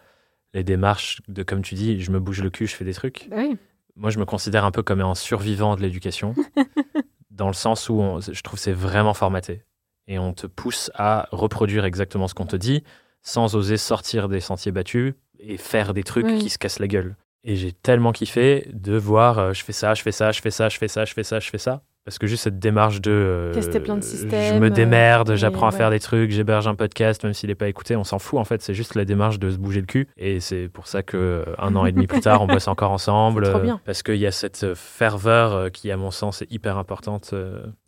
les 0.54 0.64
démarches 0.64 1.20
de, 1.28 1.42
comme 1.42 1.62
tu 1.62 1.74
dis, 1.74 2.00
je 2.00 2.10
me 2.10 2.18
bouge 2.20 2.42
le 2.42 2.50
cul, 2.50 2.66
je 2.66 2.74
fais 2.74 2.84
des 2.84 2.94
trucs. 2.94 3.28
Bah 3.30 3.36
oui. 3.38 3.56
Moi, 3.94 4.10
je 4.10 4.18
me 4.18 4.26
considère 4.26 4.64
un 4.66 4.70
peu 4.72 4.82
comme 4.82 5.00
un 5.00 5.14
survivant 5.14 5.74
de 5.76 5.80
l'éducation, 5.82 6.34
dans 7.30 7.46
le 7.46 7.54
sens 7.54 7.88
où 7.88 7.94
on- 8.00 8.20
je 8.20 8.40
trouve 8.42 8.58
que 8.58 8.62
c'est 8.62 8.72
vraiment 8.72 9.14
formaté. 9.14 9.62
Et 10.08 10.18
on 10.18 10.32
te 10.34 10.46
pousse 10.46 10.90
à 10.94 11.28
reproduire 11.32 11.84
exactement 11.84 12.28
ce 12.28 12.34
qu'on 12.34 12.46
te 12.46 12.56
dit, 12.56 12.82
sans 13.22 13.54
oser 13.56 13.76
sortir 13.76 14.28
des 14.28 14.40
sentiers 14.40 14.72
battus 14.72 15.14
et 15.38 15.56
faire 15.56 15.94
des 15.94 16.02
trucs 16.02 16.26
Oui. 16.26 16.38
qui 16.38 16.50
se 16.50 16.58
cassent 16.58 16.78
la 16.78 16.88
gueule. 16.88 17.16
Et 17.44 17.56
j'ai 17.56 17.72
tellement 17.72 18.12
kiffé 18.12 18.68
de 18.72 18.96
voir, 18.96 19.38
euh, 19.38 19.52
je 19.52 19.64
fais 19.64 19.72
ça, 19.72 19.94
je 19.94 20.02
fais 20.02 20.12
ça, 20.12 20.30
je 20.32 20.40
fais 20.40 20.50
ça, 20.50 20.68
je 20.68 20.78
fais 20.78 20.88
ça, 20.88 21.04
je 21.04 21.14
fais 21.14 21.22
ça, 21.24 21.38
je 21.40 21.48
fais 21.50 21.58
ça. 21.58 21.82
Parce 22.06 22.18
que 22.18 22.28
juste 22.28 22.44
cette 22.44 22.60
démarche 22.60 23.00
de... 23.00 23.10
euh, 23.10 23.52
Tester 23.52 23.80
plein 23.80 23.96
de 23.96 24.02
Je 24.02 24.06
systèmes, 24.06 24.60
me 24.60 24.70
démerde, 24.70 25.30
euh, 25.30 25.36
j'apprends 25.36 25.66
à 25.66 25.72
faire 25.72 25.90
des 25.90 25.98
trucs, 25.98 26.30
j'héberge 26.30 26.68
un 26.68 26.76
podcast, 26.76 27.24
même 27.24 27.34
s'il 27.34 27.48
n'est 27.48 27.56
pas 27.56 27.66
écouté, 27.66 27.96
on 27.96 28.04
s'en 28.04 28.20
fout 28.20 28.38
en 28.38 28.44
fait. 28.44 28.62
C'est 28.62 28.74
juste 28.74 28.94
la 28.94 29.04
démarche 29.04 29.40
de 29.40 29.50
se 29.50 29.56
bouger 29.56 29.80
le 29.80 29.86
cul. 29.86 30.06
Et 30.16 30.38
c'est 30.38 30.68
pour 30.68 30.86
ça 30.86 31.02
que 31.02 31.16
euh, 31.16 31.44
un 31.58 31.74
an 31.74 31.84
et 31.84 31.90
demi 31.90 32.06
plus 32.06 32.20
tard, 32.20 32.42
on 32.42 32.46
bosse 32.46 32.68
encore 32.68 32.92
ensemble. 32.92 33.42
Trop 33.50 33.58
euh, 33.58 33.62
bien. 33.62 33.80
Parce 33.84 34.04
qu'il 34.04 34.18
y 34.18 34.26
a 34.26 34.30
cette 34.30 34.74
ferveur 34.74 35.72
qui, 35.72 35.90
à 35.90 35.96
mon 35.96 36.12
sens, 36.12 36.42
est 36.42 36.52
hyper 36.52 36.78
importante 36.78 37.34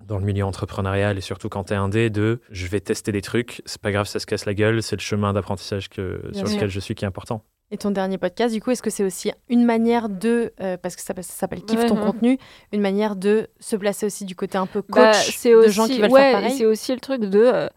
dans 0.04 0.18
le 0.18 0.24
milieu 0.24 0.44
entrepreneurial 0.44 1.16
et 1.16 1.20
surtout 1.20 1.48
quand 1.48 1.64
tu 1.64 1.74
es 1.74 1.76
indé 1.76 2.10
de 2.10 2.40
je 2.50 2.66
vais 2.66 2.80
tester 2.80 3.12
des 3.12 3.22
trucs, 3.22 3.62
c'est 3.66 3.80
pas 3.80 3.92
grave, 3.92 4.08
ça 4.08 4.18
se 4.18 4.26
casse 4.26 4.46
la 4.46 4.54
gueule, 4.54 4.82
c'est 4.82 4.96
le 4.96 5.00
chemin 5.00 5.32
d'apprentissage 5.32 5.88
que, 5.88 6.20
Bien 6.32 6.44
sur 6.44 6.56
lequel 6.56 6.70
je 6.70 6.80
suis 6.80 6.96
qui 6.96 7.04
est 7.04 7.08
important. 7.08 7.44
Et 7.70 7.76
ton 7.76 7.90
dernier 7.90 8.16
podcast, 8.16 8.54
du 8.54 8.62
coup, 8.62 8.70
est-ce 8.70 8.82
que 8.82 8.88
c'est 8.90 9.04
aussi 9.04 9.30
une 9.50 9.64
manière 9.64 10.08
de, 10.08 10.52
euh, 10.60 10.78
parce 10.78 10.96
que 10.96 11.02
ça, 11.02 11.12
ça 11.16 11.22
s'appelle 11.22 11.62
Kiffe 11.62 11.84
ton 11.86 11.96
ouais. 11.96 12.04
contenu, 12.06 12.38
une 12.72 12.80
manière 12.80 13.14
de 13.14 13.48
se 13.60 13.76
placer 13.76 14.06
aussi 14.06 14.24
du 14.24 14.34
côté 14.34 14.56
un 14.56 14.66
peu 14.66 14.80
coach 14.80 14.94
Bah, 15.02 15.12
c'est 15.12 15.50
de 15.50 15.56
aussi, 15.56 15.70
gens 15.72 15.86
qui 15.86 16.00
veulent 16.00 16.10
ouais, 16.10 16.20
faire 16.32 16.40
pareil 16.40 16.56
C'est 16.56 16.64
aussi 16.64 16.92
le 16.94 17.00
truc 17.00 17.20
de, 17.24 17.40
euh, 17.40 17.68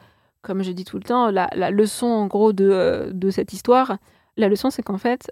comme 0.42 0.64
je 0.64 0.72
dis 0.72 0.86
tout 0.86 0.96
le 0.98 1.04
temps, 1.04 1.30
la, 1.30 1.50
la 1.56 1.72
leçon 1.72 2.08
en 2.08 2.28
gros 2.28 2.54
de, 2.54 2.70
euh, 2.72 3.12
de 3.12 3.30
cette 3.32 3.52
histoire. 3.52 3.98
La 4.38 4.48
leçon, 4.48 4.70
c'est 4.70 4.82
qu'en 4.82 4.98
fait, 4.98 5.30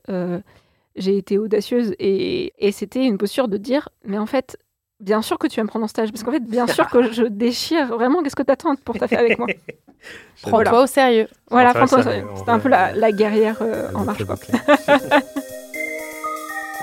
j'ai 0.97 1.17
été 1.17 1.37
audacieuse 1.37 1.95
et, 1.99 2.51
et 2.57 2.73
c'était 2.73 3.05
une 3.05 3.17
posture 3.17 3.47
de 3.47 3.55
dire, 3.55 3.87
mais 4.03 4.17
en 4.17 4.25
fait, 4.25 4.57
bien 4.99 5.21
sûr 5.21 5.37
que 5.37 5.47
tu 5.47 5.59
vas 5.59 5.63
me 5.63 5.67
prendre 5.69 5.85
en 5.85 5.87
stage, 5.87 6.11
parce 6.11 6.23
qu'en 6.23 6.31
fait, 6.31 6.43
bien 6.43 6.67
sûr 6.75 6.89
que 6.89 7.11
je 7.11 7.23
déchire 7.23 7.87
vraiment. 7.87 8.21
Qu'est-ce 8.23 8.35
que 8.35 8.43
t'attends 8.43 8.75
pour 8.75 8.97
taffer 8.97 9.17
avec 9.17 9.37
moi? 9.37 9.47
Prends-toi 10.41 10.83
au 10.83 10.87
sérieux. 10.87 11.27
Voilà, 11.49 11.73
Prends-toi 11.73 11.99
au 11.99 12.03
sérieux, 12.03 12.25
c'était 12.37 12.51
un 12.51 12.59
peu 12.59 12.69
la, 12.69 12.93
la 12.93 13.11
guerrière 13.11 13.57
euh, 13.61 13.89
en 13.93 14.05
marche. 14.05 14.23
Quoi. 14.23 14.35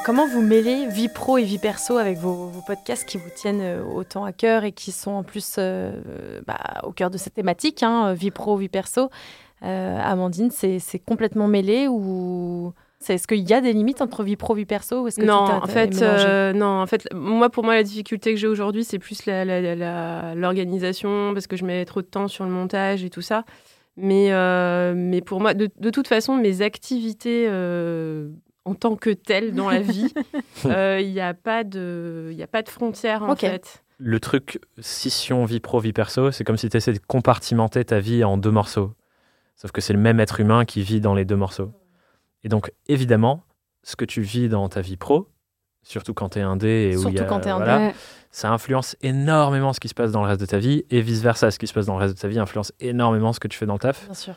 Comment 0.07 0.29
vous 0.29 0.41
mêlez 0.41 0.87
vie 0.87 1.09
pro 1.09 1.37
et 1.37 1.43
vie 1.43 1.59
perso 1.59 1.97
avec 1.97 2.17
vos, 2.17 2.47
vos 2.47 2.61
podcasts 2.61 3.09
qui 3.09 3.19
vous 3.19 3.29
tiennent 3.35 3.61
euh, 3.61 3.83
autant 3.83 4.25
à 4.25 4.31
cœur 4.33 4.63
et 4.63 4.71
qui 4.71 4.93
sont 4.93 5.11
en 5.11 5.25
plus 5.25 5.57
euh, 5.59 6.01
bah, 6.47 6.61
au 6.85 6.93
cœur 6.93 7.11
de 7.11 7.19
cette 7.19 7.35
thématique, 7.35 7.83
hein, 7.83 8.13
vie 8.13 8.31
pro, 8.31 8.57
vie 8.57 8.69
perso? 8.69 9.11
Euh, 9.65 9.99
Amandine, 10.01 10.53
c'est 10.53 10.99
complètement 11.05 11.49
mêlé 11.49 11.89
ou 11.89 12.73
est-ce 13.15 13.27
qu'il 13.27 13.49
y 13.49 13.53
a 13.53 13.61
des 13.61 13.73
limites 13.73 14.03
entre 14.03 14.23
vie 14.23 14.37
pro, 14.37 14.55
vie 14.55 14.67
perso 14.67 15.03
ou 15.03 15.09
est-ce 15.09 15.19
que 15.21 15.25
non, 15.25 15.35
en 15.35 15.67
fait, 15.67 16.01
euh, 16.03 16.53
non, 16.53 16.81
en 16.83 16.87
fait, 16.87 17.07
moi, 17.15 17.51
pour 17.51 17.65
moi, 17.65 17.75
la 17.75 17.83
difficulté 17.83 18.33
que 18.35 18.41
j'ai 18.41 18.47
aujourd'hui, 18.47 18.85
c'est 18.85 18.99
plus 18.99 19.27
la- 19.27 19.45
la- 19.45 19.61
la- 19.61 19.75
la- 19.75 20.35
l'organisation, 20.35 21.33
parce 21.35 21.47
que 21.47 21.57
je 21.57 21.65
mets 21.65 21.85
trop 21.85 22.03
de 22.03 22.07
temps 22.07 22.29
sur 22.29 22.45
le 22.45 22.51
montage 22.51 23.05
et 23.05 23.11
tout 23.11 23.23
ça. 23.23 23.45
Mais, 23.97 24.33
euh, 24.33 24.93
mais 24.97 25.21
pour 25.23 25.41
moi, 25.41 25.55
de, 25.55 25.69
de 25.79 25.91
toute 25.91 26.07
façon, 26.09 26.37
mes 26.37 26.61
activités 26.63 27.47
euh, 27.49 28.29
en 28.65 28.75
tant 28.75 28.97
que 28.97 29.11
telles 29.11 29.55
dans 29.55 29.71
la 29.71 29.81
vie, 29.81 30.13
il 30.65 31.13
n'y 31.13 31.21
a 31.21 31.33
pas 31.35 31.65
de, 31.65 32.29
il 32.33 32.37
y 32.37 32.43
a 32.43 32.47
pas 32.47 32.63
de 32.63 32.69
frontières 32.69 33.23
en 33.23 33.31
Ok. 33.33 33.41
fait. 33.41 33.83
Le 33.99 34.21
truc 34.21 34.61
scission 34.81 35.47
vie 35.47 35.61
pro, 35.61 35.81
vie 35.81 35.95
perso, 35.95 36.31
c'est 36.31 36.45
comme 36.45 36.59
si 36.59 36.69
tu 36.69 36.77
essaies 36.77 36.93
de 36.93 36.99
compartimenter 36.99 37.83
ta 37.85 37.99
vie 37.99 38.25
en 38.25 38.37
deux 38.37 38.51
morceaux. 38.51 38.93
Sauf 39.57 39.73
que 39.73 39.81
c'est 39.81 39.95
le 39.95 39.99
même 39.99 40.21
être 40.21 40.41
humain 40.41 40.67
qui 40.67 40.83
vit 40.83 41.01
dans 41.01 41.15
les 41.15 41.25
deux 41.25 41.37
morceaux. 41.37 41.73
Et 42.47 42.49
donc, 42.49 42.71
évidemment, 42.87 43.43
ce 43.83 43.97
que 43.97 44.05
tu 44.05 44.21
vis 44.23 44.49
dans 44.49 44.69
ta 44.69 44.81
vie 44.81 44.97
pro, 44.97 45.29
surtout 45.83 46.15
quand 46.15 46.29
tu 46.31 46.39
es 46.39 46.43
indé 46.43 46.91
et 46.93 46.97
où 46.97 47.01
y 47.01 47.03
Surtout 47.03 47.23
a, 47.23 47.27
quand 47.27 47.41
t'es 47.41 47.51
indé. 47.51 47.65
voilà, 47.65 47.93
ça 48.31 48.51
influence 48.53 48.97
énormément 49.03 49.73
ce 49.73 49.81
qui 49.81 49.89
se 49.89 49.95
passe 49.95 50.13
dans 50.13 50.23
le 50.23 50.29
reste 50.29 50.41
de 50.41 50.47
ta 50.47 50.59
vie 50.59 50.85
et 50.91 51.01
vice-versa, 51.01 51.51
ce 51.51 51.59
qui 51.59 51.67
se 51.67 51.73
passe 51.75 51.87
dans 51.87 51.95
le 51.97 52.01
reste 52.03 52.15
de 52.15 52.21
ta 52.21 52.29
vie 52.29 52.39
influence 52.39 52.73
énormément 52.79 53.33
ce 53.33 53.41
que 53.41 53.49
tu 53.49 53.59
fais 53.59 53.67
dans 53.67 53.73
le 53.75 53.79
taf. 53.81 54.05
Bien 54.05 54.15
sûr. 54.15 54.35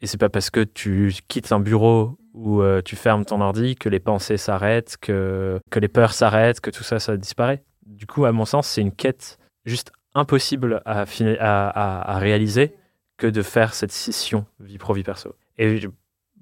Et 0.00 0.06
c'est 0.06 0.18
pas 0.18 0.28
parce 0.28 0.50
que 0.50 0.60
tu 0.62 1.12
quittes 1.26 1.50
un 1.50 1.58
bureau 1.58 2.16
ou 2.32 2.62
euh, 2.62 2.80
tu 2.80 2.94
fermes 2.94 3.24
ton 3.24 3.40
ordi 3.40 3.74
que 3.74 3.88
les 3.88 3.98
pensées 3.98 4.36
s'arrêtent, 4.36 4.96
que, 5.00 5.58
que 5.70 5.80
les 5.80 5.88
peurs 5.88 6.12
s'arrêtent, 6.12 6.60
que 6.60 6.70
tout 6.70 6.84
ça, 6.84 7.00
ça 7.00 7.16
disparaît. 7.16 7.64
Du 7.86 8.06
coup, 8.06 8.24
à 8.24 8.30
mon 8.30 8.44
sens, 8.44 8.68
c'est 8.68 8.80
une 8.80 8.92
quête 8.92 9.38
juste 9.64 9.90
impossible 10.14 10.80
à, 10.84 11.04
fini- 11.06 11.36
à, 11.40 11.68
à- 11.68 12.14
à 12.14 12.18
réaliser 12.20 12.76
que 13.16 13.26
de 13.26 13.42
faire 13.42 13.74
cette 13.74 13.90
scission 13.90 14.46
vie 14.60 14.78
pro, 14.78 14.94
vie 14.94 15.02
perso. 15.02 15.34
Et 15.56 15.80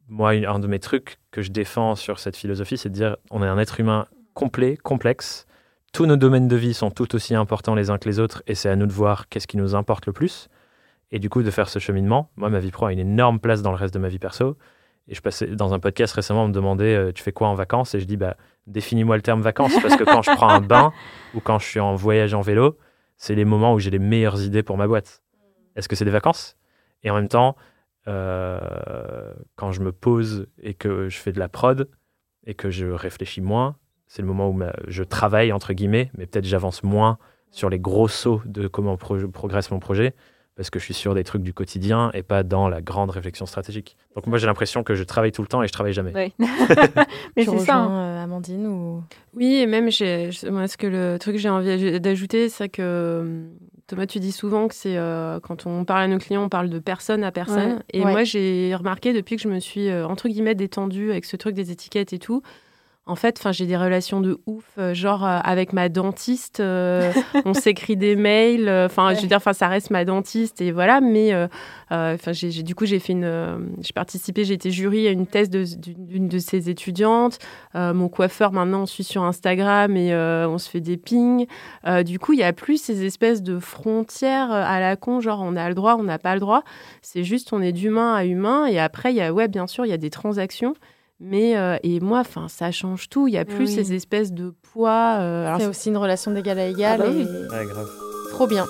moi, 0.08 0.30
un 0.30 0.58
de 0.58 0.66
mes 0.66 0.78
trucs 0.78 1.18
que 1.30 1.42
je 1.42 1.50
défends 1.50 1.94
sur 1.96 2.18
cette 2.18 2.36
philosophie, 2.36 2.78
c'est 2.78 2.88
de 2.88 2.94
dire 2.94 3.16
on 3.30 3.42
est 3.42 3.46
un 3.46 3.58
être 3.58 3.80
humain 3.80 4.06
complet, 4.34 4.76
complexe. 4.76 5.46
Tous 5.92 6.06
nos 6.06 6.16
domaines 6.16 6.48
de 6.48 6.56
vie 6.56 6.74
sont 6.74 6.90
tout 6.90 7.14
aussi 7.14 7.34
importants 7.34 7.74
les 7.74 7.90
uns 7.90 7.98
que 7.98 8.08
les 8.08 8.18
autres 8.18 8.42
et 8.46 8.54
c'est 8.54 8.68
à 8.68 8.76
nous 8.76 8.86
de 8.86 8.92
voir 8.92 9.28
qu'est-ce 9.28 9.46
qui 9.46 9.56
nous 9.56 9.74
importe 9.74 10.06
le 10.06 10.12
plus. 10.12 10.48
Et 11.10 11.18
du 11.18 11.28
coup, 11.28 11.42
de 11.42 11.50
faire 11.50 11.68
ce 11.68 11.78
cheminement, 11.78 12.30
moi, 12.36 12.50
ma 12.50 12.58
vie 12.58 12.70
pro 12.70 12.86
a 12.86 12.92
une 12.92 12.98
énorme 12.98 13.38
place 13.38 13.62
dans 13.62 13.70
le 13.70 13.76
reste 13.76 13.94
de 13.94 13.98
ma 13.98 14.08
vie 14.08 14.18
perso. 14.18 14.56
Et 15.08 15.14
je 15.14 15.20
passais 15.20 15.46
dans 15.46 15.72
un 15.72 15.78
podcast 15.78 16.12
récemment, 16.14 16.44
on 16.44 16.48
me 16.48 16.52
demandait 16.52 16.96
euh, 16.96 17.12
Tu 17.12 17.22
fais 17.22 17.32
quoi 17.32 17.48
en 17.48 17.54
vacances? 17.54 17.94
Et 17.94 18.00
je 18.00 18.06
dis 18.06 18.16
bah, 18.16 18.36
Définis-moi 18.66 19.16
le 19.16 19.22
terme 19.22 19.40
vacances. 19.40 19.72
Parce 19.80 19.96
que 19.96 20.04
quand 20.04 20.22
je 20.22 20.32
prends 20.32 20.48
un 20.48 20.60
bain 20.60 20.92
ou 21.34 21.40
quand 21.40 21.58
je 21.60 21.66
suis 21.66 21.80
en 21.80 21.94
voyage 21.94 22.34
en 22.34 22.40
vélo, 22.40 22.76
c'est 23.16 23.36
les 23.36 23.44
moments 23.44 23.72
où 23.72 23.78
j'ai 23.78 23.90
les 23.90 24.00
meilleures 24.00 24.42
idées 24.42 24.64
pour 24.64 24.76
ma 24.76 24.88
boîte. 24.88 25.22
Est-ce 25.76 25.88
que 25.88 25.94
c'est 25.94 26.04
des 26.04 26.10
vacances? 26.10 26.56
Et 27.04 27.10
en 27.10 27.14
même 27.14 27.28
temps, 27.28 27.56
euh, 28.08 29.32
quand 29.56 29.72
je 29.72 29.80
me 29.80 29.92
pose 29.92 30.46
et 30.62 30.74
que 30.74 31.08
je 31.08 31.16
fais 31.18 31.32
de 31.32 31.38
la 31.38 31.48
prod 31.48 31.88
et 32.46 32.54
que 32.54 32.70
je 32.70 32.86
réfléchis 32.86 33.40
moins, 33.40 33.76
c'est 34.06 34.22
le 34.22 34.28
moment 34.28 34.48
où 34.48 34.52
ma- 34.52 34.72
je 34.86 35.02
travaille, 35.02 35.52
entre 35.52 35.72
guillemets, 35.72 36.10
mais 36.16 36.26
peut-être 36.26 36.44
j'avance 36.44 36.82
moins 36.82 37.18
sur 37.50 37.68
les 37.70 37.78
gros 37.80 38.08
sauts 38.08 38.42
de 38.44 38.68
comment 38.68 38.96
pro- 38.96 39.28
progresse 39.28 39.70
mon 39.70 39.78
projet 39.80 40.14
parce 40.54 40.70
que 40.70 40.78
je 40.78 40.84
suis 40.86 40.94
sur 40.94 41.14
des 41.14 41.22
trucs 41.22 41.42
du 41.42 41.52
quotidien 41.52 42.10
et 42.14 42.22
pas 42.22 42.42
dans 42.42 42.68
la 42.70 42.80
grande 42.80 43.10
réflexion 43.10 43.44
stratégique. 43.44 43.94
Donc 44.14 44.26
moi 44.26 44.38
j'ai 44.38 44.46
l'impression 44.46 44.82
que 44.82 44.94
je 44.94 45.04
travaille 45.04 45.30
tout 45.32 45.42
le 45.42 45.48
temps 45.48 45.62
et 45.62 45.66
je 45.68 45.72
travaille 45.72 45.92
jamais. 45.92 46.14
Ouais. 46.14 46.32
Mais 47.36 47.44
c'est 47.44 47.58
ça. 47.58 47.76
hein. 47.76 47.90
euh, 48.20 48.24
Amandine 48.24 48.66
ou? 48.66 49.02
Oui, 49.34 49.56
et 49.56 49.66
même, 49.66 49.84
moi, 49.84 49.90
ce 50.68 50.76
que 50.78 50.86
le 50.86 51.18
truc 51.18 51.34
que 51.34 51.40
j'ai 51.40 51.50
envie 51.50 52.00
d'ajouter, 52.00 52.48
c'est 52.48 52.70
que 52.70 52.80
euh, 52.82 53.48
Thomas, 53.86 54.06
tu 54.06 54.18
dis 54.18 54.32
souvent 54.32 54.66
que 54.66 54.74
c'est 54.74 54.96
euh, 54.96 55.38
quand 55.38 55.64
on 55.66 55.84
parle 55.84 56.02
à 56.02 56.08
nos 56.08 56.18
clients, 56.18 56.42
on 56.42 56.48
parle 56.48 56.68
de 56.68 56.80
personne 56.80 57.22
à 57.22 57.30
personne. 57.30 57.74
Ouais. 57.74 57.82
Et 57.92 58.04
Ouais. 58.04 58.10
moi, 58.10 58.24
j'ai 58.24 58.74
remarqué 58.74 59.12
depuis 59.12 59.36
que 59.36 59.42
je 59.42 59.48
me 59.48 59.60
suis, 59.60 59.88
euh, 59.88 60.06
entre 60.06 60.28
guillemets, 60.28 60.56
détendue 60.56 61.10
avec 61.12 61.24
ce 61.24 61.36
truc 61.36 61.54
des 61.54 61.70
étiquettes 61.70 62.12
et 62.12 62.18
tout. 62.18 62.42
En 63.08 63.14
fait, 63.14 63.36
enfin, 63.38 63.52
j'ai 63.52 63.66
des 63.66 63.76
relations 63.76 64.20
de 64.20 64.40
ouf, 64.46 64.64
euh, 64.78 64.92
genre 64.92 65.24
euh, 65.24 65.38
avec 65.44 65.72
ma 65.72 65.88
dentiste, 65.88 66.58
euh, 66.58 67.12
on 67.44 67.54
s'écrit 67.54 67.96
des 67.96 68.16
mails. 68.16 68.68
euh, 68.68 68.86
Enfin, 68.86 69.14
je 69.14 69.20
veux 69.20 69.28
dire, 69.28 69.36
enfin, 69.36 69.52
ça 69.52 69.68
reste 69.68 69.90
ma 69.90 70.04
dentiste 70.04 70.60
et 70.60 70.72
voilà. 70.72 71.00
Mais 71.00 71.32
enfin, 71.90 72.32
du 72.32 72.74
coup, 72.74 72.84
j'ai 72.84 72.98
fait 72.98 73.12
une, 73.12 73.76
j'ai 73.80 73.92
participé, 73.92 74.44
j'ai 74.44 74.54
été 74.54 74.72
jury 74.72 75.06
à 75.06 75.12
une 75.12 75.26
thèse 75.28 75.50
d'une, 75.50 76.28
de 76.28 76.38
ses 76.38 76.68
étudiantes. 76.68 77.38
Mon 77.74 78.08
coiffeur, 78.08 78.50
maintenant, 78.50 78.82
on 78.82 78.86
suit 78.86 79.04
sur 79.04 79.22
Instagram 79.22 79.96
et 79.96 80.12
on 80.14 80.58
se 80.58 80.68
fait 80.68 80.80
des 80.80 80.96
pings. 80.96 81.46
Du 82.04 82.18
coup, 82.18 82.32
il 82.32 82.40
y 82.40 82.44
a 82.44 82.52
plus 82.52 82.82
ces 82.82 83.04
espèces 83.04 83.42
de 83.42 83.60
frontières 83.60 84.50
à 84.50 84.80
la 84.80 84.96
con, 84.96 85.20
genre 85.20 85.40
on 85.42 85.54
a 85.54 85.68
le 85.68 85.74
droit, 85.76 85.94
on 85.96 86.02
n'a 86.02 86.18
pas 86.18 86.34
le 86.34 86.40
droit. 86.40 86.64
C'est 87.02 87.22
juste, 87.22 87.52
on 87.52 87.62
est 87.62 87.72
d'humain 87.72 88.14
à 88.14 88.24
humain. 88.24 88.66
Et 88.66 88.80
après, 88.80 89.12
il 89.12 89.16
y 89.16 89.22
a, 89.22 89.32
ouais, 89.32 89.46
bien 89.46 89.68
sûr, 89.68 89.84
il 89.86 89.90
y 89.90 89.94
a 89.94 89.98
des 89.98 90.10
transactions. 90.10 90.74
Mais, 91.18 91.56
euh, 91.56 91.76
et 91.82 92.00
moi, 92.00 92.20
enfin, 92.20 92.46
ça 92.48 92.70
change 92.70 93.08
tout. 93.08 93.26
Il 93.28 93.34
y 93.34 93.38
a 93.38 93.44
plus 93.46 93.66
Oui. 93.66 93.68
ces 93.68 93.94
espèces 93.94 94.32
de 94.32 94.54
poids. 94.72 95.16
euh, 95.20 95.56
c'est 95.58 95.66
aussi 95.66 95.88
une 95.88 95.96
relation 95.96 96.30
d'égal 96.30 96.58
à 96.58 96.66
égal 96.66 97.00
Ah 97.02 97.06
bah 97.06 97.12
et 97.12 97.16
oui. 97.24 97.26
grave. 97.68 97.88
trop 98.30 98.46
bien. 98.46 98.66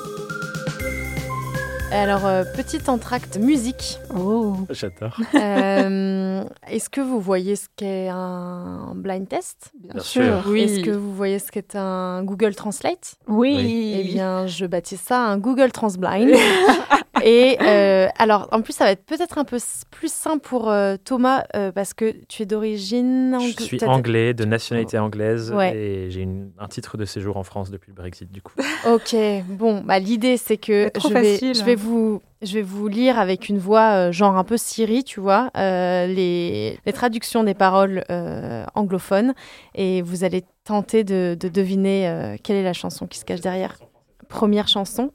Alors, 1.92 2.26
euh, 2.26 2.42
petit 2.56 2.80
entracte 2.90 3.38
musique. 3.38 3.98
Oh. 4.16 4.56
J'adore. 4.70 5.16
Euh, 5.36 6.42
Est-ce 6.68 6.90
que 6.90 7.00
vous 7.00 7.20
voyez 7.20 7.54
ce 7.56 7.68
qu'est 7.76 8.08
un 8.08 8.92
blind 8.96 9.28
test? 9.28 9.70
Bien, 9.80 9.92
Bien 9.94 10.02
sûr. 10.02 10.22
sûr. 10.42 10.50
Oui. 10.50 10.62
Est-ce 10.62 10.80
que 10.84 10.90
vous 10.90 11.14
voyez 11.14 11.38
ce 11.38 11.50
qu'est 11.52 11.76
un 11.76 12.24
Google 12.24 12.54
Translate? 12.56 13.14
Oui. 13.28 13.94
Eh 14.00 14.04
bien, 14.04 14.46
je 14.48 14.66
baptise 14.66 15.00
ça 15.00 15.20
un 15.20 15.38
Google 15.38 15.70
Transblind. 15.72 16.32
Et 17.24 17.56
euh, 17.62 18.08
alors, 18.18 18.48
en 18.52 18.60
plus, 18.62 18.72
ça 18.72 18.84
va 18.84 18.90
être 18.92 19.04
peut-être 19.04 19.38
un 19.38 19.44
peu 19.44 19.56
s- 19.56 19.84
plus 19.90 20.12
simple 20.12 20.46
pour 20.46 20.70
euh, 20.70 20.96
Thomas 21.02 21.44
euh, 21.56 21.72
parce 21.72 21.94
que 21.94 22.14
tu 22.28 22.42
es 22.42 22.46
d'origine. 22.46 23.36
Je 23.40 23.46
angl- 23.46 23.60
suis 23.62 23.84
anglais, 23.84 24.34
de 24.34 24.44
nationalité 24.44 24.98
anglaise, 24.98 25.52
Ouais. 25.52 25.74
et 25.76 26.10
j'ai 26.10 26.20
une- 26.22 26.50
un 26.58 26.68
titre 26.68 26.96
de 26.96 27.04
séjour 27.04 27.36
en 27.36 27.42
France 27.42 27.70
depuis 27.70 27.90
le 27.90 27.94
Brexit, 27.96 28.30
du 28.30 28.42
coup. 28.42 28.52
Ok, 28.86 29.16
bon, 29.48 29.80
bah, 29.82 29.98
l'idée 29.98 30.36
c'est 30.36 30.56
que 30.58 30.90
je 31.00 31.08
vais, 31.08 31.32
facile. 31.32 31.54
je, 31.54 31.64
vais 31.64 31.74
vous, 31.74 32.20
je 32.42 32.54
vais 32.54 32.62
vous 32.62 32.86
lire 32.88 33.18
avec 33.18 33.48
une 33.48 33.58
voix 33.58 33.92
euh, 34.08 34.12
genre 34.12 34.36
un 34.36 34.44
peu 34.44 34.56
Siri, 34.56 35.02
tu 35.02 35.18
vois, 35.20 35.50
euh, 35.56 36.06
les, 36.06 36.78
les 36.84 36.92
traductions 36.92 37.42
des 37.44 37.54
paroles 37.54 38.04
euh, 38.10 38.64
anglophones 38.74 39.34
et 39.74 40.02
vous 40.02 40.22
allez 40.24 40.44
tenter 40.64 41.02
de, 41.04 41.36
de 41.38 41.48
deviner 41.48 42.08
euh, 42.08 42.36
quelle 42.42 42.56
est 42.56 42.62
la 42.62 42.72
chanson 42.74 43.06
qui 43.06 43.18
se 43.18 43.24
cache 43.24 43.40
derrière. 43.40 43.76
Première 44.28 44.68
chanson. 44.68 45.10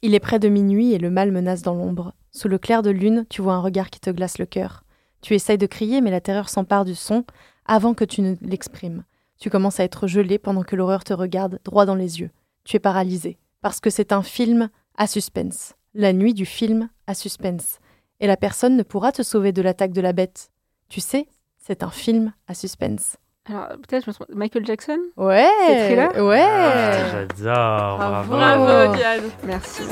Il 0.00 0.14
est 0.14 0.20
près 0.20 0.38
de 0.38 0.48
minuit 0.48 0.92
et 0.92 0.98
le 0.98 1.10
mal 1.10 1.32
menace 1.32 1.62
dans 1.62 1.74
l'ombre. 1.74 2.14
Sous 2.30 2.46
le 2.46 2.58
clair 2.58 2.82
de 2.82 2.90
lune, 2.90 3.26
tu 3.28 3.42
vois 3.42 3.54
un 3.54 3.60
regard 3.60 3.90
qui 3.90 3.98
te 3.98 4.10
glace 4.10 4.38
le 4.38 4.46
cœur. 4.46 4.84
Tu 5.22 5.34
essayes 5.34 5.58
de 5.58 5.66
crier, 5.66 6.00
mais 6.00 6.12
la 6.12 6.20
terreur 6.20 6.48
s'empare 6.48 6.84
du 6.84 6.94
son 6.94 7.24
avant 7.66 7.94
que 7.94 8.04
tu 8.04 8.22
ne 8.22 8.36
l'exprimes. 8.40 9.02
Tu 9.40 9.50
commences 9.50 9.80
à 9.80 9.84
être 9.84 10.06
gelé 10.06 10.38
pendant 10.38 10.62
que 10.62 10.76
l'horreur 10.76 11.02
te 11.02 11.12
regarde 11.12 11.58
droit 11.64 11.84
dans 11.84 11.96
les 11.96 12.20
yeux. 12.20 12.30
Tu 12.62 12.76
es 12.76 12.80
paralysé. 12.80 13.38
Parce 13.60 13.80
que 13.80 13.90
c'est 13.90 14.12
un 14.12 14.22
film 14.22 14.70
à 14.96 15.08
suspense. 15.08 15.74
La 15.94 16.12
nuit 16.12 16.34
du 16.34 16.46
film 16.46 16.88
à 17.08 17.14
suspense. 17.14 17.80
Et 18.20 18.28
la 18.28 18.36
personne 18.36 18.76
ne 18.76 18.84
pourra 18.84 19.10
te 19.10 19.22
sauver 19.22 19.50
de 19.50 19.62
l'attaque 19.62 19.92
de 19.92 20.00
la 20.00 20.12
bête. 20.12 20.50
Tu 20.88 21.00
sais, 21.00 21.26
c'est 21.58 21.82
un 21.82 21.90
film 21.90 22.32
à 22.46 22.54
suspense. 22.54 23.16
Alors, 23.48 23.68
peut-être, 23.68 24.04
je 24.04 24.10
me 24.10 24.14
trompe. 24.14 24.28
Michael 24.34 24.66
Jackson? 24.66 24.98
Ouais 25.16 25.48
C'est 25.66 26.20
Ouais 26.20 26.40
Ah, 26.42 27.10
J'adore, 27.12 27.98
Bravo. 27.98 28.30
bravo. 28.36 28.94
Diane. 28.94 29.22
Merci. 29.44 29.82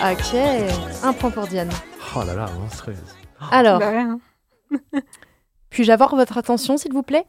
Ok, 0.00 0.34
un 1.02 1.12
point 1.12 1.30
pour 1.30 1.46
Diane. 1.46 1.70
Oh 2.14 2.22
là 2.24 2.34
là, 2.34 2.46
monstrueuse. 2.60 2.98
Alors, 3.50 3.78
Bah, 3.80 3.90
rien. 3.90 4.20
puis-je 5.70 5.90
avoir 5.90 6.14
votre 6.14 6.36
attention, 6.38 6.76
s'il 6.76 6.92
vous 6.92 7.02
plaît? 7.02 7.24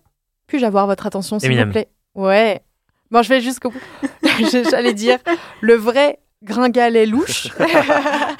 Puis-je 0.48 0.66
avoir 0.66 0.86
votre 0.86 1.08
attention, 1.08 1.40
s'il 1.40 1.58
vous 1.64 1.72
plaît? 1.72 1.90
Ouais. 2.16 2.62
Bon, 3.10 3.24
je 3.24 3.30
vais 3.30 3.42
jusqu'au 3.42 3.72
bout. 3.72 3.82
J'allais 4.70 4.94
dire 4.94 5.18
le 5.62 5.76
vrai 5.76 6.20
gringalet 6.44 7.06
louche. 7.06 7.48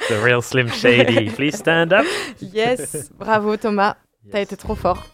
The 0.08 0.22
real 0.24 0.42
Slim 0.42 0.68
Shady. 0.68 1.30
Please 1.30 1.56
stand 1.56 1.92
up. 1.92 2.04
yes, 2.40 3.10
bravo 3.18 3.56
Thomas, 3.56 3.96
t'as 4.30 4.40
été 4.40 4.56
trop 4.56 4.74
fort. 4.74 5.04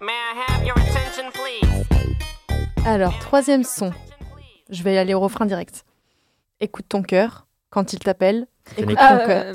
May 0.00 0.12
I 0.12 0.34
have 0.48 0.64
your 0.66 0.76
attention, 0.78 1.30
please? 1.32 2.86
Alors, 2.86 3.18
troisième 3.18 3.64
son. 3.64 3.92
Je 4.70 4.82
vais 4.82 4.98
aller 4.98 5.14
au 5.14 5.20
refrain 5.20 5.46
direct. 5.46 5.84
Écoute 6.60 6.86
ton 6.88 7.02
cœur 7.02 7.46
quand 7.70 7.92
il 7.92 7.98
t'appelle. 7.98 8.46
Écoute 8.76 8.96
ton 8.96 9.26
cœur. 9.26 9.54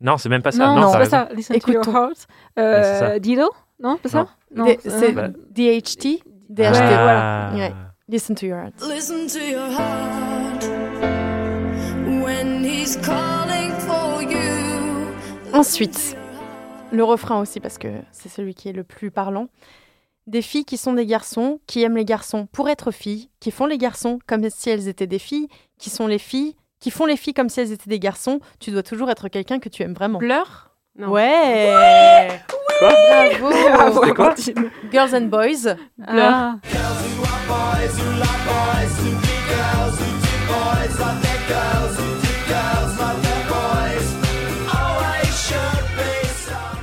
Non, 0.00 0.16
c'est 0.18 0.28
même 0.28 0.42
pas 0.42 0.50
ça. 0.52 0.66
Non, 0.66 0.80
Non, 0.80 0.92
c'est 0.92 0.98
pas 0.98 1.04
ça. 1.04 1.28
Listen 1.34 1.56
Écoute 1.56 1.66
to 1.66 1.72
your 1.74 1.84
ton- 1.84 1.94
heart. 1.94 2.26
Euh. 2.58 3.18
Dido? 3.18 3.50
Non, 3.80 3.96
pas 3.98 4.08
ça? 4.08 4.28
Non. 4.54 4.64
D- 4.66 4.78
euh, 4.86 4.90
c'est 4.98 5.12
Bah. 5.12 5.28
DHT. 5.28 6.22
DHT. 6.48 6.80
Ouais. 7.56 7.72
Listen 8.12 8.34
to 8.34 8.44
your 8.44 8.58
heart. 8.58 8.74
Listen 8.82 9.26
to 9.26 9.38
your 9.38 9.70
heart 9.70 10.62
when 12.22 12.62
he's 12.62 12.98
calling 12.98 13.72
for 13.78 14.22
you. 14.22 15.08
Ensuite, 15.54 16.14
le 16.92 17.04
refrain 17.04 17.40
aussi, 17.40 17.58
parce 17.58 17.78
que 17.78 17.88
c'est 18.10 18.28
celui 18.28 18.54
qui 18.54 18.68
est 18.68 18.74
le 18.74 18.84
plus 18.84 19.10
parlant. 19.10 19.48
Des 20.26 20.42
filles 20.42 20.66
qui 20.66 20.76
sont 20.76 20.92
des 20.92 21.06
garçons, 21.06 21.58
qui 21.66 21.80
aiment 21.84 21.96
les 21.96 22.04
garçons 22.04 22.46
pour 22.52 22.68
être 22.68 22.90
filles, 22.90 23.30
qui 23.40 23.50
font 23.50 23.64
les 23.64 23.78
garçons 23.78 24.18
comme 24.26 24.46
si 24.50 24.68
elles 24.68 24.88
étaient 24.88 25.06
des 25.06 25.18
filles, 25.18 25.48
qui 25.78 25.88
sont 25.88 26.06
les 26.06 26.18
filles, 26.18 26.54
qui 26.80 26.90
font 26.90 27.06
les 27.06 27.16
filles 27.16 27.32
comme 27.32 27.48
si 27.48 27.60
elles 27.60 27.72
étaient 27.72 27.88
des 27.88 27.98
garçons. 27.98 28.40
Tu 28.60 28.72
dois 28.72 28.82
toujours 28.82 29.08
être 29.08 29.28
quelqu'un 29.28 29.58
que 29.58 29.70
tu 29.70 29.82
aimes 29.84 29.94
vraiment. 29.94 30.18
Pleure? 30.18 30.71
Ouais. 30.98 32.40
Bravo. 32.80 33.50
Bravo. 33.72 34.14
Quoi 34.14 34.34
Girls 34.90 35.14
and 35.14 35.28
Boys. 35.28 35.76
Ah. 36.06 36.56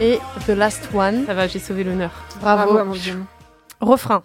Et 0.02 0.20
The 0.48 0.50
Last 0.50 0.90
One. 0.94 1.26
Ça 1.26 1.34
va, 1.34 1.48
j'ai 1.48 1.60
sauvé 1.60 1.84
l'honneur. 1.84 2.12
Bravo. 2.42 2.74
mon 2.74 2.86
Bravo 2.86 2.96
Refrain. 3.82 4.24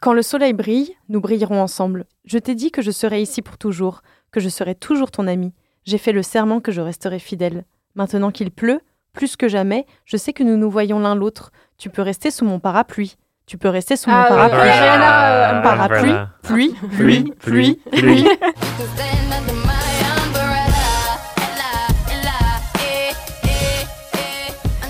Quand 0.00 0.12
le 0.12 0.22
soleil 0.22 0.52
brille, 0.52 0.94
nous 1.08 1.20
brillerons 1.20 1.60
ensemble. 1.60 2.06
Je 2.24 2.38
t'ai 2.38 2.54
dit 2.54 2.70
que 2.70 2.80
je 2.80 2.90
serai 2.90 3.20
ici 3.20 3.42
pour 3.42 3.58
toujours, 3.58 4.02
que 4.30 4.40
je 4.40 4.48
serai 4.48 4.74
toujours 4.74 5.10
ton 5.10 5.26
ami. 5.26 5.52
J'ai 5.84 5.98
fait 5.98 6.12
le 6.12 6.22
serment 6.22 6.60
que 6.60 6.70
je 6.70 6.80
resterai 6.80 7.18
fidèle. 7.18 7.64
Maintenant 7.94 8.30
qu'il 8.30 8.50
pleut, 8.50 8.80
plus 9.12 9.36
que 9.36 9.48
jamais, 9.48 9.86
je 10.04 10.16
sais 10.16 10.32
que 10.32 10.42
nous 10.42 10.56
nous 10.56 10.70
voyons 10.70 10.98
l'un 11.00 11.14
l'autre. 11.14 11.50
Tu 11.78 11.90
peux 11.90 12.02
rester 12.02 12.30
sous 12.30 12.44
mon 12.44 12.58
parapluie. 12.60 13.16
Tu 13.46 13.58
peux 13.58 13.68
rester 13.68 13.96
sous 13.96 14.10
mon 14.10 14.16
Ah, 14.16 14.26
parapluie. 14.28 14.60
euh, 14.60 15.60
parapluie, 15.62 15.98
Umbrella. 16.10 16.28
pluie, 16.42 16.74
Pluie, 16.96 17.32
pluie, 17.40 17.80
pluie. 17.90 18.26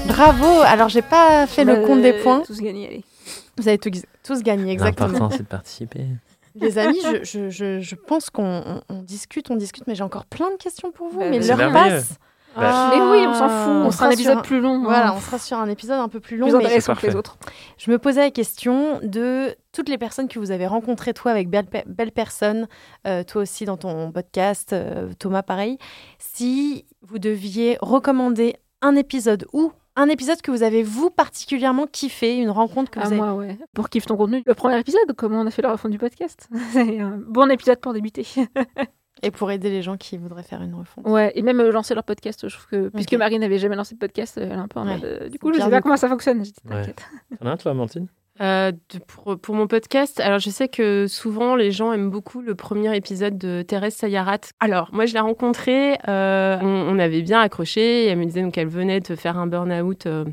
Bravo. 0.06 0.60
Alors 0.64 0.88
j'ai 0.88 1.02
pas 1.02 1.46
fait 1.46 1.64
le 1.64 1.78
Euh, 1.78 1.86
compte 1.86 2.02
des 2.02 2.12
points. 2.14 2.40
Tous 2.40 2.60
gagnés, 2.60 2.86
allez. 2.86 3.04
Vous 3.58 3.68
avez 3.68 3.78
tous, 3.78 3.90
tous 4.22 4.42
gagné 4.42 4.72
exactement. 4.72 5.08
L'important, 5.08 5.36
c'est 5.36 5.42
de 5.42 5.48
participer. 5.48 6.06
Les 6.56 6.78
amis, 6.78 6.98
je, 7.04 7.22
je, 7.24 7.50
je, 7.50 7.80
je 7.80 7.94
pense 7.94 8.28
qu'on 8.30 8.62
on- 8.66 8.80
on 8.88 9.02
discute, 9.02 9.50
on 9.50 9.56
discute, 9.56 9.86
mais 9.86 9.94
j'ai 9.94 10.02
encore 10.02 10.24
plein 10.26 10.50
de 10.50 10.56
questions 10.56 10.90
pour 10.90 11.08
vous. 11.08 11.20
Bah, 11.20 11.26
mais 11.30 11.38
l'heure 11.38 11.72
passe. 11.72 12.14
Bah, 12.56 12.90
Mais 12.92 13.00
oui, 13.00 13.26
on 13.28 13.34
s'en 13.34 13.48
fout. 13.48 13.68
On 13.72 13.86
On 13.86 13.90
sera 13.90 14.06
un 14.06 14.10
sur 14.10 14.18
épisode 14.18 14.38
un- 14.38 14.42
plus 14.42 14.60
long. 14.60 14.76
hein. 14.80 14.84
Voilà, 14.84 15.14
on 15.14 15.20
sera 15.20 15.38
sur 15.38 15.56
un 15.58 15.68
épisode 15.68 15.98
un 16.00 16.08
peu 16.08 16.20
plus 16.20 16.36
long. 16.36 16.48
plus 16.48 16.56
mais 16.56 16.64
intéressant 16.64 16.94
que 16.94 17.06
les 17.06 17.14
autres. 17.16 17.36
je 17.78 17.90
me 17.90 17.98
posais 17.98 18.20
la 18.20 18.30
question 18.30 18.98
de 19.02 19.54
toutes 19.72 19.88
les 19.88 19.98
personnes 19.98 20.26
que 20.28 20.38
vous 20.38 20.50
avez 20.50 20.66
rencontrées, 20.66 21.14
toi 21.14 21.30
avec 21.30 21.48
belle, 21.48 21.66
pe- 21.66 21.84
belle 21.86 22.10
personne, 22.12 22.66
euh, 23.06 23.22
toi 23.22 23.42
aussi 23.42 23.64
dans 23.64 23.76
ton 23.76 24.10
podcast, 24.12 24.72
euh, 24.72 25.10
Thomas 25.18 25.42
pareil, 25.42 25.78
si 26.18 26.84
vous 27.02 27.18
deviez 27.18 27.78
recommander 27.80 28.56
un 28.82 28.96
épisode 28.96 29.46
ou 29.52 29.72
un 29.96 30.08
épisode 30.08 30.40
que 30.40 30.50
vous 30.50 30.62
avez 30.62 30.82
vous 30.82 31.10
particulièrement 31.10 31.86
kiffé, 31.86 32.36
une 32.38 32.50
rencontre 32.50 32.90
que 32.90 32.98
Ah, 33.00 33.02
vous 33.04 33.08
avez... 33.12 33.16
moi, 33.20 33.34
ouais. 33.34 33.58
Pour 33.74 33.88
kiff 33.90 34.06
ton 34.06 34.16
contenu, 34.16 34.42
le 34.46 34.54
premier 34.54 34.78
épisode, 34.78 35.12
comment 35.16 35.40
on 35.40 35.46
a 35.46 35.50
fait 35.50 35.62
la 35.62 35.72
refonte 35.72 35.90
du 35.90 35.98
podcast? 35.98 36.48
C'est 36.72 36.98
un 37.00 37.18
bon 37.26 37.50
épisode 37.50 37.78
pour 37.80 37.92
débuter. 37.92 38.26
Et 39.22 39.30
pour 39.30 39.50
aider 39.50 39.70
les 39.70 39.82
gens 39.82 39.96
qui 39.96 40.16
voudraient 40.16 40.42
faire 40.42 40.62
une 40.62 40.74
refonte. 40.74 41.06
Ouais, 41.06 41.30
et 41.34 41.42
même 41.42 41.60
euh, 41.60 41.70
lancer 41.70 41.94
leur 41.94 42.04
podcast. 42.04 42.48
Je 42.48 42.54
trouve 42.54 42.66
que, 42.68 42.88
puisque. 42.88 43.14
Marie 43.14 43.38
n'avait 43.38 43.58
jamais 43.58 43.76
lancé 43.76 43.94
de 43.94 44.00
podcast, 44.00 44.38
elle 44.38 44.50
est 44.50 44.54
un 44.54 44.66
peu 44.68 44.80
en 44.80 44.86
Ouais. 44.86 44.94
mode. 44.94 45.04
euh, 45.04 45.28
du 45.28 45.38
coup, 45.38 45.48
je 45.52 45.56
bien 45.58 45.66
sais 45.66 45.70
pas 45.70 45.82
comment 45.82 45.96
ça 45.96 46.08
fonctionne. 46.08 46.44
J'ai 46.44 46.52
dit, 46.52 46.58
Ouais. 46.64 46.76
t'inquiète. 46.80 47.02
T'en 47.38 47.46
as 47.46 47.50
un, 47.50 47.56
toi, 47.56 47.72
Amandine? 47.72 48.06
Euh, 48.40 48.72
de- 48.72 48.98
pour, 49.06 49.38
pour 49.38 49.54
mon 49.54 49.66
podcast, 49.66 50.18
alors 50.18 50.38
je 50.38 50.48
sais 50.48 50.68
que 50.68 51.06
souvent 51.06 51.56
les 51.56 51.70
gens 51.72 51.92
aiment 51.92 52.08
beaucoup 52.08 52.40
le 52.40 52.54
premier 52.54 52.96
épisode 52.96 53.36
de 53.36 53.60
Thérèse 53.60 53.94
Sayarat. 53.94 54.38
Alors, 54.60 54.88
moi 54.92 55.04
je 55.04 55.12
l'ai 55.12 55.20
rencontrée, 55.20 55.98
euh, 56.08 56.56
on, 56.62 56.96
on 56.96 56.98
avait 56.98 57.20
bien 57.20 57.40
accroché, 57.40 58.04
et 58.04 58.06
elle 58.06 58.18
me 58.18 58.24
disait 58.24 58.50
qu'elle 58.50 58.68
venait 58.68 59.00
de 59.00 59.14
faire 59.14 59.36
un 59.36 59.46
burn-out 59.46 60.06
euh, 60.06 60.24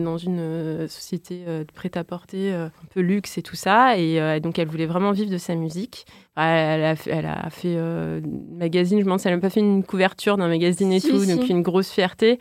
dans 0.00 0.16
une 0.18 0.88
société 0.88 1.44
de 1.46 1.66
prêt-à-porter 1.72 2.52
un 2.52 2.70
peu 2.92 3.00
luxe 3.00 3.38
et 3.38 3.42
tout 3.42 3.54
ça, 3.56 3.96
et 3.96 4.40
donc 4.40 4.58
elle 4.58 4.66
voulait 4.68 4.86
vraiment 4.86 5.12
vivre 5.12 5.30
de 5.30 5.38
sa 5.38 5.54
musique. 5.54 6.04
Enfin, 6.36 6.48
Elle 6.48 6.84
a 6.84 6.96
fait, 6.96 7.10
elle 7.10 7.26
a 7.26 7.48
fait 7.50 7.74
euh, 7.76 8.20
magazine, 8.58 8.98
je 9.00 9.18
si 9.18 9.28
elle 9.28 9.34
n'a 9.34 9.40
pas 9.40 9.50
fait 9.50 9.60
une 9.60 9.84
couverture 9.84 10.36
d'un 10.36 10.48
magazine 10.48 10.90
et 10.90 10.98
Si, 10.98 11.10
tout, 11.10 11.20
si. 11.20 11.36
donc 11.36 11.48
une 11.48 11.62
grosse 11.62 11.90
fierté. 11.90 12.38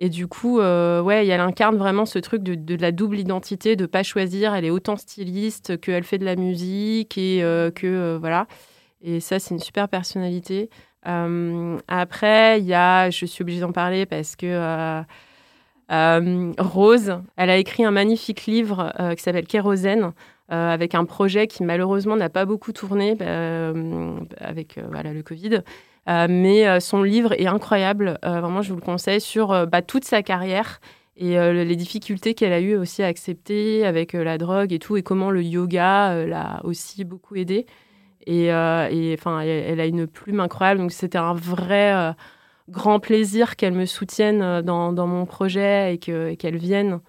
Et 0.00 0.08
du 0.08 0.28
coup, 0.28 0.60
euh, 0.60 1.02
ouais, 1.02 1.26
elle 1.26 1.40
incarne 1.40 1.76
vraiment 1.76 2.06
ce 2.06 2.20
truc 2.20 2.42
de, 2.42 2.76
la 2.76 2.92
double 2.92 3.18
identité, 3.18 3.74
de 3.74 3.86
pas 3.86 4.04
choisir. 4.04 4.54
Elle 4.54 4.64
est 4.64 4.70
autant 4.70 4.96
styliste 4.96 5.80
qu'elle 5.80 6.04
fait 6.04 6.18
de 6.18 6.24
la 6.24 6.36
musique 6.36 7.18
et 7.18 7.42
euh, 7.42 7.72
que 7.72 7.86
euh, 7.86 8.18
voilà. 8.18 8.46
Et 9.02 9.18
ça, 9.20 9.40
c'est 9.40 9.54
une 9.54 9.60
super 9.60 9.88
personnalité. 9.88 10.70
Après, 11.04 12.60
il 12.60 12.66
y 12.66 12.74
a, 12.74 13.08
je 13.10 13.24
suis 13.24 13.42
obligée 13.42 13.60
d'en 13.60 13.72
parler 13.72 14.04
parce 14.04 14.36
que 14.36 15.02
Rose, 16.58 17.18
elle 17.36 17.50
a 17.50 17.56
écrit 17.56 17.84
un 17.84 17.90
magnifique 17.90 18.44
livre 18.44 18.92
qui 19.16 19.22
s'appelle 19.22 19.46
Kérosène. 19.46 20.12
avec 20.48 20.94
un 20.94 21.06
projet 21.06 21.46
qui 21.46 21.62
malheureusement 21.62 22.16
n'a 22.16 22.28
pas 22.28 22.44
beaucoup 22.44 22.72
tourné 22.72 23.16
avec 24.38 24.78
voilà, 24.90 25.14
le 25.14 25.22
Covid. 25.22 25.62
Euh, 26.08 26.26
mais 26.28 26.66
euh, 26.66 26.80
son 26.80 27.02
livre 27.02 27.32
est 27.38 27.46
incroyable. 27.46 28.18
Euh, 28.24 28.40
vraiment, 28.40 28.62
je 28.62 28.70
vous 28.70 28.76
le 28.76 28.84
conseille 28.84 29.20
sur 29.20 29.66
bah, 29.66 29.82
toute 29.82 30.04
sa 30.04 30.22
carrière 30.22 30.80
et 31.20 31.36
les 31.36 31.74
difficultés 31.74 32.34
qu'elle 32.34 32.52
a 32.52 32.60
eu 32.60 32.76
aussi 32.76 33.02
à 33.02 33.06
accepter 33.06 33.84
avec 33.84 34.12
la 34.12 34.38
drogue 34.38 34.72
et 34.72 34.78
tout, 34.78 34.96
et 34.96 35.02
comment 35.02 35.32
le 35.32 35.42
yoga 35.42 36.24
l'a 36.24 36.60
aussi 36.62 37.04
beaucoup 37.04 37.34
aidé. 37.34 37.66
Et 38.24 38.52
enfin, 38.52 39.40
elle, 39.40 39.80
a 39.80 39.86
une 39.86 40.06
plume 40.06 40.38
incroyable. 40.38 40.78
Donc, 40.78 40.92
c'était 40.92 41.18
un 41.18 41.34
vrai 41.34 42.14
grand 42.68 43.00
plaisir 43.00 43.56
qu'elle 43.56 43.72
me 43.72 43.84
soutienne 43.84 44.62
dans, 44.62 45.06
mon 45.08 45.26
projet 45.26 45.94
et 45.94 45.98
qu'elle 45.98 46.56
vienne. 46.56 47.00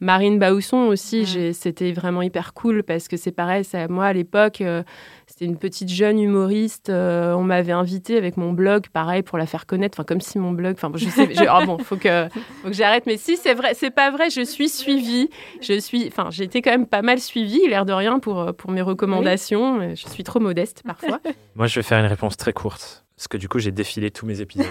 Marine 0.00 0.38
Bausson 0.38 0.78
aussi, 0.86 1.52
c'était 1.54 1.92
vraiment 1.92 2.22
hyper 2.22 2.52
cool 2.54 2.82
parce 2.82 3.08
que 3.08 3.16
c'est 3.16 3.32
pareil, 3.32 3.64
ça, 3.64 3.88
moi 3.88 4.06
à 4.06 4.12
l'époque, 4.12 4.60
euh, 4.60 4.82
c'était 5.26 5.44
une 5.46 5.56
petite 5.56 5.88
jeune 5.88 6.18
humoriste. 6.20 6.90
euh, 6.90 7.32
on 7.34 7.42
m'avait 7.42 7.72
invitée 7.72 8.16
avec 8.16 8.36
mon 8.36 8.52
blog, 8.52 8.88
pareil, 8.92 9.22
pour 9.22 9.38
la 9.38 9.46
faire 9.46 9.66
connaître. 9.66 9.96
Enfin, 9.98 10.04
comme 10.04 10.20
si 10.20 10.38
mon 10.38 10.52
blog. 10.52 10.74
Enfin, 10.76 10.90
je 10.94 11.08
sais. 11.08 11.34
je- 11.34 11.44
ah 11.48 11.64
bon, 11.64 11.78
faut 11.78 11.96
que, 11.96 12.28
faut 12.62 12.68
que 12.68 12.74
j'arrête. 12.74 13.04
Mais 13.06 13.16
si, 13.16 13.36
c'est 13.36 13.54
vrai, 13.54 13.74
c'est 13.74 13.90
pas 13.90 14.10
vrai. 14.10 14.30
Je 14.30 14.42
suis 14.42 14.68
suivie. 14.68 15.28
Je 15.60 15.78
suis. 15.78 16.06
Enfin, 16.08 16.28
j'ai 16.30 16.44
été 16.44 16.62
quand 16.62 16.70
même 16.70 16.86
pas 16.86 17.02
mal 17.02 17.18
suivie, 17.18 17.66
l'air 17.68 17.84
de 17.86 17.92
rien, 17.92 18.18
pour, 18.18 18.40
euh, 18.40 18.52
pour 18.52 18.70
mes 18.70 18.82
recommandations. 18.82 19.94
Je 19.94 20.08
suis 20.08 20.22
trop 20.24 20.40
modeste 20.40 20.82
parfois. 20.86 21.20
Moi, 21.54 21.66
je 21.66 21.76
vais 21.80 21.82
faire 21.82 21.98
une 21.98 22.06
réponse 22.06 22.36
très 22.36 22.52
courte. 22.52 23.04
Parce 23.16 23.28
que 23.28 23.36
du 23.38 23.48
coup, 23.48 23.58
j'ai 23.58 23.72
défilé 23.72 24.10
tous 24.10 24.26
mes 24.26 24.40
épisodes. 24.42 24.66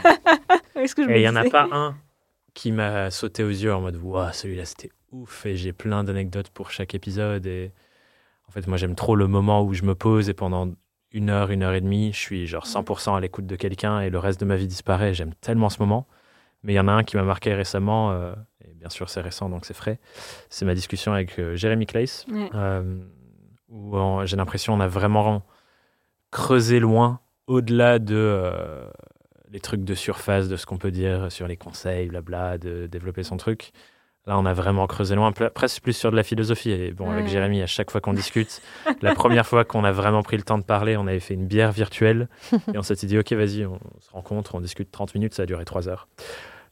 Est-ce 0.76 0.94
que 0.94 1.04
je 1.04 1.10
Et 1.10 1.14
me 1.14 1.18
il 1.18 1.22
n'y 1.22 1.28
en 1.30 1.36
a 1.36 1.44
pas 1.46 1.68
un 1.72 1.96
qui 2.54 2.72
m'a 2.72 3.10
sauté 3.12 3.44
aux 3.44 3.50
yeux 3.50 3.74
en 3.74 3.82
mode 3.82 3.98
Waouh, 4.02 4.32
celui-là 4.32 4.64
c'était 4.66 4.90
ouf. 5.12 5.46
Et 5.46 5.56
j'ai 5.56 5.74
plein 5.74 6.04
d'anecdotes 6.04 6.50
pour 6.50 6.72
chaque 6.72 6.96
épisode. 6.96 7.46
Et 7.46 7.72
en 8.48 8.52
fait, 8.52 8.68
moi 8.68 8.78
j'aime 8.78 8.96
trop 8.96 9.16
le 9.16 9.28
moment 9.28 9.64
où 9.64 9.74
je 9.74 9.84
me 9.84 9.96
pose 9.96 10.30
et 10.30 10.34
pendant 10.34 10.72
une 11.12 11.30
heure, 11.30 11.50
une 11.52 11.64
heure 11.64 11.74
et 11.74 11.82
demie, 11.82 12.12
je 12.14 12.20
suis 12.20 12.46
genre 12.48 12.66
100% 12.66 13.16
à 13.16 13.20
l'écoute 13.22 13.46
de 13.48 13.56
quelqu'un 13.56 14.02
et 14.02 14.10
le 14.10 14.20
reste 14.20 14.40
de 14.40 14.46
ma 14.46 14.56
vie 14.58 14.68
disparaît. 14.68 15.14
J'aime 15.14 15.34
tellement 15.36 15.70
ce 15.70 15.80
moment. 15.80 16.08
Mais 16.64 16.74
il 16.74 16.76
y 16.76 16.80
en 16.80 16.88
a 16.88 16.92
un 16.92 17.04
qui 17.04 17.16
m'a 17.16 17.24
marqué 17.24 17.54
récemment, 17.54 18.12
euh, 18.12 18.34
et 18.68 18.74
bien 18.74 18.90
sûr 18.90 19.08
c'est 19.08 19.22
récent 19.22 19.50
donc 19.50 19.66
c'est 19.66 19.76
frais. 19.76 20.00
C'est 20.50 20.66
ma 20.66 20.74
discussion 20.74 21.14
avec 21.14 21.38
euh, 21.38 21.56
Jérémy 21.56 21.86
Claes, 21.86 22.26
Ouais. 22.28 22.50
euh, 22.56 22.98
où 23.70 23.96
j'ai 24.26 24.36
l'impression 24.36 24.74
on 24.74 24.80
a 24.80 24.88
vraiment 24.88 25.44
creusé 26.32 26.80
loin, 26.80 27.20
au-delà 27.48 28.00
de 28.00 28.16
euh, 28.16 28.90
les 29.52 29.60
trucs 29.60 29.84
de 29.84 29.94
surface, 29.94 30.48
de 30.50 30.56
ce 30.58 30.66
qu'on 30.66 30.78
peut 30.80 30.92
dire 30.92 31.32
sur 31.32 31.48
les 31.48 31.56
conseils, 31.56 32.08
blabla, 32.08 32.58
de 32.58 32.88
développer 32.88 33.24
son 33.24 33.38
truc. 33.38 33.72
Là, 34.28 34.40
on 34.40 34.46
a 34.46 34.54
vraiment 34.54 34.88
creusé 34.88 35.14
loin, 35.14 35.32
presque 35.32 35.84
plus 35.84 35.94
sur 35.94 36.10
de 36.10 36.16
la 36.16 36.24
philosophie. 36.24 36.72
Et 36.72 36.92
bon, 36.92 37.12
avec. 37.12 37.28
Jérémy, 37.28 37.62
à 37.62 37.68
chaque 37.68 37.92
fois 37.92 38.02
qu'on 38.02 38.14
discute, 38.14 38.60
la 39.02 39.14
première 39.14 39.46
fois 39.46 39.66
qu'on 39.66 39.84
a 39.84 39.92
vraiment 39.92 40.24
pris 40.24 40.36
le 40.38 40.42
temps 40.44 40.58
de 40.58 40.64
parler, 40.64 40.98
on 40.98 41.06
avait 41.06 41.20
fait 41.20 41.36
une 41.36 41.46
bière 41.46 41.72
virtuelle. 41.72 42.28
et 42.74 42.78
on 42.78 42.82
s'était 42.82 43.06
dit, 43.06 43.20
OK, 43.20 43.32
vas-y, 43.34 43.66
on 43.68 43.80
se 44.00 44.10
rencontre, 44.12 44.56
on 44.56 44.62
discute 44.62 44.90
30 44.92 45.14
minutes, 45.14 45.36
ça 45.36 45.44
a 45.44 45.46
duré 45.46 45.64
3 45.64 45.90
heures. 45.90 46.08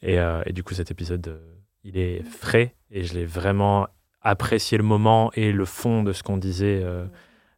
Et, 0.01 0.20
euh, 0.20 0.41
et 0.47 0.54
du 0.54 0.64
coup, 0.64 0.74
cet 0.74 0.89
épisode, 0.89 1.28
euh, 1.28 1.38
il 1.84 1.97
est 1.99 2.24
frais 2.24 2.74
et 2.89 3.04
je 3.04 3.14
l'ai 3.14 3.26
vraiment 3.26 3.88
apprécié 4.22 4.78
le 4.80 4.84
moment 4.84 5.32
et 5.36 5.51
le 5.51 5.66
fond 5.66 6.01
de 6.01 6.12
ce 6.12 6.24
qu'on 6.24 6.38
disait, 6.38 6.82
euh, 6.84 7.06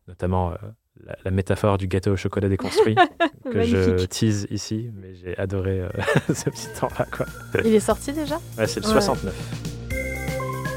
notamment 0.10 0.52
euh, 0.52 0.56
la, 1.06 1.16
la 1.24 1.32
métaphore 1.32 1.78
du 1.78 1.88
gâteau 1.88 2.12
au 2.12 2.18
chocolat 2.18 2.50
déconstruit 2.50 2.96
que 3.52 3.62
je 3.64 4.06
tease 4.06 4.46
ici, 4.50 4.90
mais 4.94 5.14
j'ai 5.16 5.38
adoré 5.38 5.84
ce 6.34 6.50
petit 6.50 6.68
temps-là. 6.80 7.06
Il 7.64 7.74
est 7.74 7.80
sorti 7.80 8.12
déjà? 8.12 8.36
Ouais, 8.58 8.68
c'est 8.68 8.82
le 8.82 8.88
Ouais. 8.88 8.94
69. 8.94 9.75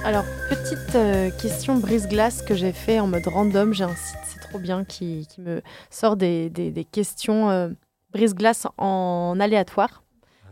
Alors, 0.05 0.24
petite 0.49 0.94
euh, 0.94 1.30
question 1.40 1.76
brise-glace 1.76 2.42
que 2.42 2.55
j'ai 2.55 2.72
fait 2.72 2.99
en 3.01 3.07
mode 3.07 3.26
random. 3.26 3.74
J'ai 3.74 3.84
un 3.84 3.94
site, 3.94 4.18
c'est 4.24 4.40
trop 4.40 4.59
bien, 4.59 4.84
qui, 4.84 5.26
qui 5.28 5.40
me 5.42 5.61
sort 5.90 6.16
des, 6.16 6.49
des- 6.49 6.70
des 6.70 6.84
questions 6.84 7.51
euh, 7.51 7.68
brise-glace 8.12 8.66
en 8.78 9.36
aléatoire. 9.38 10.03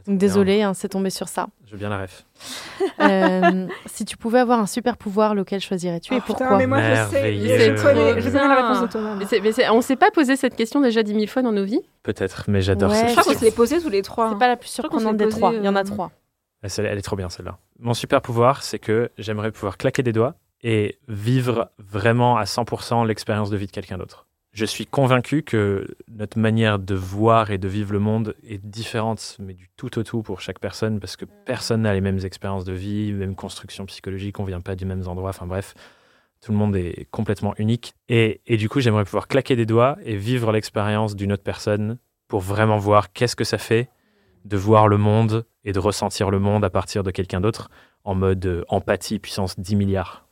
Donc 0.07 0.19
désolé, 0.19 0.63
hein, 0.63 0.73
c'est 0.75 0.91
tombé 0.91 1.11
sur 1.11 1.27
ça. 1.29 1.47
Je 1.65 1.73
veux 1.73 1.79
bien 1.79 1.89
la 1.89 2.03
ref. 2.03 2.27
Euh, 3.01 3.67
si 3.87 4.05
tu 4.05 4.17
pouvais 4.17 4.39
avoir 4.39 4.61
un 4.61 4.67
super 4.67 4.97
pouvoir, 4.97 5.35
lequel 5.35 5.61
choisirais-tu 5.61 6.13
et 6.15 6.19
Oh, 6.19 6.21
putain, 6.21 6.37
pourquoi 6.39 6.59
mais 6.59 6.67
moi 6.69 6.79
je 6.81 7.11
sais, 7.11 7.35
je 7.35 7.83
connais- 7.83 8.21
je 8.21 8.31
bien 8.31 8.47
la 8.49 8.55
réponse 8.69 8.89
de. 8.95 8.99
Mais 9.19 9.41
mais 9.59 9.71
on 9.71 9.81
s'est 9.81 9.97
pas 9.97 10.11
posé 10.13 10.37
cette 10.37 10.55
question 10.55 10.81
déjà 10.81 11.03
dix 11.03 11.15
mille 11.15 11.29
fois 11.29 11.43
dans 11.43 11.51
nos 11.51 11.65
vies? 11.65 11.81
Peut-être, 12.05 12.45
mais 12.47 12.61
j'adore 12.61 12.91
Ouais, 12.91 12.97
cette 12.99 13.07
Je 13.09 13.13
crois 13.13 13.23
qu'on 13.25 13.31
question. 13.31 13.41
se 13.41 13.45
l'est 13.51 13.57
posé 13.57 13.81
tous 13.81 13.89
les 13.89 14.03
trois. 14.03 14.29
C'est 14.29 14.35
hein. 14.35 14.39
pas 14.39 14.49
la 14.49 14.57
plus 14.57 14.69
surprenante 14.69 15.17
des 15.17 15.29
trois. 15.29 15.53
Il 15.55 15.65
y 15.65 15.69
en 15.69 15.75
a 15.77 15.83
trois. 15.83 16.13
Ah, 16.63 16.69
Elle 16.79 16.99
est 16.99 17.03
trop 17.03 17.17
bien 17.17 17.29
celle-là. 17.29 17.59
Mon 17.79 17.95
super 17.95 18.23
pouvoir, 18.23 18.63
c'est 18.63 18.79
que 18.79 19.11
j'aimerais 19.19 19.53
pouvoir 19.53 19.77
claquer 19.77 20.03
des 20.03 20.13
doigts 20.13 20.35
et 20.63 20.99
vivre 21.09 21.71
vraiment 21.79 22.37
à 22.37 22.45
100% 22.45 23.07
l'expérience 23.07 23.51
de 23.51 23.57
vie 23.57 23.67
de 23.67 23.73
quelqu'un 23.73 23.99
d'autre. 23.99 24.27
Je 24.53 24.65
suis 24.65 24.87
convaincu 24.87 25.43
que 25.43 25.87
notre 26.09 26.39
manière 26.39 26.79
de 26.79 26.95
voir 26.95 27.51
et 27.51 27.59
de 27.59 27.69
vivre 27.69 27.93
le 27.93 27.99
monde 27.99 28.35
est 28.43 28.57
différente, 28.57 29.37
mais 29.39 29.53
du 29.53 29.69
tout 29.77 29.99
au 29.99 30.03
tout 30.03 30.23
pour 30.23 30.41
chaque 30.41 30.61
personne, 30.61 30.99
parce 30.99 31.17
que 31.17 31.27
personne 31.45 31.83
n'a 31.83 31.93
les 31.93 32.01
mêmes 32.01 32.21
expériences 32.25 32.65
de 32.65 32.73
vie, 32.73 33.13
même 33.13 33.35
construction 33.35 33.85
psychologique, 33.85 34.41
on 34.41 34.45
vient 34.45 34.63
pas 34.63 34.75
du 34.75 34.87
même 34.87 35.07
endroit, 35.07 35.29
enfin 35.29 35.47
bref, 35.47 35.75
tout 36.41 36.53
le 36.53 36.59
monde 36.59 36.75
est 36.75 37.07
complètement 37.11 37.55
unique. 37.59 37.95
Et 38.09 38.41
du 38.49 38.71
coup, 38.71 38.81
j'aimerais 38.81 39.05
pouvoir 39.05 39.29
claquer 39.29 39.57
des 39.57 39.67
doigts 39.67 39.99
et 40.03 40.17
vivre 40.17 40.51
l'expérience 40.53 41.17
d'une 41.17 41.33
autre 41.33 41.43
personne 41.43 41.99
pour 42.27 42.41
vraiment 42.41 42.79
voir 42.79 43.13
qu'est-ce 43.13 43.37
que 43.37 43.45
ça 43.45 43.59
fait 43.59 43.91
de 44.47 44.57
voir 44.57 44.89
le 44.89 44.97
monde 44.97 45.45
et 45.65 45.73
de 45.73 45.79
ressentir 45.79 46.31
le 46.31 46.39
monde 46.39 46.65
à 46.65 46.71
partir 46.71 47.03
de 47.03 47.11
quelqu'un 47.11 47.41
d'autre 47.41 47.69
en 48.05 48.15
mode 48.15 48.47
euh, 48.47 48.65
empathie 48.69 49.19
puissance 49.19 49.59
10 49.59 49.77
milliards 49.77 50.27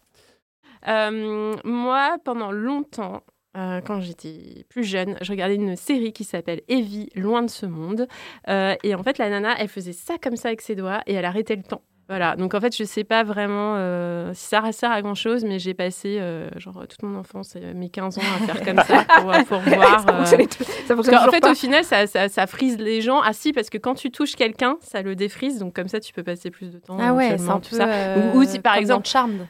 Euh, 0.87 1.57
moi, 1.65 2.19
pendant 2.25 2.53
longtemps, 2.53 3.23
euh, 3.57 3.81
quand 3.81 4.01
j'étais 4.01 4.65
plus 4.69 4.85
jeune, 4.85 5.17
je 5.21 5.33
regardais 5.33 5.55
une 5.55 5.77
série 5.77 6.13
qui 6.13 6.25
s'appelle 6.25 6.61
Evie, 6.69 7.09
Loin 7.17 7.43
de 7.43 7.51
ce 7.51 7.67
monde. 7.67 8.07
Et 8.49 8.95
en 8.95 9.03
fait, 9.03 9.19
la 9.19 9.31
nana, 9.31 9.55
elle 9.59 9.69
faisait 9.69 9.93
ça 9.93 10.15
comme 10.23 10.37
ça 10.37 10.49
avec 10.49 10.61
ses 10.61 10.77
doigts 10.77 11.03
et 11.07 11.15
elle 11.15 11.25
arrêtait 11.25 11.57
le 11.57 11.63
temps. 11.63 11.83
Voilà, 12.09 12.37
donc 12.37 12.53
en 12.53 12.61
fait, 12.61 12.77
je 12.77 12.85
sais 12.85 13.03
pas 13.05 13.23
vraiment 13.25 13.77
euh, 13.77 14.31
si 14.35 14.47
ça 14.47 14.61
sert 14.73 14.93
à 14.93 15.01
grand 15.01 15.15
chose, 15.15 15.43
mais 15.43 15.59
j'ai 15.59 15.73
passé 15.73 16.19
euh, 16.21 16.51
genre 16.59 16.85
toute 16.87 17.03
mon 17.03 17.19
enfance 17.19 17.57
et 17.57 17.73
mes 17.73 17.89
15 17.89 18.19
ans 18.19 18.21
à 18.21 18.45
faire 18.47 18.63
comme 18.63 18.79
ça 18.85 19.05
pour, 19.21 19.33
pour 19.47 19.61
voir. 19.75 20.01
ça 20.01 20.15
euh, 20.15 20.25
ça 20.27 20.95
qu'en 20.95 21.03
toujours 21.03 21.33
fait, 21.35 21.41
pas. 21.41 21.53
au 21.53 21.55
final, 21.55 21.83
ça, 21.83 22.07
ça, 22.07 22.29
ça 22.29 22.47
frise 22.47 22.77
les 22.79 23.01
gens. 23.01 23.21
Ah 23.25 23.33
si, 23.33 23.55
parce 23.55 23.71
que 23.71 23.79
quand 23.79 23.95
tu 23.95 24.11
touches 24.11 24.37
quelqu'un, 24.37 24.77
ça 24.81 25.01
le 25.01 25.17
défrise, 25.17 25.59
donc 25.59 25.75
comme 25.75 25.89
ça, 25.89 25.99
tu 25.99 26.13
peux 26.13 26.23
passer 26.23 26.51
plus 26.51 26.71
de 26.73 26.79
temps. 26.79 26.99
Ah 27.01 27.15
ouais, 27.15 27.39
c'est 27.39 27.49
un 27.49 27.59
tout 27.61 27.71
peu. 27.71 27.77
ça. 27.79 27.89
euh, 27.89 28.33
Ou- 28.35 28.41
ou 28.41 28.45
si, 28.45 28.59
par 28.59 28.77
exemple- 28.77 29.07
Charmed. 29.09 29.47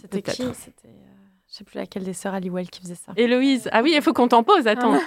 C'était 0.00 0.22
qui? 0.22 0.44
C'était. 0.54 0.88
Je 1.50 1.56
sais 1.56 1.64
plus 1.64 1.78
laquelle 1.78 2.04
des 2.04 2.12
sœurs 2.12 2.34
Halliwell 2.34 2.68
qui 2.68 2.82
faisait 2.82 2.94
ça. 2.94 3.12
Héloïse, 3.16 3.70
ah 3.72 3.82
oui, 3.82 3.94
il 3.96 4.02
faut 4.02 4.12
qu'on 4.12 4.28
t'en 4.28 4.42
pose, 4.42 4.66
attends. 4.66 5.00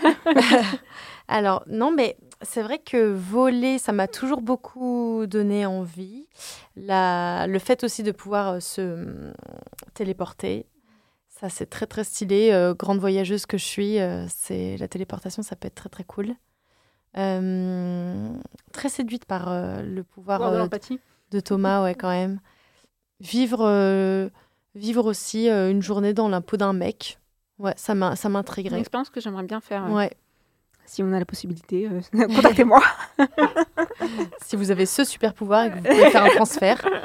Alors, 1.28 1.64
non, 1.68 1.92
mais 1.92 2.18
c'est 2.42 2.64
vrai 2.64 2.80
que 2.80 3.14
voler, 3.14 3.78
ça 3.78 3.92
m'a 3.92 4.08
toujours 4.08 4.42
beaucoup 4.42 5.26
donné 5.28 5.68
envie. 5.68 6.28
La... 6.76 7.46
Le 7.48 7.60
fait 7.60 7.84
aussi 7.84 8.02
de 8.02 8.12
pouvoir 8.12 8.54
euh, 8.54 8.60
se 8.60 8.82
hum, 8.82 9.34
téléporter, 9.94 10.66
ça 11.28 11.50
c'est 11.50 11.68
très 11.68 11.86
très 11.86 12.04
stylé. 12.04 12.50
Euh, 12.52 12.74
grande 12.74 13.00
voyageuse 13.00 13.46
que 13.46 13.60
je 13.60 13.66
suis, 13.66 14.00
euh, 14.00 14.26
c'est 14.28 14.78
la 14.78 14.88
téléportation, 14.88 15.44
ça 15.44 15.56
peut 15.56 15.68
être 15.68 15.76
très 15.76 15.90
très 15.90 16.04
cool. 16.04 16.34
Euh, 17.18 18.34
Très 18.72 18.90
séduite 18.90 19.26
par 19.26 19.50
le 19.84 20.02
pouvoir 20.02 20.40
de 20.52 20.90
de 21.32 21.40
Thomas, 21.40 21.84
ouais, 21.84 21.94
quand 21.94 22.10
même. 22.10 22.40
Vivre, 23.20 24.30
vivre 24.76 25.06
aussi 25.06 25.50
euh, 25.50 25.70
une 25.72 25.82
journée 25.82 26.14
dans 26.14 26.30
la 26.30 26.42
peau 26.42 26.58
d'un 26.58 26.74
mec, 26.74 27.20
ouais, 27.60 27.74
ça 27.76 27.94
m'a- 27.96 28.12
ça 28.12 28.16
C'est 28.24 28.28
une 28.28 28.34
m'intriguerait. 28.34 28.80
expérience 28.80 29.10
que 29.10 29.20
j'aimerais 29.22 29.44
bien 29.44 29.60
faire. 29.62 29.86
euh, 29.86 29.90
Ouais. 29.90 30.12
Si 30.86 31.02
on 31.04 31.14
a 31.14 31.20
la 31.20 31.26
possibilité, 31.26 31.88
euh, 31.90 32.02
contactez-moi. 32.36 32.82
si 34.44 34.56
vous 34.56 34.72
avez 34.72 34.86
ce 34.86 35.04
super 35.04 35.34
pouvoir 35.34 35.66
et 35.66 35.70
que 35.72 35.76
vous 35.78 35.84
pouvez 35.84 36.10
faire 36.10 36.24
un 36.26 36.30
transfert. 36.30 36.86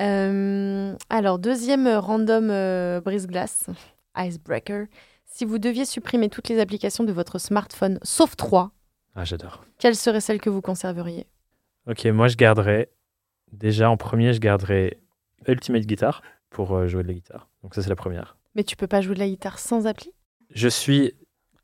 Euh, 0.00 0.94
alors, 1.10 1.40
deuxième 1.40 1.88
random 1.88 2.50
euh, 2.50 3.00
brise-glace, 3.00 3.68
icebreaker. 4.16 4.86
Si 5.26 5.44
vous 5.44 5.58
deviez 5.58 5.84
supprimer 5.84 6.28
toutes 6.28 6.48
les 6.48 6.60
applications 6.60 7.02
de 7.02 7.12
votre 7.12 7.38
smartphone, 7.40 7.98
sauf 8.04 8.36
trois, 8.36 8.70
Ah, 9.16 9.24
j'adore. 9.24 9.64
quelles 9.78 9.96
seraient 9.96 10.20
celles 10.20 10.40
que 10.40 10.50
vous 10.50 10.60
conserveriez? 10.60 11.26
Ok, 11.88 12.04
moi 12.06 12.28
je 12.28 12.36
garderais. 12.36 12.90
Déjà 13.50 13.90
en 13.90 13.96
premier, 13.96 14.32
je 14.34 14.38
garderais 14.38 15.00
Ultimate 15.48 15.82
Guitar 15.82 16.22
pour 16.50 16.74
euh, 16.74 16.86
jouer 16.86 17.02
de 17.02 17.08
la 17.08 17.14
guitare. 17.14 17.48
Donc 17.62 17.74
ça, 17.74 17.82
c'est 17.82 17.88
la 17.88 17.96
première. 17.96 18.36
Mais 18.54 18.64
tu 18.64 18.76
peux 18.76 18.86
pas 18.86 19.00
jouer 19.00 19.14
de 19.14 19.20
la 19.20 19.28
guitare 19.28 19.58
sans 19.58 19.86
appli? 19.86 20.10
Je 20.54 20.68
suis 20.68 21.12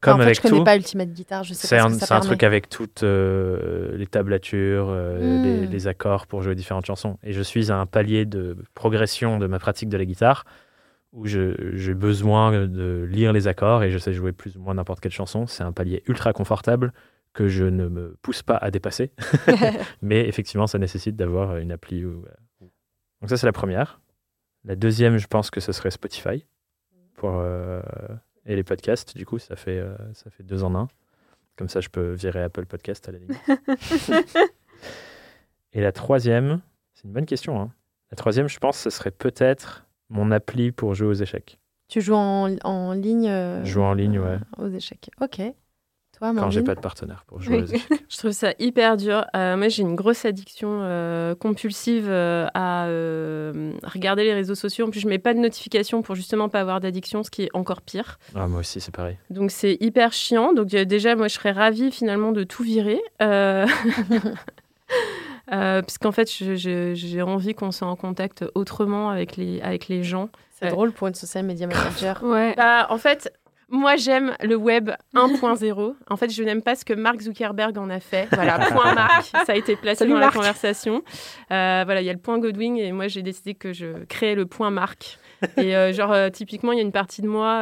Enfin, 0.03 0.13
comme 0.13 0.15
en 0.15 0.19
fait, 0.19 0.23
avec 0.25 0.37
je 0.37 0.43
connais 0.43 0.59
tout. 0.59 0.65
pas 0.65 0.77
Ultimate 0.77 1.09
Guitar, 1.13 1.45
je 1.45 1.55
sais 1.55 1.67
C'est 1.67 1.77
pas 1.79 1.85
un, 1.85 1.89
ce 1.91 2.01
c'est 2.05 2.13
un 2.13 2.21
truc 2.21 2.43
avec 2.43 2.69
toutes 2.69 3.03
euh, 3.03 3.97
les 3.97 4.07
tablatures, 4.07 4.89
euh, 4.91 5.39
Hmm. 5.39 5.43
les, 5.43 5.67
les 5.67 5.87
accords 5.87 6.27
pour 6.27 6.43
jouer 6.43 6.55
différentes 6.55 6.85
chansons. 6.85 7.19
Et 7.23 7.33
je 7.33 7.41
suis 7.41 7.71
à 7.73 7.79
un 7.79 7.87
palier 7.87 8.27
de 8.27 8.57
progression 8.75 9.39
de 9.39 9.47
ma 9.47 9.59
pratique 9.59 9.89
de 9.89 9.97
la 9.97 10.05
guitare 10.05 10.45
où 11.15 11.27
je- 11.27 11.73
j'ai 11.75 11.95
besoin 11.95 12.67
de 12.67 13.07
lire 13.11 13.33
les 13.33 13.49
accords 13.49 13.83
et 13.83 13.91
je 13.91 13.97
sais 13.99 14.13
jouer 14.13 14.33
plus 14.33 14.57
ou 14.57 14.61
moins 14.61 14.75
n'importe 14.75 15.01
quelle 15.01 15.13
chanson. 15.13 15.47
C'est 15.47 15.63
un 15.63 15.73
palier 15.73 16.03
ultra 16.07 16.33
confortable 16.35 16.93
que 17.33 17.49
je 17.49 17.65
ne 17.65 17.89
me 17.89 18.17
pousse 18.21 18.43
pas 18.43 18.57
à 18.57 18.71
dépasser. 18.71 19.13
Mais 20.03 20.29
effectivement, 20.29 20.67
ça 20.67 20.79
nécessite 20.79 21.17
d'avoir 21.17 21.57
une 21.57 21.73
appli. 21.73 22.03
Donc 22.03 23.31
ça, 23.31 23.37
c'est 23.39 23.47
la 23.47 23.53
première. 23.53 24.01
La 24.65 24.77
deuxième, 24.77 25.19
je 25.19 25.27
pense 25.27 25.51
que 25.51 25.61
ce 25.61 25.73
serait 25.73 25.91
Spotify. 25.91 26.45
Pour, 27.15 27.33
euh, 27.37 27.81
et 28.47 28.57
les 28.57 28.65
podcasts, 28.65 29.17
du 29.17 29.25
coup, 29.27 29.39
ça 29.39 29.57
fait, 29.57 29.79
euh, 29.79 29.97
ça 30.15 30.31
fait 30.31 30.43
deux 30.43 30.65
en 30.65 30.75
un. 30.75 30.89
Comme 31.57 31.69
ça, 31.69 31.81
je 31.81 31.89
peux 31.89 32.13
virer 32.13 32.43
Apple 32.43 32.67
Podcast 32.67 33.09
à 33.09 33.13
la 33.13 33.19
limite. 33.19 33.39
et 35.73 35.81
la 35.81 35.93
troisième, 35.93 36.61
c'est 36.95 37.05
une 37.05 37.13
bonne 37.13 37.27
question. 37.27 37.61
hein. 37.61 37.73
La 38.11 38.17
troisième, 38.17 38.49
je 38.49 38.59
pense, 38.59 38.79
ce 38.79 38.91
serait 38.91 39.11
peut-être 39.11 39.87
mon 40.09 40.31
appli 40.31 40.73
pour 40.73 40.95
jouer 40.95 41.09
aux 41.09 41.13
échecs. 41.15 41.59
Tu 41.89 42.01
joues 42.01 42.15
en, 42.15 42.57
en 42.65 42.93
ligne 42.93 43.29
euh, 43.29 43.65
Jouer 43.65 43.85
en 43.85 43.95
ligne, 43.95 44.19
ouais. 44.19 44.39
aux 44.59 44.69
échecs. 44.69 45.11
Ok. 45.21 45.41
Toi, 46.33 46.41
Quand 46.43 46.51
j'ai 46.51 46.63
pas 46.63 46.75
de 46.75 46.81
partenaire 46.81 47.25
pour 47.27 47.41
jouer 47.43 47.63
aux 47.63 47.67
échecs. 47.67 47.89
Je 48.09 48.17
trouve 48.19 48.31
ça 48.33 48.53
hyper 48.59 48.97
dur. 48.97 49.25
Euh, 49.37 49.57
moi, 49.57 49.69
j'ai 49.69 49.83
une 49.83 49.95
grosse 49.97 50.25
addiction 50.25 50.81
euh, 50.83 51.35
compulsive 51.35 52.07
euh, 52.09 52.47
à 52.55 52.87
euh, 52.87 53.73
regarder 53.83 54.25
les 54.25 54.33
réseaux 54.35 54.55
sociaux. 54.55 54.87
En 54.87 54.91
plus, 54.91 55.01
je 55.01 55.09
mets 55.09 55.19
pas 55.19 55.35
de 55.35 55.39
notification 55.41 56.03
pour 56.03 56.15
justement 56.15 56.49
pas 56.49 56.61
avoir 56.61 56.81
d'addiction, 56.81 57.23
ce 57.23 57.31
qui 57.31 57.43
est 57.45 57.51
encore 57.55 57.83
pire. 57.83 58.19
Ah, 58.35 58.47
moi 58.47 58.61
aussi, 58.61 58.81
c'est 58.81 58.95
pareil. 58.95 59.17
Donc, 59.31 59.51
c'est 59.51 59.77
hyper 59.81 60.13
chiant. 60.13 60.53
Donc, 60.53 60.73
euh, 60.75 60.85
déjà, 60.85 61.17
moi, 61.17 61.29
je 61.29 61.35
serais 61.35 61.53
ravie 61.53 61.91
finalement 61.91 62.33
de 62.33 62.45
tout 62.45 62.63
virer. 62.63 63.01
Euh... 63.23 63.67
euh, 65.53 65.83
parce 65.83 65.99
qu'en 65.99 66.13
fait, 66.13 66.29
j'ai 66.31 67.23
envie 67.23 67.55
qu'on 67.55 67.71
soit 67.73 67.89
en 67.89 67.97
contact 67.97 68.45
autrement 68.55 69.11
avec 69.11 69.37
les, 69.37 69.61
avec 69.61 69.89
les 69.89 70.03
gens. 70.03 70.29
C'est 70.53 70.67
Ouais. 70.67 70.71
drôle 70.71 70.93
pour 70.93 71.09
une 71.09 71.15
social 71.15 71.45
media 71.45 71.67
manager. 71.67 72.23
Ouais. 72.23 72.55
Bah, 72.57 72.87
en 72.91 72.99
fait, 72.99 73.33
moi, 73.75 73.97
j'aime 73.97 74.37
le 74.43 74.55
web 74.57 74.91
1.0. 75.15 75.95
En 76.09 76.17
fait, 76.17 76.31
je 76.31 76.43
n'aime 76.43 76.63
pas 76.63 76.77
ce 76.77 76.85
que 76.85 76.95
Mark 76.95 77.21
Zuckerberg 77.21 77.77
en 77.77 77.91
a 77.91 77.99
fait. 77.99 78.29
Voilà, 78.33 78.59
point 78.71 78.95
Mark, 78.95 79.25
ça 79.25 79.53
a 79.53 79.55
été 79.57 79.75
placé 79.75 80.01
Salut, 80.01 80.13
dans 80.13 80.19
la 80.19 80.31
conversation. 80.31 81.03
Euh, 81.51 81.83
voilà, 81.85 82.01
il 82.01 82.05
y 82.05 82.11
a 82.11 82.13
le 82.13 82.19
point 82.19 82.39
Godwin 82.39 82.77
et 82.77 82.93
moi, 82.93 83.09
j'ai 83.09 83.23
décidé 83.23 83.55
que 83.55 83.73
je 83.73 84.05
créais 84.05 84.35
le 84.35 84.47
point 84.47 84.71
Mark. 84.71 85.19
Et 85.57 85.77
euh, 85.77 85.93
genre, 85.93 86.13
euh, 86.13 86.31
typiquement, 86.31 86.73
il 86.73 86.77
y 86.77 86.79
a 86.81 86.85
une 86.85 86.93
partie 86.93 87.21
de 87.21 87.29
moi, 87.29 87.61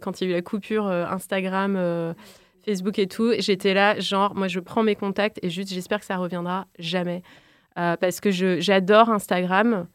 quand 0.00 0.20
il 0.20 0.24
y 0.24 0.26
a 0.28 0.30
eu 0.30 0.34
la 0.36 0.42
coupure 0.42 0.86
Instagram, 0.86 2.14
Facebook 2.64 2.98
et 2.98 3.06
tout, 3.06 3.32
j'étais 3.38 3.74
là, 3.74 3.98
genre, 4.00 4.34
moi, 4.34 4.48
je 4.48 4.60
prends 4.60 4.82
mes 4.82 4.96
contacts 4.96 5.38
et 5.42 5.50
juste, 5.50 5.72
j'espère 5.72 6.00
que 6.00 6.06
ça 6.06 6.16
reviendra 6.16 6.66
jamais. 6.78 7.22
Parce 7.74 8.20
que 8.20 8.30
j'adore 8.30 9.10
Instagram. 9.10 9.86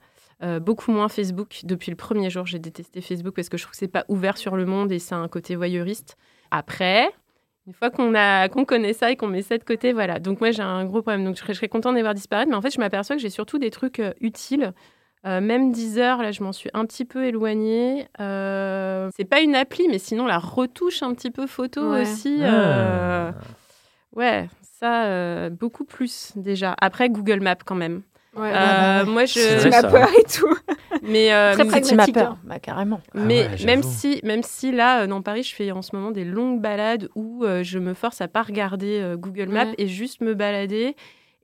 Euh, 0.44 0.60
beaucoup 0.60 0.92
moins 0.92 1.08
Facebook. 1.08 1.62
Depuis 1.64 1.90
le 1.92 1.96
premier 1.96 2.30
jour, 2.30 2.46
j'ai 2.46 2.60
détesté 2.60 3.00
Facebook 3.02 3.34
parce 3.36 3.48
que 3.50 3.58
je 3.58 3.64
trouve 3.64 3.72
que 3.72 3.78
c'est 3.78 3.88
pas 3.88 4.04
ouvert 4.10 4.38
sur 4.38 4.56
le 4.58 4.66
monde 4.66 4.92
et 4.92 5.00
c'est 5.00 5.16
un 5.16 5.28
côté 5.30 5.56
voyeuriste. 5.56 6.18
Après, 6.52 7.10
une 7.68 7.74
fois 7.74 7.90
qu'on 7.90 8.14
a 8.16 8.50
qu'on 8.50 8.66
connaît 8.66 8.94
ça 8.94 9.12
et 9.12 9.16
qu'on 9.16 9.28
met 9.28 9.42
ça 9.42 9.58
de 9.58 9.64
côté, 9.64 9.94
voilà. 9.94 10.20
Donc 10.20 10.42
moi 10.42 10.52
j'ai 10.52 10.62
un 10.62 10.84
gros 10.86 11.02
problème. 11.02 11.24
Donc 11.24 11.36
je 11.36 11.40
serais, 11.42 11.54
je 11.54 11.60
serais 11.60 11.70
contente 11.70 11.94
de 11.94 11.98
les 11.98 12.02
voir 12.04 12.14
disparaître, 12.14 12.50
mais 12.50 12.56
en 12.58 12.62
fait 12.62 12.70
je 12.74 12.80
m'aperçois 12.80 13.16
que 13.16 13.22
j'ai 13.22 13.30
surtout 13.30 13.60
des 13.60 13.72
trucs 13.72 14.00
euh, 14.00 14.12
utiles. 14.20 14.74
Euh, 15.26 15.42
même 15.42 15.72
10 15.72 15.98
heures, 15.98 16.22
là, 16.22 16.32
je 16.32 16.44
m'en 16.44 16.52
suis 16.52 16.70
un 16.76 16.86
petit 16.86 17.04
peu 17.06 17.26
éloignée. 17.26 18.06
Euh, 18.20 19.10
c'est 19.16 19.26
pas 19.26 19.40
une 19.42 19.56
appli, 19.56 19.88
mais 19.90 19.98
sinon 19.98 20.28
la 20.28 20.38
retouche 20.38 21.02
un 21.02 21.14
petit 21.16 21.32
peu 21.32 21.48
photo 21.48 21.94
Ouais. 21.94 22.02
aussi. 22.04 22.38
euh, 22.42 23.32
Ah. 23.32 23.40
Ouais, 24.14 24.48
ça 24.62 25.06
euh, 25.06 25.50
beaucoup 25.50 25.84
plus 25.86 26.32
déjà. 26.36 26.76
Après 26.80 27.10
Google 27.10 27.40
Maps 27.40 27.56
quand 27.66 27.74
même. 27.76 28.04
Ouais. 28.36 28.52
Euh, 28.54 29.06
moi 29.06 29.26
je. 29.26 29.34
C'est 29.34 29.56
Tu 29.56 29.60
vrai, 29.62 29.70
m'as 29.70 29.82
ça. 29.82 29.88
peur 29.90 30.10
et 30.20 30.24
tout. 30.24 30.56
Mais 31.04 31.34
euh, 31.34 31.54
Très 31.54 31.66
pragmatique, 31.66 32.14
peur 32.16 32.32
hein. 32.32 32.40
Bah, 32.44 32.60
carrément. 32.60 33.00
Ah 33.14 33.20
mais 33.20 33.48
ouais, 33.48 33.66
même 33.66 33.84
si, 33.84 34.20
même 34.24 34.42
si 34.44 34.72
là, 34.72 35.02
euh, 35.04 35.08
dans 35.08 35.22
Paris, 35.22 35.44
je 35.44 35.54
fais 35.54 35.72
en 35.72 35.82
ce 35.82 35.96
moment 35.96 36.12
des 36.12 36.26
longues 36.26 36.62
balades 36.62 37.10
où 37.16 37.44
euh, 37.46 37.64
je 37.64 37.78
me 37.80 37.94
force 37.94 38.22
à 38.22 38.28
pas 38.28 38.42
regarder 38.42 39.00
euh, 39.02 39.16
Google 39.16 39.50
Maps 39.50 39.66
Ouais. 39.66 39.76
et 39.78 39.88
juste 39.88 40.22
me 40.22 40.34
balader 40.34 40.96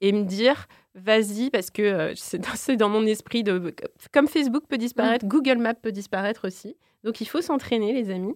et 0.01 0.11
me 0.13 0.23
dire, 0.23 0.65
vas-y, 0.95 1.49
parce 1.51 1.69
que 1.69 1.81
euh, 1.83 2.13
c'est 2.15 2.39
dans, 2.39 2.55
c'est 2.55 2.75
dans 2.75 2.89
mon 2.89 3.05
esprit 3.05 3.43
de, 3.43 3.73
comme 4.11 4.27
Facebook 4.27 4.63
peut 4.67 4.77
disparaître, 4.79 5.25
Google 5.27 5.57
Maps 5.59 5.75
peut 5.75 5.91
disparaître 5.91 6.47
aussi. 6.47 6.75
Donc 7.03 7.21
il 7.21 7.25
faut 7.27 7.41
s'entraîner, 7.41 7.93
les 7.93 8.09
amis, 8.09 8.35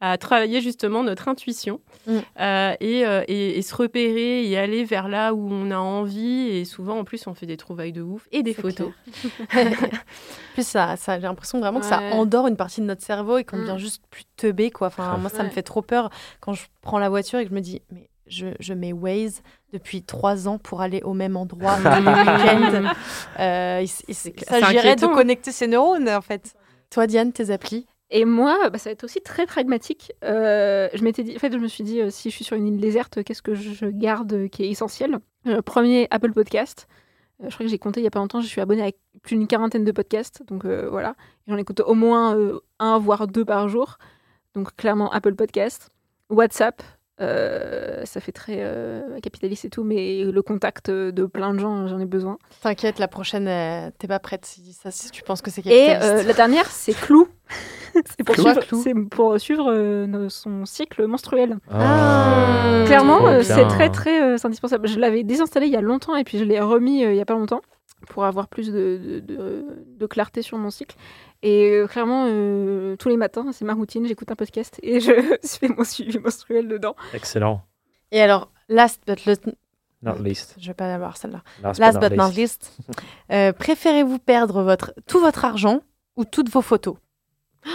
à 0.00 0.18
travailler 0.18 0.60
justement 0.60 1.02
notre 1.02 1.26
intuition 1.28 1.80
Mm. 2.06 2.18
euh, 2.40 2.74
et, 2.80 3.06
euh, 3.06 3.24
et- 3.28 3.58
et 3.58 3.62
se 3.62 3.74
repérer 3.74 4.46
et 4.46 4.58
aller 4.58 4.84
vers 4.84 5.08
là 5.08 5.32
où 5.32 5.48
on 5.50 5.70
a 5.70 5.78
envie. 5.78 6.48
Et 6.48 6.64
souvent, 6.66 6.98
en 6.98 7.04
plus, 7.04 7.26
on 7.26 7.34
fait 7.34 7.46
des 7.46 7.56
trouvailles 7.56 7.92
de 7.94 8.02
ouf 8.02 8.28
et 8.30 8.42
des 8.42 8.52
photos. 8.54 8.90
En 8.90 9.46
plus, 10.54 10.66
ça, 10.66 10.96
ça, 10.96 11.16
j'ai 11.18 11.22
l'impression 11.26 11.60
vraiment 11.60 11.80
que 11.80 11.86
ça 11.86 12.00
endort 12.12 12.46
une 12.46 12.56
partie 12.56 12.80
de 12.80 12.86
notre 12.86 13.02
cerveau 13.02 13.38
et 13.38 13.44
qu'on 13.44 13.56
Mm. 13.56 13.66
devient 13.66 13.78
juste 13.78 14.02
plus 14.10 14.24
teubé. 14.36 14.70
Quoi. 14.70 14.88
Enfin, 14.88 15.16
moi, 15.16 15.30
ça 15.30 15.42
me 15.42 15.48
fait 15.50 15.62
trop 15.62 15.82
peur 15.82 16.10
quand 16.40 16.52
je 16.52 16.64
prends 16.82 16.98
la 16.98 17.08
voiture 17.08 17.38
et 17.38 17.44
que 17.44 17.50
je 17.50 17.54
me 17.54 17.60
dis, 17.60 17.80
mais 17.90 18.08
je, 18.26 18.48
je 18.60 18.74
mets 18.74 18.92
Waze 18.92 19.42
depuis 19.72 20.02
trois 20.02 20.46
ans 20.48 20.58
pour 20.58 20.80
aller 20.82 21.00
au 21.04 21.14
même 21.14 21.36
endroit 21.36 21.76
tous 21.76 21.84
les 21.84 22.06
week-ends. 22.10 22.92
Euh, 23.38 23.82
il, 24.08 24.14
s'agirait 24.14 24.72
de 24.72 24.78
inquiétant. 25.04 25.14
connecter 25.14 25.52
ses 25.52 25.66
neurones, 25.66 26.08
en 26.08 26.20
fait. 26.22 26.54
Toi, 26.90 27.06
Diane, 27.06 27.32
tes 27.32 27.50
applis 27.50 27.86
Et 28.10 28.24
moi, 28.24 28.70
bah, 28.70 28.78
ça 28.78 28.90
va 28.90 28.92
être 28.92 29.04
aussi 29.04 29.20
très 29.20 29.46
pragmatique. 29.46 30.12
Euh, 30.22 30.88
je 30.94 31.02
m'étais 31.02 31.24
dit, 31.24 31.34
en 31.34 31.38
fait, 31.38 31.52
je 31.52 31.58
me 31.58 31.66
suis 31.66 31.82
dit, 31.82 32.00
euh, 32.00 32.10
si 32.10 32.30
je 32.30 32.34
suis 32.34 32.44
sur 32.44 32.56
une 32.56 32.66
île 32.66 32.80
déserte, 32.80 33.24
qu'est-ce 33.24 33.42
que 33.42 33.54
je 33.54 33.86
garde 33.86 34.32
euh, 34.32 34.48
qui 34.48 34.64
est 34.64 34.70
essentiel 34.70 35.18
Premier, 35.64 36.08
Apple 36.10 36.32
Podcast. 36.32 36.88
Je 37.40 37.54
crois 37.54 37.66
que 37.66 37.68
j'ai 37.68 37.78
compté 37.78 38.00
il 38.00 38.04
y 38.04 38.06
a 38.06 38.10
pas 38.10 38.18
longtemps, 38.18 38.40
je 38.40 38.46
suis 38.46 38.60
abonnée 38.60 38.86
à 38.88 38.90
plus 39.22 39.36
d'une 39.36 39.46
quarantaine 39.46 39.84
de 39.84 39.92
podcasts, 39.92 40.42
donc 40.46 40.64
voilà. 40.64 41.14
J'en 41.46 41.58
écoute 41.58 41.80
au 41.80 41.94
moins 41.94 42.36
un 42.78 42.98
voire 42.98 43.26
deux 43.26 43.44
par 43.44 43.68
jour. 43.68 43.98
Donc 44.54 44.74
clairement 44.74 45.12
Apple 45.12 45.34
Podcast, 45.34 45.90
WhatsApp. 46.30 46.82
Euh, 47.20 48.04
ça 48.04 48.20
fait 48.20 48.32
très 48.32 48.58
euh, 48.58 49.18
capitaliste 49.22 49.64
et 49.64 49.70
tout, 49.70 49.84
mais 49.84 50.22
le 50.24 50.42
contact 50.42 50.90
de 50.90 51.24
plein 51.24 51.54
de 51.54 51.58
gens, 51.58 51.86
j'en 51.88 51.98
ai 51.98 52.04
besoin. 52.04 52.36
T'inquiète, 52.62 52.98
la 52.98 53.08
prochaine, 53.08 53.48
euh, 53.48 53.90
t'es 53.98 54.06
pas 54.06 54.18
prête 54.18 54.44
si, 54.44 54.72
ça, 54.74 54.90
si 54.90 55.10
tu 55.10 55.22
penses 55.22 55.40
que 55.40 55.50
c'est 55.50 55.62
Et 55.66 55.86
capitaliste. 55.86 56.02
euh, 56.04 56.22
la 56.24 56.34
dernière, 56.34 56.66
c'est 56.70 56.92
Clou. 56.92 57.26
c'est 57.94 58.22
pour, 58.22 58.34
suivre- 58.34 58.60
c'est 58.82 58.94
pour 59.10 59.40
suivre 59.40 59.72
euh, 59.72 60.06
nos- 60.06 60.28
son 60.28 60.66
cycle 60.66 61.06
menstruel. 61.06 61.56
Ah. 61.70 62.82
Clairement, 62.86 63.18
trop 63.18 63.28
euh, 63.28 63.42
c'est 63.42 63.66
très 63.66 63.88
très 63.88 64.22
euh, 64.22 64.36
indispensable. 64.44 64.86
Je 64.86 64.98
l'avais 64.98 65.22
désinstallé 65.22 65.66
il 65.68 65.72
y 65.72 65.76
a 65.76 65.80
longtemps 65.80 66.16
et 66.16 66.24
puis 66.24 66.38
je 66.38 66.44
l'ai 66.44 66.60
remis 66.60 67.02
euh, 67.04 67.12
il 67.12 67.16
y 67.16 67.20
a 67.20 67.24
pas 67.24 67.34
longtemps 67.34 67.62
pour 68.10 68.24
avoir 68.26 68.46
plus 68.48 68.70
de, 68.70 68.98
de, 69.02 69.20
de- 69.20 69.64
de 69.98 70.06
clarté 70.06 70.42
sur 70.42 70.58
mon 70.58 70.70
cycle. 70.70 70.96
Et 71.42 71.70
euh, 71.72 71.86
clairement, 71.86 72.26
euh, 72.28 72.96
tous 72.96 73.08
les 73.08 73.16
matins, 73.16 73.46
c'est 73.52 73.64
ma 73.64 73.74
routine. 73.74 74.06
J'écoute 74.06 74.30
un 74.30 74.36
podcast 74.36 74.78
et 74.82 75.00
je 75.00 75.12
fais 75.42 75.68
mon 75.68 75.84
suivi 75.84 76.18
menstruel 76.18 76.66
dedans. 76.68 76.96
Excellent. 77.12 77.62
Et 78.10 78.20
alors, 78.20 78.50
last 78.68 79.02
but 79.06 79.46
not- 79.46 79.52
Not 80.02 80.22
least. 80.22 80.54
je 80.58 80.66
vais 80.68 80.74
pas 80.74 80.86
l'avoir 80.88 81.16
celle-là. 81.16 81.42
Last, 81.62 81.80
Last 81.80 81.98
but 82.00 82.12
not 82.16 82.30
least, 82.30 82.72
euh, 83.32 83.52
préférez-vous 83.52 84.18
perdre 84.18 84.62
votre, 84.62 84.92
tout 85.06 85.18
votre 85.20 85.44
argent 85.44 85.80
ou 86.16 86.24
toutes 86.24 86.48
vos 86.50 86.62
photos? 86.62 86.96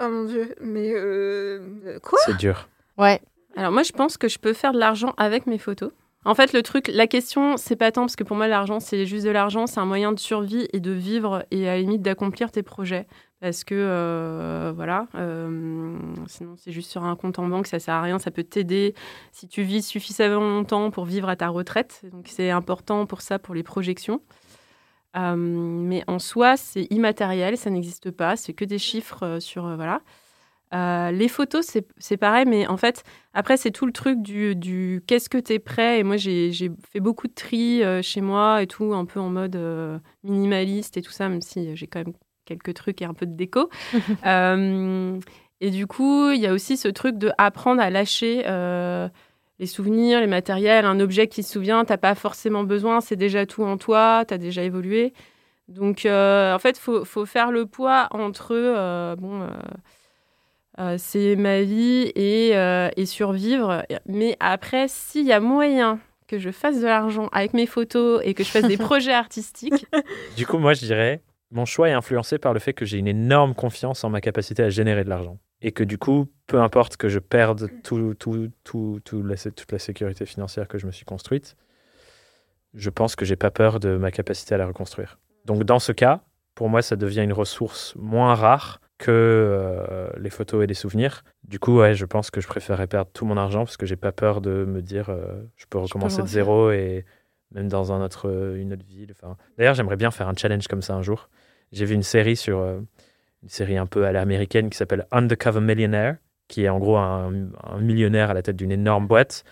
Oh 0.00 0.08
mon 0.08 0.24
dieu, 0.26 0.54
mais 0.60 0.92
euh, 0.94 1.98
quoi? 2.02 2.20
C'est 2.24 2.36
dur. 2.36 2.68
Ouais. 2.98 3.20
Alors 3.56 3.72
moi, 3.72 3.82
je 3.82 3.90
pense 3.90 4.16
que 4.16 4.28
je 4.28 4.38
peux 4.38 4.52
faire 4.52 4.72
de 4.72 4.78
l'argent 4.78 5.12
avec 5.16 5.46
mes 5.48 5.58
photos. 5.58 5.90
En 6.24 6.34
fait, 6.34 6.52
le 6.52 6.62
truc, 6.62 6.88
la 6.92 7.06
question, 7.06 7.56
c'est 7.56 7.76
pas 7.76 7.92
tant 7.92 8.02
parce 8.02 8.16
que 8.16 8.24
pour 8.24 8.36
moi, 8.36 8.48
l'argent, 8.48 8.80
c'est 8.80 9.06
juste 9.06 9.24
de 9.24 9.30
l'argent, 9.30 9.66
c'est 9.66 9.78
un 9.78 9.84
moyen 9.86 10.12
de 10.12 10.18
survie 10.18 10.68
et 10.72 10.80
de 10.80 10.90
vivre 10.90 11.44
et 11.50 11.68
à 11.68 11.74
la 11.74 11.80
limite 11.80 12.02
d'accomplir 12.02 12.50
tes 12.50 12.62
projets. 12.62 13.06
Parce 13.40 13.62
que, 13.62 13.74
euh, 13.76 14.72
voilà, 14.74 15.06
euh, 15.14 15.96
sinon 16.26 16.54
c'est 16.56 16.72
juste 16.72 16.90
sur 16.90 17.04
un 17.04 17.14
compte 17.14 17.38
en 17.38 17.46
banque, 17.46 17.68
ça 17.68 17.78
sert 17.78 17.94
à 17.94 18.02
rien, 18.02 18.18
ça 18.18 18.32
peut 18.32 18.42
t'aider 18.42 18.94
si 19.30 19.46
tu 19.46 19.62
vis 19.62 19.86
suffisamment 19.86 20.40
longtemps 20.40 20.90
pour 20.90 21.04
vivre 21.04 21.28
à 21.28 21.36
ta 21.36 21.48
retraite. 21.48 22.02
Donc 22.10 22.26
c'est 22.28 22.50
important 22.50 23.06
pour 23.06 23.20
ça, 23.20 23.38
pour 23.38 23.54
les 23.54 23.62
projections. 23.62 24.20
Euh, 25.16 25.36
mais 25.36 26.02
en 26.08 26.18
soi, 26.18 26.56
c'est 26.56 26.88
immatériel, 26.90 27.56
ça 27.56 27.70
n'existe 27.70 28.10
pas, 28.10 28.36
c'est 28.36 28.54
que 28.54 28.64
des 28.64 28.78
chiffres 28.78 29.38
sur, 29.40 29.74
voilà. 29.76 30.02
Euh, 30.74 31.10
les 31.10 31.28
photos, 31.28 31.78
c'est 31.98 32.16
pareil, 32.16 32.44
mais 32.46 32.66
en 32.66 32.76
fait, 32.76 33.02
après, 33.32 33.56
c'est 33.56 33.70
tout 33.70 33.86
le 33.86 33.92
truc 33.92 34.20
du, 34.20 34.54
du 34.54 35.02
qu'est-ce 35.06 35.28
que 35.28 35.38
tu 35.38 35.54
es 35.54 35.58
prêt. 35.58 35.98
Et 35.98 36.02
moi, 36.02 36.16
j'ai 36.16 36.52
fait 36.90 37.00
beaucoup 37.00 37.26
de 37.26 37.34
tri 37.34 37.82
euh, 37.82 38.02
chez 38.02 38.20
moi 38.20 38.62
et 38.62 38.66
tout, 38.66 38.92
un 38.94 39.04
peu 39.04 39.20
en 39.20 39.30
mode 39.30 39.56
euh, 39.56 39.98
minimaliste 40.24 40.96
et 40.96 41.02
tout 41.02 41.10
ça, 41.10 41.28
même 41.28 41.40
si 41.40 41.74
j'ai 41.74 41.86
quand 41.86 42.00
même 42.00 42.14
quelques 42.44 42.74
trucs 42.74 43.00
et 43.02 43.04
un 43.04 43.14
peu 43.14 43.26
de 43.26 43.34
déco. 43.34 43.70
Et 45.60 45.72
du 45.72 45.88
coup, 45.88 46.30
il 46.30 46.38
y 46.40 46.46
a 46.46 46.52
aussi 46.52 46.76
ce 46.76 46.86
truc 46.86 47.18
de 47.18 47.32
apprendre 47.36 47.82
à 47.82 47.90
lâcher 47.90 48.44
les 49.58 49.66
souvenirs, 49.66 50.20
les 50.20 50.28
matériels, 50.28 50.84
un 50.84 51.00
objet 51.00 51.26
qui 51.26 51.42
se 51.42 51.54
souvient, 51.54 51.84
t'as 51.84 51.96
pas 51.96 52.14
forcément 52.14 52.62
besoin, 52.62 53.00
c'est 53.00 53.16
déjà 53.16 53.44
tout 53.44 53.64
en 53.64 53.76
toi, 53.76 54.24
tu 54.24 54.34
as 54.34 54.38
déjà 54.38 54.62
évolué. 54.62 55.12
Donc, 55.66 56.06
en 56.06 56.58
fait, 56.60 56.78
il 56.78 56.80
faut, 56.80 57.04
faut 57.04 57.26
faire 57.26 57.50
le 57.50 57.66
poids 57.66 58.06
entre, 58.12 59.16
bon, 59.16 59.48
euh, 60.78 60.96
c'est 60.98 61.36
ma 61.36 61.62
vie 61.62 62.12
et, 62.14 62.56
euh, 62.56 62.88
et 62.96 63.06
survivre. 63.06 63.84
Mais 64.06 64.36
après, 64.40 64.86
s'il 64.88 65.26
y 65.26 65.32
a 65.32 65.40
moyen 65.40 65.98
que 66.26 66.38
je 66.38 66.50
fasse 66.50 66.80
de 66.80 66.84
l'argent 66.86 67.28
avec 67.32 67.54
mes 67.54 67.66
photos 67.66 68.20
et 68.24 68.34
que 68.34 68.44
je 68.44 68.50
fasse 68.50 68.66
des 68.66 68.76
projets 68.88 69.12
artistiques, 69.14 69.86
Du 70.36 70.46
coup, 70.46 70.58
moi, 70.58 70.74
je 70.74 70.80
dirais, 70.80 71.22
mon 71.50 71.64
choix 71.64 71.88
est 71.88 71.92
influencé 71.92 72.38
par 72.38 72.52
le 72.52 72.60
fait 72.60 72.74
que 72.74 72.84
j'ai 72.84 72.98
une 72.98 73.08
énorme 73.08 73.54
confiance 73.54 74.04
en 74.04 74.10
ma 74.10 74.20
capacité 74.20 74.62
à 74.62 74.68
générer 74.70 75.04
de 75.04 75.08
l'argent. 75.08 75.38
Et 75.62 75.72
que 75.72 75.82
du 75.82 75.98
coup, 75.98 76.26
peu 76.46 76.60
importe 76.60 76.96
que 76.96 77.08
je 77.08 77.18
perde 77.18 77.70
tout, 77.82 78.14
tout, 78.14 78.48
tout, 78.62 79.00
tout 79.04 79.22
la- 79.24 79.36
toute 79.36 79.72
la 79.72 79.78
sécurité 79.80 80.24
financière 80.26 80.68
que 80.68 80.78
je 80.78 80.86
me 80.86 80.92
suis 80.92 81.04
construite, 81.04 81.56
je 82.74 82.90
pense 82.90 83.16
que 83.16 83.24
j'ai 83.24 83.36
pas 83.36 83.50
peur 83.50 83.80
de 83.80 83.96
ma 83.96 84.10
capacité 84.10 84.54
à 84.54 84.58
la 84.58 84.66
reconstruire. 84.66 85.18
Donc, 85.46 85.64
dans 85.64 85.78
ce 85.78 85.92
cas, 85.92 86.20
pour 86.54 86.68
moi, 86.68 86.82
ça 86.82 86.96
devient 86.96 87.22
une 87.22 87.32
ressource 87.32 87.94
moins 87.96 88.34
rare 88.34 88.80
que 88.98 89.10
euh, 89.10 90.08
les 90.18 90.30
photos 90.30 90.64
et 90.64 90.66
les 90.66 90.74
souvenirs. 90.74 91.24
Du 91.44 91.58
coup, 91.58 91.78
ouais, 91.78 91.94
je 91.94 92.04
pense 92.04 92.30
que 92.30 92.40
je 92.40 92.48
préférerais 92.48 92.86
perdre 92.86 93.10
tout 93.12 93.24
mon 93.24 93.36
argent 93.36 93.64
parce 93.64 93.76
que 93.76 93.86
j'ai 93.86 93.96
pas 93.96 94.12
peur 94.12 94.40
de 94.40 94.64
me 94.64 94.82
dire 94.82 95.08
euh, 95.10 95.42
je 95.56 95.66
peux 95.66 95.78
recommencer 95.78 96.22
de 96.22 96.26
zéro 96.26 96.70
et 96.70 97.04
même 97.52 97.68
dans 97.68 97.92
un 97.92 98.04
autre, 98.04 98.28
euh, 98.28 98.60
une 98.60 98.72
autre 98.72 98.84
ville. 98.84 99.12
Enfin, 99.12 99.36
D'ailleurs, 99.56 99.74
j'aimerais 99.74 99.96
bien 99.96 100.10
faire 100.10 100.28
un 100.28 100.34
challenge 100.36 100.66
comme 100.68 100.82
ça 100.82 100.94
un 100.94 101.02
jour. 101.02 101.28
J'ai 101.72 101.84
vu 101.84 101.94
une 101.94 102.02
série 102.02 102.36
sur 102.36 102.58
euh, 102.58 102.80
une 103.42 103.48
série 103.48 103.76
un 103.76 103.86
peu 103.86 104.04
à 104.04 104.12
l'américaine 104.12 104.70
qui 104.70 104.76
s'appelle 104.76 105.06
Undercover 105.10 105.60
Millionaire, 105.60 106.16
qui 106.48 106.64
est 106.64 106.68
en 106.68 106.78
gros 106.78 106.96
un, 106.96 107.32
un 107.62 107.78
millionnaire 107.78 108.30
à 108.30 108.34
la 108.34 108.42
tête 108.42 108.56
d'une 108.56 108.72
énorme 108.72 109.06
boîte 109.06 109.44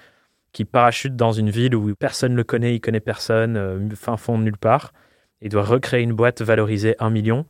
qui 0.53 0.65
parachute 0.65 1.15
dans 1.15 1.33
une 1.33 1.51
ville 1.51 1.75
où 1.75 1.95
personne 1.95 2.33
ne 2.33 2.37
le 2.39 2.45
connaît, 2.45 2.75
il 2.75 2.81
connaît 2.81 3.01
personne, 3.01 3.95
fin 3.95 4.17
fond 4.17 4.39
de 4.39 4.45
nulle 4.45 4.57
part, 4.57 4.95
et 5.43 5.51
doit 5.51 5.63
recréer 5.63 6.03
une 6.03 6.15
boîte 6.15 6.41
valorisée 6.41 6.97
1 6.99 7.11
million 7.11 7.45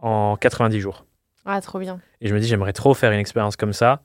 en 0.00 0.36
90 0.36 0.78
jours. 0.78 1.04
Ah, 1.44 1.60
trop 1.60 1.78
bien. 1.78 2.00
Et 2.20 2.28
je 2.28 2.34
me 2.34 2.40
dis, 2.40 2.46
j'aimerais 2.46 2.72
trop 2.72 2.94
faire 2.94 3.12
une 3.12 3.18
expérience 3.20 3.56
comme 3.56 3.72
ça 3.72 4.02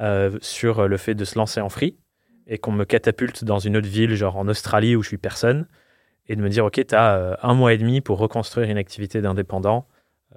euh, 0.00 0.38
sur 0.40 0.86
le 0.88 0.96
fait 0.96 1.14
de 1.14 1.24
se 1.24 1.36
lancer 1.38 1.60
en 1.60 1.68
free 1.68 1.96
et 2.46 2.58
qu'on 2.58 2.72
me 2.72 2.84
catapulte 2.84 3.44
dans 3.44 3.58
une 3.58 3.76
autre 3.76 3.88
ville, 3.88 4.14
genre 4.14 4.36
en 4.36 4.46
Australie 4.48 4.94
où 4.94 5.02
je 5.02 5.08
suis 5.08 5.18
personne, 5.18 5.66
et 6.28 6.36
de 6.36 6.42
me 6.42 6.48
dire, 6.48 6.64
OK, 6.64 6.80
tu 6.86 6.94
as 6.94 7.38
un 7.42 7.54
mois 7.54 7.72
et 7.72 7.78
demi 7.78 8.00
pour 8.00 8.18
reconstruire 8.18 8.68
une 8.70 8.78
activité 8.78 9.20
d'indépendant 9.20 9.86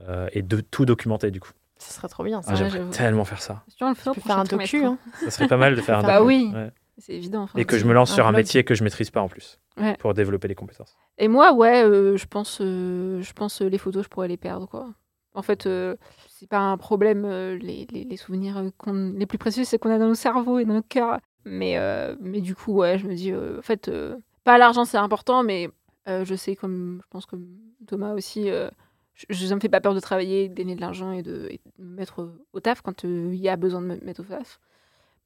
euh, 0.08 0.28
et 0.34 0.41
de 0.41 0.60
tout 0.62 0.86
documenter 0.86 1.30
du 1.32 1.39
coup. 1.39 1.52
Ça 1.78 1.93
serait 1.93 2.08
trop 2.08 2.24
bien. 2.24 2.41
ça. 2.41 2.52
Ah, 2.52 2.56
j'aimerais 2.56 2.89
tellement 2.91 3.26
faire 3.26 3.41
ça. 3.41 3.64
Si 3.68 3.84
on 3.84 3.89
le 3.89 3.95
fait 3.95 4.14
faire 4.20 4.39
un 4.39 4.43
docu. 4.43 4.66
trimestre, 4.82 4.86
Hein. 4.86 4.97
Ça 5.24 5.32
serait 5.32 5.47
pas 5.47 5.58
mal 5.58 5.76
de 5.76 5.82
faire 5.82 5.97
un 6.00 6.04
Bah 6.04 6.16
docu. 6.20 6.28
oui. 6.28 6.52
Ouais. 6.54 6.72
C'est 6.97 7.14
évident. 7.14 7.43
enfin, 7.43 7.58
Et 7.60 7.64
que 7.64 7.78
je 7.78 7.86
me 7.86 7.93
lance 7.93 8.12
un 8.12 8.16
sur 8.16 8.28
un 8.28 8.32
métier 8.34 8.64
que 8.66 8.76
je 8.76 8.84
maîtrise 8.84 9.10
pas 9.12 9.22
en 9.22 9.30
plus 9.30 9.60
Ouais. 9.80 9.95
pour 10.00 10.14
développer 10.14 10.47
les 10.50 10.56
compétences. 10.56 10.97
Et 11.18 11.28
moi, 11.30 11.54
ouais, 11.54 11.84
euh, 11.86 12.18
je 12.18 12.26
pense, 12.26 12.58
euh, 12.60 13.22
je 13.22 13.32
pense 13.34 13.62
euh, 13.62 13.70
les 13.70 13.78
photos, 13.78 14.04
je 14.04 14.10
pourrais 14.10 14.28
les 14.28 14.36
perdre, 14.36 14.68
quoi. 14.68 14.89
En 15.34 15.41
fait, 15.41 15.66
euh, 15.68 15.95
c'est 16.40 16.48
pas 16.50 16.60
un 16.60 16.78
problème. 16.78 17.26
euh, 17.26 17.58
les, 17.58 17.86
les- 17.92 18.04
les 18.06 18.18
souvenirs 18.18 18.64
qu'on- 18.78 19.14
les 19.16 19.26
plus 19.26 19.38
précieux, 19.38 19.64
c'est 19.66 19.78
qu'on 19.78 19.92
a 19.92 20.00
dans 20.00 20.08
nos 20.08 20.14
cerveaux 20.16 20.60
et 20.60 20.66
dans 20.66 20.74
nos 20.76 20.82
cœurs. 20.82 21.20
Mais, 21.46 21.78
euh, 21.78 22.16
mais 22.20 22.42
du 22.42 22.56
coup, 22.56 22.74
ouais, 22.74 22.98
je 22.98 23.08
me 23.08 23.14
dis, 23.16 23.32
euh, 23.32 23.60
en 23.60 23.62
fait, 23.62 23.88
euh, 23.90 24.18
pas 24.44 24.58
l'argent, 24.58 24.86
c'est 24.86 24.98
important, 24.98 25.44
mais 25.44 25.70
euh, 26.08 26.24
je 26.26 26.36
sais, 26.36 26.56
comme 26.56 27.02
je 27.04 27.08
pense 27.10 27.26
comme 27.26 27.48
Thomas 27.88 28.14
aussi, 28.14 28.50
euh, 28.50 28.70
je, 29.16 29.46
ça 29.46 29.56
me 29.56 29.60
fait 29.60 29.70
pas 29.70 29.82
peur 29.82 29.94
de 29.94 30.00
travailler, 30.00 30.48
de 30.50 30.54
gagner 30.54 30.76
de 30.76 30.82
l'argent 30.82 31.12
et 31.12 31.24
de, 31.24 31.48
et 31.50 31.60
de 31.78 31.84
me 31.84 31.96
mettre 31.96 32.30
au 32.54 32.60
taf 32.60 32.82
quand 32.82 33.04
euh, 33.06 33.30
il 33.34 33.40
y 33.40 33.50
a 33.50 33.56
besoin 33.58 33.82
de 33.82 33.88
me 33.88 33.98
mettre 34.06 34.22
au 34.22 34.24
taf. 34.26 34.60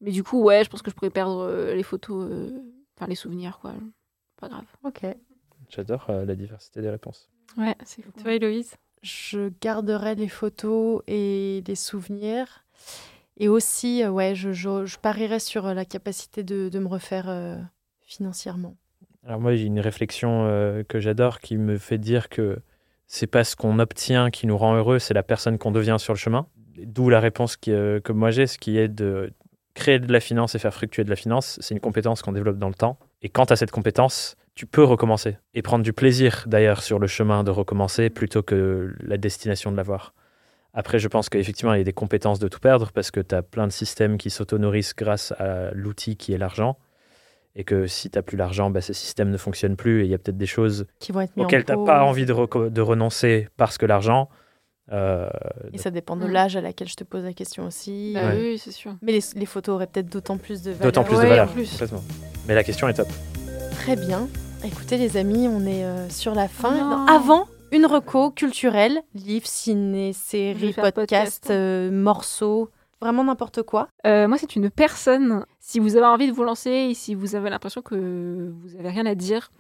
Mais 0.02 0.12
du 0.12 0.24
coup, 0.24 0.42
ouais, 0.42 0.64
je 0.64 0.70
pense 0.70 0.82
que 0.82 0.90
je 0.92 0.96
pourrais 0.96 1.10
perdre 1.12 1.40
euh, 1.48 1.74
les 1.76 1.84
photos, 1.84 2.28
euh, 2.30 2.60
enfin 2.98 3.08
les 3.08 3.16
souvenirs, 3.16 3.60
quoi. 3.60 3.74
Pas 4.38 4.50
grave. 4.50 4.66
Ok. 4.84 5.06
J'adore 5.70 6.06
euh, 6.10 6.26
la 6.26 6.36
diversité 6.36 6.82
des 6.82 6.90
réponses. 6.90 7.30
Ouais, 7.58 7.76
c'est 7.86 8.02
fou. 8.02 8.12
toi, 8.22 8.34
Héloïse? 8.34 8.76
Je 9.04 9.52
garderai 9.62 10.16
les 10.16 10.30
photos 10.30 11.04
et 11.08 11.62
les 11.68 11.76
souvenirs. 11.76 12.64
Et 13.38 13.50
aussi, 13.50 14.04
euh, 14.04 14.10
ouais, 14.10 14.34
je, 14.36 14.98
parierais 14.98 15.40
sur 15.40 15.68
euh, 15.68 15.74
la 15.74 15.86
capacité 15.86 16.44
de, 16.44 16.80
me 16.80 16.88
refaire 16.88 17.26
euh, 17.28 17.58
financièrement. 18.02 18.76
Alors 19.26 19.40
moi, 19.40 19.56
j'ai 19.56 19.66
une 19.66 19.80
réflexion 19.80 20.84
que 20.90 21.00
j'adore 21.00 21.40
qui 21.40 21.58
me 21.58 21.78
fait 21.78 21.98
dire 21.98 22.28
que 22.28 22.60
c'est 23.08 23.28
pas 23.28 23.46
ce 23.46 23.56
qu'on 23.56 23.80
obtient 23.80 24.32
qui 24.32 24.48
nous 24.48 24.58
rend 24.58 24.76
heureux, 24.76 25.00
c'est 25.00 25.14
la 25.14 25.24
personne 25.24 25.58
qu'on 25.58 25.72
devient 25.72 25.96
sur 25.98 26.12
le 26.12 26.18
chemin. 26.18 26.46
D'où 26.78 27.10
la 27.10 27.22
réponse 27.22 27.56
que 27.56 28.12
moi 28.12 28.32
j'ai, 28.32 28.48
ce 28.48 28.58
qui 28.58 28.78
est 28.78 28.90
de 28.90 29.32
créer 29.76 30.00
de 30.00 30.12
la 30.12 30.20
finance 30.20 30.56
et 30.56 30.60
faire 30.60 30.74
fructuer 30.74 31.06
de 31.06 31.10
la 31.10 31.16
finance. 31.16 31.58
C'est 31.62 31.74
une 31.74 31.80
compétence 31.80 32.22
qu'on 32.22 32.34
développe 32.34 32.58
dans 32.58 32.68
le 32.68 32.74
temps. 32.74 32.98
Et 33.22 33.30
quant 33.30 33.46
à 33.46 33.56
cette 33.56 33.72
compétence, 33.72 34.36
tu 34.56 34.66
peux 34.66 34.84
recommencer 34.84 35.38
et 35.54 35.62
prendre 35.62 35.84
du 35.84 35.94
plaisir 35.94 36.44
d'ailleurs 36.48 36.82
sur 36.84 37.00
le 37.00 37.08
chemin 37.08 37.44
de 37.44 37.52
recommencer 37.52 38.10
plutôt 38.10 38.44
que 38.44 38.94
la 39.00 39.18
destination 39.18 39.72
de 39.72 39.78
l'avoir. 39.78 40.14
Après, 40.76 40.98
je 41.00 41.08
pense 41.08 41.30
qu'effectivement, 41.30 41.74
il 41.74 41.78
y 41.80 41.82
a 41.82 41.84
des 41.84 41.94
compétences 41.94 42.40
de 42.40 42.48
tout 42.48 42.60
perdre 42.60 42.92
parce 42.92 43.12
que 43.12 43.20
tu 43.20 43.34
as 43.36 43.42
plein 43.44 43.68
de 43.68 43.72
systèmes 43.72 44.18
qui 44.18 44.30
s'auto-nourrissent 44.30 44.96
grâce 44.96 45.32
à 45.40 45.72
l'outil 45.74 46.18
qui 46.18 46.34
est 46.34 46.38
l'argent. 46.38 46.78
Et 47.56 47.64
que 47.64 47.86
si 47.86 48.10
tu 48.10 48.18
n'as 48.18 48.24
plus 48.24 48.36
l'argent, 48.38 48.72
bah, 48.72 48.82
ces 48.82 48.94
systèmes 48.94 49.30
ne 49.30 49.38
fonctionnent 49.38 49.76
plus. 49.76 50.02
Et 50.02 50.06
il 50.06 50.10
y 50.10 50.16
a 50.16 50.18
peut-être 50.18 50.38
des 50.38 50.48
choses 50.48 50.88
Qui 51.00 51.12
vont 51.12 51.22
être 51.22 51.38
mis 51.38 51.44
auxquelles 51.44 51.64
tu 51.66 51.72
n'as 51.72 51.86
pas 51.86 52.04
envie 52.04 52.26
de, 52.26 52.34
renoncer 52.82 53.48
parce 53.58 53.78
que 53.78 53.86
l'argent. 53.86 54.30
euh, 54.92 55.30
Et 55.72 55.78
ça 55.78 55.92
dépend 55.92 56.16
de 56.18 56.26
Mm. 56.26 56.32
l'âge 56.32 56.56
à 56.56 56.62
laquelle 56.62 56.88
je 56.90 56.96
te 56.96 57.04
pose 57.04 57.24
la 57.24 57.34
question 57.34 57.68
aussi. 57.68 58.14
Bah 58.16 58.30
Ouais. 58.30 58.38
oui, 58.54 58.58
c'est 58.58 58.72
sûr. 58.72 58.96
Mais 59.04 59.12
les, 59.12 59.22
les 59.36 59.46
photos 59.46 59.76
auraient 59.76 59.86
peut-être 59.88 60.10
d'autant 60.10 60.38
plus 60.40 60.64
de 60.64 60.72
valeur. 60.72 60.86
D'autant 60.86 61.04
plus 61.04 61.18
Ouais, 61.18 61.24
de 61.26 61.30
valeur. 61.30 61.50
en 61.50 61.54
plus. 61.54 61.70
complètement. 61.72 62.04
Mais 62.48 62.56
la 62.56 62.64
question 62.64 62.88
est 62.90 62.94
top. 62.96 63.08
Très 63.74 63.96
bien. 63.96 64.28
Écoutez 64.64 64.98
les 64.98 65.18
amis, 65.18 65.48
on 65.48 65.66
est 65.66 65.84
euh, 65.84 66.10
sur 66.10 66.34
la 66.34 66.48
fin. 66.48 66.70
Oh 66.74 66.80
non. 66.84 66.90
Non, 67.00 67.06
avant, 67.08 67.48
une 67.72 67.86
reco 67.86 68.32
culturelle, 68.32 69.02
livre, 69.14 69.46
ciné, 69.46 70.14
série, 70.14 70.74
podcast, 70.74 70.94
podcast. 70.96 71.52
euh, 71.52 71.92
morceaux, 71.92 72.70
vraiment 73.02 73.24
n'importe 73.26 73.64
quoi. 73.64 73.88
Euh, 74.08 74.28
moi, 74.28 74.38
c'est 74.38 74.56
une 74.56 74.70
personne. 74.70 75.46
Si 75.60 75.80
vous 75.80 75.98
avez 75.98 76.06
envie 76.06 76.28
de 76.28 76.32
vous 76.34 76.44
lancer 76.44 76.70
et 76.70 76.94
si 76.94 77.14
vous 77.14 77.36
avez 77.36 77.50
l'impression 77.50 77.82
que 77.82 78.54
vous 78.62 78.76
avez 78.80 78.90
rien 78.90 79.06
à 79.06 79.16
dire 79.16 79.52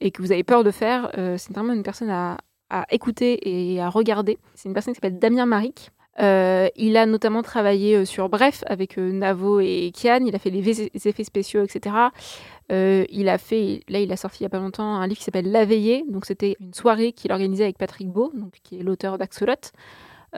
et 0.00 0.10
que 0.10 0.22
vous 0.22 0.30
avez 0.32 0.44
peur 0.44 0.62
de 0.64 0.70
faire, 0.70 1.10
euh, 1.18 1.36
c'est 1.38 1.52
vraiment 1.52 1.72
une 1.72 1.82
personne 1.82 2.10
à, 2.10 2.36
à 2.70 2.84
écouter 2.90 3.38
et 3.74 3.80
à 3.80 3.88
regarder. 3.88 4.38
C'est 4.54 4.68
une 4.68 4.74
personne 4.74 4.92
qui 4.94 4.98
s'appelle 4.98 5.18
Damien 5.18 5.46
Maric. 5.46 5.90
Euh, 6.20 6.68
il 6.76 6.96
a 6.96 7.06
notamment 7.06 7.42
travaillé 7.42 7.96
euh, 7.96 8.04
sur 8.04 8.28
Bref 8.28 8.64
avec 8.66 8.98
euh, 8.98 9.12
Navo 9.12 9.60
et 9.60 9.92
Kian. 9.94 10.24
Il 10.26 10.34
a 10.34 10.38
fait 10.38 10.50
les, 10.50 10.82
effets 11.08 11.24
spéciaux, 11.24 11.62
etc. 11.62 11.96
Euh, 12.70 13.04
il 13.10 13.28
a 13.28 13.38
fait, 13.38 13.82
là, 13.88 13.98
il 13.98 14.12
a 14.12 14.16
sorti 14.16 14.40
il 14.40 14.42
y 14.42 14.46
a 14.46 14.50
pas 14.50 14.58
longtemps 14.58 14.96
un 14.96 15.06
livre 15.06 15.18
qui 15.18 15.24
s'appelle 15.24 15.50
La 15.50 15.64
Veillée. 15.64 16.04
Donc, 16.08 16.26
c'était 16.26 16.56
une 16.60 16.74
soirée 16.74 17.12
qu'il 17.12 17.32
organisait 17.32 17.64
avec 17.64 17.78
Patrick 17.78 18.08
Beau, 18.08 18.30
donc, 18.34 18.52
qui 18.62 18.78
est 18.78 18.82
l'auteur 18.82 19.16
d'Axolot, 19.16 19.54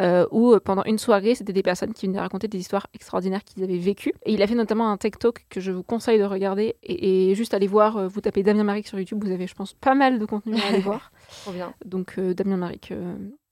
euh, 0.00 0.26
où 0.30 0.56
pendant 0.64 0.84
une 0.84 0.98
soirée, 0.98 1.34
c'était 1.34 1.52
des 1.52 1.62
personnes 1.62 1.92
qui 1.92 2.06
venaient 2.06 2.20
raconter 2.20 2.48
des 2.48 2.58
histoires 2.58 2.86
extraordinaires 2.94 3.44
qu'ils 3.44 3.62
avaient 3.64 3.78
vécues. 3.78 4.14
Et 4.26 4.32
il 4.32 4.42
a 4.42 4.46
fait 4.46 4.54
notamment 4.54 4.90
un 4.90 4.96
TED 4.96 5.18
Talk 5.18 5.44
que 5.48 5.60
je 5.60 5.72
vous 5.72 5.82
conseille 5.82 6.18
de 6.18 6.24
regarder 6.24 6.76
et, 6.82 7.30
et 7.30 7.34
juste 7.34 7.52
aller 7.52 7.68
voir. 7.68 8.08
vous 8.08 8.20
tapez 8.20 8.42
Damien 8.44 8.64
Maric 8.64 8.86
sur 8.86 8.98
YouTube, 8.98 9.22
vous 9.24 9.32
avez, 9.32 9.46
je 9.46 9.54
pense, 9.54 9.74
pas 9.74 9.94
mal 9.94 10.18
de 10.20 10.24
contenu 10.24 10.56
à 10.56 10.66
aller 10.68 10.78
voir. 10.80 11.12
Trop 11.42 11.52
bien. 11.52 11.74
Donc, 11.84 12.18
Damien 12.18 12.56
Maric, 12.56 12.92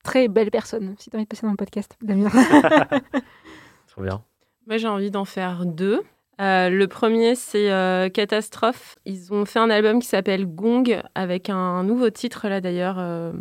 très 0.02 0.28
belle 0.28 0.50
personne. 0.50 0.94
Si 0.98 1.10
tu 1.10 1.16
as 1.16 1.18
envie 1.18 1.24
de 1.24 1.28
passer 1.28 1.46
dans 1.46 1.52
le 1.52 1.56
podcast, 1.56 1.96
Damien. 2.02 2.30
Trop 3.88 4.02
bien. 4.02 4.22
Moi, 4.66 4.76
j'ai 4.76 4.88
envie 4.88 5.10
d'en 5.10 5.24
faire 5.24 5.66
deux. 5.66 6.00
Euh, 6.40 6.70
le 6.70 6.88
premier, 6.88 7.34
c'est 7.34 7.70
euh, 7.70 8.08
Catastrophe. 8.08 8.96
Ils 9.04 9.32
ont 9.32 9.44
fait 9.44 9.58
un 9.58 9.70
album 9.70 10.00
qui 10.00 10.08
s'appelle 10.08 10.46
Gong, 10.46 11.02
avec 11.14 11.50
un 11.50 11.84
nouveau 11.84 12.10
titre, 12.10 12.48
là 12.48 12.60
d'ailleurs, 12.60 12.96
euh, 12.98 13.32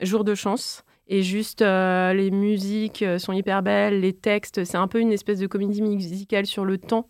Jour 0.00 0.24
de 0.24 0.34
chance. 0.34 0.84
Et 1.08 1.22
juste, 1.22 1.62
euh, 1.62 2.12
les 2.14 2.30
musiques 2.30 3.04
sont 3.18 3.32
hyper 3.32 3.62
belles, 3.62 4.00
les 4.00 4.12
textes, 4.12 4.64
c'est 4.64 4.78
un 4.78 4.88
peu 4.88 4.98
une 4.98 5.12
espèce 5.12 5.40
de 5.40 5.46
comédie 5.46 5.82
musicale 5.82 6.46
sur 6.46 6.64
le 6.64 6.78
temps. 6.78 7.06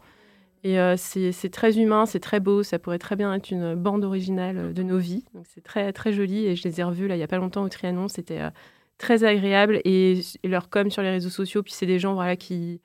Et 0.64 0.78
euh, 0.78 0.95
c'est 0.97 1.51
très 1.51 1.78
humain, 1.78 2.07
c'est 2.07 2.20
très 2.20 2.38
beau, 2.38 2.62
ça 2.62 2.78
pourrait 2.78 3.01
très 3.01 3.16
bien 3.16 3.34
être 3.34 3.51
une 3.51 3.74
bande 3.74 4.05
originale 4.05 4.72
de 4.72 4.82
nos 4.82 4.99
vies. 4.99 5.24
Donc 5.34 5.45
c'est 5.53 5.62
très, 5.62 5.93
très 5.93 6.12
joli 6.12 6.47
et 6.47 6.55
je 6.55 6.68
les 6.68 6.80
ai 6.80 6.84
revus 6.84 7.09
là 7.09 7.16
il 7.16 7.18
n'y 7.18 7.24
a 7.24 7.28
pas 7.28 7.38
longtemps 7.38 7.62
au 7.62 7.68
Trianon, 7.68 8.07
c'était 8.07 8.40
euh, 8.40 8.51
très 9.03 9.24
agréable. 9.24 9.80
Et, 9.84 10.20
leur 10.44 10.70
com 10.70 10.90
sur 10.90 11.03
les 11.03 11.11
réseaux 11.11 11.30
sociaux, 11.30 11.62
puis 11.62 11.72
c'est 11.72 11.86
des 11.86 11.98
gens 11.98 12.14
voilà, 12.14 12.36
qui, 12.36 12.80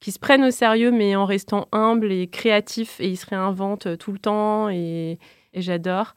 qui 0.00 0.12
se 0.12 0.18
prennent 0.18 0.44
au 0.44 0.50
sérieux, 0.50 0.90
mais 0.90 1.16
en 1.16 1.24
restant 1.24 1.68
humbles 1.72 2.12
et 2.12 2.26
créatifs, 2.26 3.00
et 3.00 3.08
ils 3.08 3.16
se 3.16 3.26
réinventent 3.26 3.86
euh, 3.86 3.96
tout 3.96 4.12
le 4.12 4.18
temps, 4.18 4.68
et, 4.68 5.18
j'adore. 5.54 6.14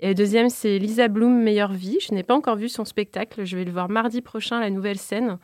Et 0.00 0.14
deuxième, 0.14 0.50
c'est 0.50 0.78
Lisa 0.78 1.08
Bloom, 1.08 1.42
Meilleure 1.42 1.72
Vie. 1.72 1.98
Je 2.06 2.12
n'ai 2.12 2.22
pas 2.22 2.34
encore 2.34 2.56
vu 2.56 2.68
son 2.68 2.84
spectacle, 2.84 3.44
je 3.46 3.56
vais 3.56 3.64
le 3.64 3.72
voir 3.72 3.88
mardi 3.88 4.20
prochain, 4.20 4.60
la 4.60 4.68
nouvelle 4.68 4.98
scène. 4.98 5.38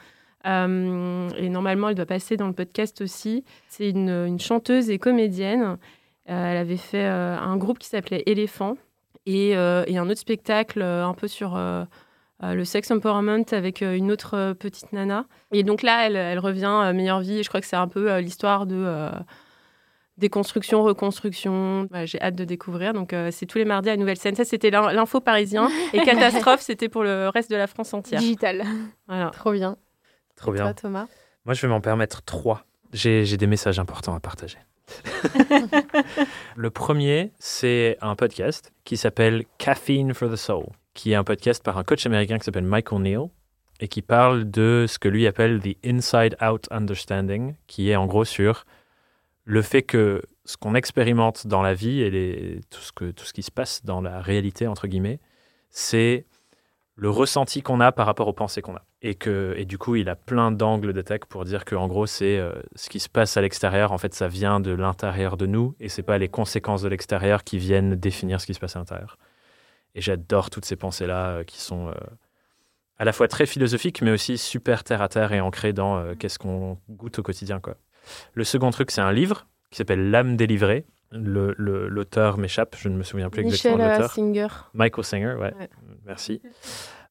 Euh, 0.47 1.29
et 1.39 1.49
normalement, 1.49 1.89
elle 1.89 1.95
doit 1.95 2.07
passer 2.07 2.37
dans 2.37 2.49
le 2.49 2.53
podcast 2.53 3.01
aussi. 3.01 3.45
C'est 3.69 3.89
une, 3.89 4.39
chanteuse 4.39 4.91
et 4.91 4.99
comédienne. 4.99 5.79
Euh, 6.29 6.51
elle 6.51 6.57
avait 6.57 6.77
fait 6.77 7.05
euh, 7.05 7.37
un 7.39 7.57
groupe 7.57 7.79
qui 7.79 7.89
s'appelait 7.89 8.23
Éléphant, 8.27 8.77
et, 9.25 9.51
et 9.51 9.99
un 9.99 10.11
autre 10.11 10.21
spectacle 10.21 10.83
un 10.83 11.15
peu 11.15 11.29
sur... 11.29 11.57
euh, 12.43 12.55
le 12.55 12.65
sex 12.65 12.91
empowerment 12.91 13.45
avec 13.53 13.83
euh, 13.83 13.95
une 13.97 14.11
autre 14.11 14.35
euh, 14.37 14.55
petite 14.55 14.93
nana. 14.93 15.27
Et 15.53 15.63
donc 15.63 15.83
là, 15.83 16.07
elle, 16.07 16.17
elle 16.17 16.39
revient 16.39 16.81
euh, 16.85 16.93
meilleure 16.93 17.21
vie. 17.21 17.39
Et 17.39 17.43
je 17.43 17.49
crois 17.49 17.61
que 17.61 17.67
c'est 17.67 17.77
un 17.77 17.89
peu 17.89 18.11
euh, 18.11 18.21
l'histoire 18.21 18.67
de 18.67 18.77
euh, 18.77 19.11
déconstruction, 20.19 20.83
reconstruction. 20.83 21.87
Voilà, 21.91 22.07
J'ai 22.07 22.21
hâte 22.21 22.35
de 22.35 22.45
découvrir. 22.45 22.93
Donc 22.93 23.13
euh, 23.13 23.31
c'est 23.31 23.47
tous 23.47 23.59
les 23.59 23.65
mardis 23.65 23.89
à 23.91 23.93
la 23.93 23.97
nouvelle 23.97 24.17
scène. 24.19 24.35
Ça, 24.35 24.45
c'était 24.45 24.71
l'in- 24.71 24.93
l'info 24.93 25.21
parisien. 25.21 25.69
Et 25.93 26.01
catastrophe, 26.05 26.61
c'était 26.61 26.89
pour 26.89 27.03
le 27.05 27.29
reste 27.29 27.51
de 27.51 27.57
la 27.57 27.67
France 27.67 27.95
entière. 27.95 28.21
Digital. 28.21 28.65
Voilà. 29.09 29.31
Trop 29.31 29.53
bien. 29.53 29.77
Trop 30.37 30.53
Et 30.55 30.57
Toi, 30.57 30.65
bien. 30.67 30.75
Thomas? 30.75 31.07
Moi, 31.45 31.55
je 31.55 31.63
vais 31.63 31.69
m'en 31.69 31.81
permettre 31.81 32.23
trois. 32.23 32.65
J'ai 32.93 33.25
j'ai 33.25 33.37
des 33.37 33.47
messages 33.47 33.79
importants 33.79 34.15
à 34.15 34.21
partager. 34.21 34.59
le 36.57 36.71
premier, 36.71 37.33
c'est 37.39 37.97
un 38.01 38.15
podcast 38.17 38.73
qui 38.85 38.97
s'appelle 38.97 39.45
Caffeine 39.59 40.13
for 40.15 40.31
the 40.31 40.37
Soul, 40.37 40.67
qui 40.95 41.13
est 41.13 41.15
un 41.15 41.25
podcast 41.25 41.63
par 41.63 41.79
un 41.79 41.85
coach 41.85 42.07
américain 42.07 42.39
qui 42.39 42.45
s'appelle 42.45 42.65
Michael 42.65 43.03
Neal 43.03 43.29
et 43.81 43.89
qui 43.89 44.03
parle 44.03 44.51
de 44.51 44.87
ce 44.89 44.99
que 44.99 45.09
lui 45.09 45.27
appelle 45.27 45.61
the 45.61 45.77
inside 45.85 46.37
out 46.43 46.69
understanding, 46.71 47.55
qui 47.67 47.91
est 47.91 47.97
en 47.97 48.07
gros 48.07 48.25
sur 48.25 48.65
le 49.45 49.63
fait 49.63 49.83
que 49.83 50.23
ce 50.45 50.57
qu'on 50.57 50.75
expérimente 50.75 51.47
dans 51.47 51.63
la 51.63 51.75
vie 51.75 52.01
et 52.01 52.61
tout, 52.71 52.81
ce 52.81 53.33
qui 53.33 53.43
se 53.43 53.51
passe 53.51 53.85
dans 53.85 54.01
la 54.01 54.21
réalité, 54.21 54.67
entre 54.67 54.87
guillemets, 54.87 55.21
c'est 55.71 56.27
le 56.95 57.11
ressenti 57.11 57.63
qu'on 57.63 57.81
a 57.81 57.91
par 57.91 58.07
rapport 58.07 58.29
aux 58.29 58.33
pensées 58.33 58.63
qu'on 58.63 58.77
a. 58.77 58.85
Et, 59.01 59.15
que, 59.15 59.55
et 59.57 59.65
du 59.65 59.79
coup, 59.79 59.97
il 59.97 60.09
a 60.09 60.15
plein 60.15 60.53
d'angles 60.53 60.93
d'attaque 60.93 61.27
pour 61.27 61.45
dire 61.45 61.65
que 61.65 61.75
gros, 61.75 62.07
c'est 62.07 62.39
euh, 62.39 62.53
ce 62.77 62.89
qui 62.89 63.01
se 63.01 63.09
passe 63.09 63.37
à 63.37 63.41
l'extérieur, 63.41 63.91
en 63.91 63.99
fait, 63.99 64.15
ça 64.15 64.29
vient 64.29 64.61
de 64.61 64.71
l'intérieur 64.71 65.37
de 65.37 65.47
nous 65.47 65.75
et 65.81 65.89
c'est 65.89 66.03
pas 66.03 66.19
les 66.19 66.29
conséquences 66.29 66.83
de 66.83 66.89
l'extérieur 66.89 67.43
qui 67.43 67.59
viennent 67.59 67.97
définir 67.97 68.41
ce 68.41 68.47
qui 68.47 68.55
se 68.55 68.61
passe 68.61 68.77
à 68.77 68.79
l'intérieur. 68.79 69.19
Et 69.95 70.01
j'adore 70.01 70.51
toutes 70.51 70.65
ces 70.65 70.77
pensées-là 70.77 71.29
euh, 71.29 71.45
qui 71.45 71.61
sont 71.61 71.89
euh, 71.89 71.93
à 72.99 73.05
la 73.05 73.13
fois 73.13 73.29
très 73.29 73.47
philosophiques, 73.47 74.01
mais 74.03 74.11
aussi 74.11 74.39
super 74.39 74.85
terre 74.85 75.03
à 75.03 75.09
terre 75.09 75.33
et 75.33 75.41
ancrées 75.41 75.73
dans 75.73 75.99
euh, 75.99 76.15
qu'est-ce 76.15 76.39
qu'on 76.39 76.79
goûte 76.89 77.19
au 77.19 77.23
quotidien. 77.23 77.61
Quoi. 77.61 77.77
Le 78.35 78.45
second 78.45 78.71
truc, 78.71 78.91
c'est 78.91 79.01
un 79.01 79.13
livre 79.13 79.47
qui 79.71 79.77
s'appelle 79.79 80.11
L'âme 80.11 80.37
délivrée. 80.37 80.87
Le- 81.11 81.55
le- 81.59 81.89
L'auteur 81.89 82.39
m'échappe, 82.39 82.75
je 82.79 82.89
ne 82.89 82.97
me 82.97 83.03
souviens 83.03 83.29
plus 83.29 83.43
exactement 83.43 83.77
Michel 83.77 83.87
de 83.87 83.93
euh, 83.93 83.97
l'auteur. 83.99 84.13
Singer. 84.13 84.47
Michael 84.73 85.05
Singer, 85.05 85.35
ouais. 85.35 85.53
Ouais. 85.59 85.69
Merci. 86.07 86.41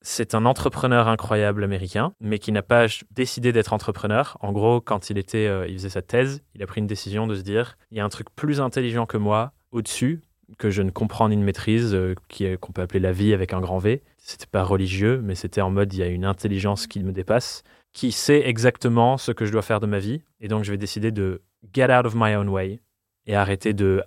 C'est 0.02 0.34
un 0.34 0.46
entrepreneur 0.46 1.08
incroyable 1.08 1.64
américain, 1.64 2.16
mais 2.20 2.40
qui 2.40 2.52
n'a 2.52 2.64
pas 2.64 2.88
décidé 3.12 3.52
d'être 3.52 3.74
entrepreneur. 3.74 4.36
En 4.42 4.52
gros, 4.52 4.82
quand 4.82 5.12
il 5.12 5.20
était, 5.20 5.46
euh, 5.46 5.68
il 5.68 5.74
faisait 5.76 5.90
sa 5.90 6.02
thèse, 6.02 6.42
il 6.56 6.64
a 6.64 6.66
pris 6.66 6.82
une 6.82 6.88
décision 6.88 7.28
de 7.28 7.36
se 7.36 7.42
dire 7.42 7.78
il 7.92 8.00
y 8.00 8.02
a 8.02 8.04
un 8.06 8.10
truc 8.10 8.30
plus 8.36 8.60
intelligent 8.60 9.06
que 9.06 9.18
moi 9.18 9.52
au-dessus 9.72 10.22
que 10.58 10.70
je 10.70 10.82
ne 10.82 10.92
comprends 10.92 11.30
ni 11.30 11.38
ne 11.38 11.44
maîtrise, 11.44 11.94
euh, 11.94 12.16
qu'on 12.60 12.72
peut 12.72 12.82
appeler 12.82 13.00
la 13.00 13.12
vie 13.12 13.34
avec 13.34 13.54
un 13.54 13.62
grand 13.62 13.78
V. 13.78 14.04
C'était 14.18 14.46
pas 14.46 14.64
religieux, 14.64 15.22
mais 15.24 15.36
c'était 15.36 15.62
en 15.62 15.72
mode 15.72 15.94
il 15.94 16.00
y 16.00 16.04
a 16.04 16.08
une 16.08 16.26
intelligence 16.26 16.88
qui 16.88 17.02
me 17.04 17.12
dépasse, 17.12 17.64
qui 17.94 18.12
sait 18.12 18.48
exactement 18.48 19.18
ce 19.18 19.32
que 19.32 19.46
je 19.46 19.52
dois 19.52 19.62
faire 19.62 19.80
de 19.80 19.88
ma 19.88 20.00
vie, 20.00 20.22
et 20.40 20.48
donc 20.48 20.64
je 20.64 20.72
vais 20.72 20.78
décider 20.78 21.12
de 21.12 21.42
get 21.74 21.94
out 21.94 22.06
of 22.06 22.14
my 22.16 22.36
own 22.36 22.50
way 22.50 22.82
et 23.26 23.36
arrêter 23.36 23.74
de 23.74 24.04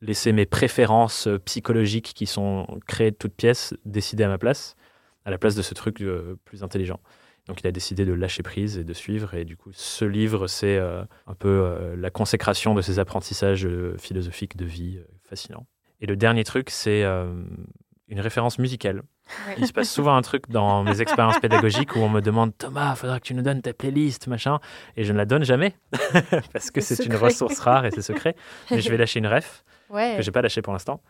laisser 0.00 0.32
mes 0.32 0.46
préférences 0.46 1.26
euh, 1.26 1.38
psychologiques 1.38 2.12
qui 2.14 2.26
sont 2.26 2.66
créées 2.86 3.10
de 3.10 3.16
toutes 3.16 3.34
pièces 3.34 3.74
décider 3.84 4.24
à 4.24 4.28
ma 4.28 4.38
place, 4.38 4.76
à 5.24 5.30
la 5.30 5.38
place 5.38 5.54
de 5.54 5.62
ce 5.62 5.74
truc 5.74 6.00
euh, 6.00 6.36
plus 6.44 6.62
intelligent. 6.62 7.00
Donc 7.46 7.60
il 7.62 7.66
a 7.66 7.72
décidé 7.72 8.04
de 8.04 8.12
lâcher 8.12 8.42
prise 8.42 8.76
et 8.76 8.84
de 8.84 8.92
suivre. 8.92 9.32
Et 9.34 9.46
du 9.46 9.56
coup, 9.56 9.70
ce 9.72 10.04
livre, 10.04 10.48
c'est 10.48 10.78
un 10.78 11.34
peu 11.38 11.94
la 11.96 12.10
consécration 12.10 12.74
de 12.74 12.82
ses 12.82 12.98
apprentissages 12.98 13.66
philosophiques 13.96 14.58
de 14.58 14.66
vie 14.66 14.98
fascinants. 15.22 15.66
Et 16.00 16.06
le 16.06 16.16
dernier 16.16 16.44
truc, 16.44 16.70
c'est 16.70 17.02
euh, 17.04 17.32
une 18.08 18.20
référence 18.20 18.58
musicale. 18.58 19.02
Il 19.58 19.66
se 19.66 19.72
passe 19.74 19.90
souvent 19.90 20.16
un 20.16 20.22
truc 20.22 20.48
dans 20.48 20.82
mes 20.84 21.00
expériences 21.02 21.38
pédagogiques 21.38 21.96
où 21.96 21.98
on 21.98 22.08
me 22.08 22.20
demande 22.20 22.56
Thomas, 22.56 22.94
faudra 22.94 23.20
que 23.20 23.24
tu 23.26 23.34
nous 23.34 23.42
donnes 23.42 23.60
ta 23.60 23.74
playlist, 23.74 24.26
machin, 24.26 24.58
et 24.96 25.04
je 25.04 25.12
ne 25.12 25.18
la 25.18 25.26
donne 25.26 25.44
jamais 25.44 25.76
parce 26.52 26.70
que 26.70 26.80
C'est 26.80 27.04
une 27.04 27.16
ressource 27.16 27.58
rare 27.58 27.84
et 27.84 27.90
c'est 27.90 28.02
secret. 28.02 28.34
Mais 28.70 28.80
je 28.80 28.88
vais 28.90 28.96
lâcher 28.96 29.18
une 29.18 29.26
ref 29.26 29.64
Ouais. 29.90 30.14
que 30.18 30.22
j'ai 30.22 30.30
pas 30.32 30.42
lâché 30.42 30.60
pour 30.60 30.74
l'instant, 30.74 31.02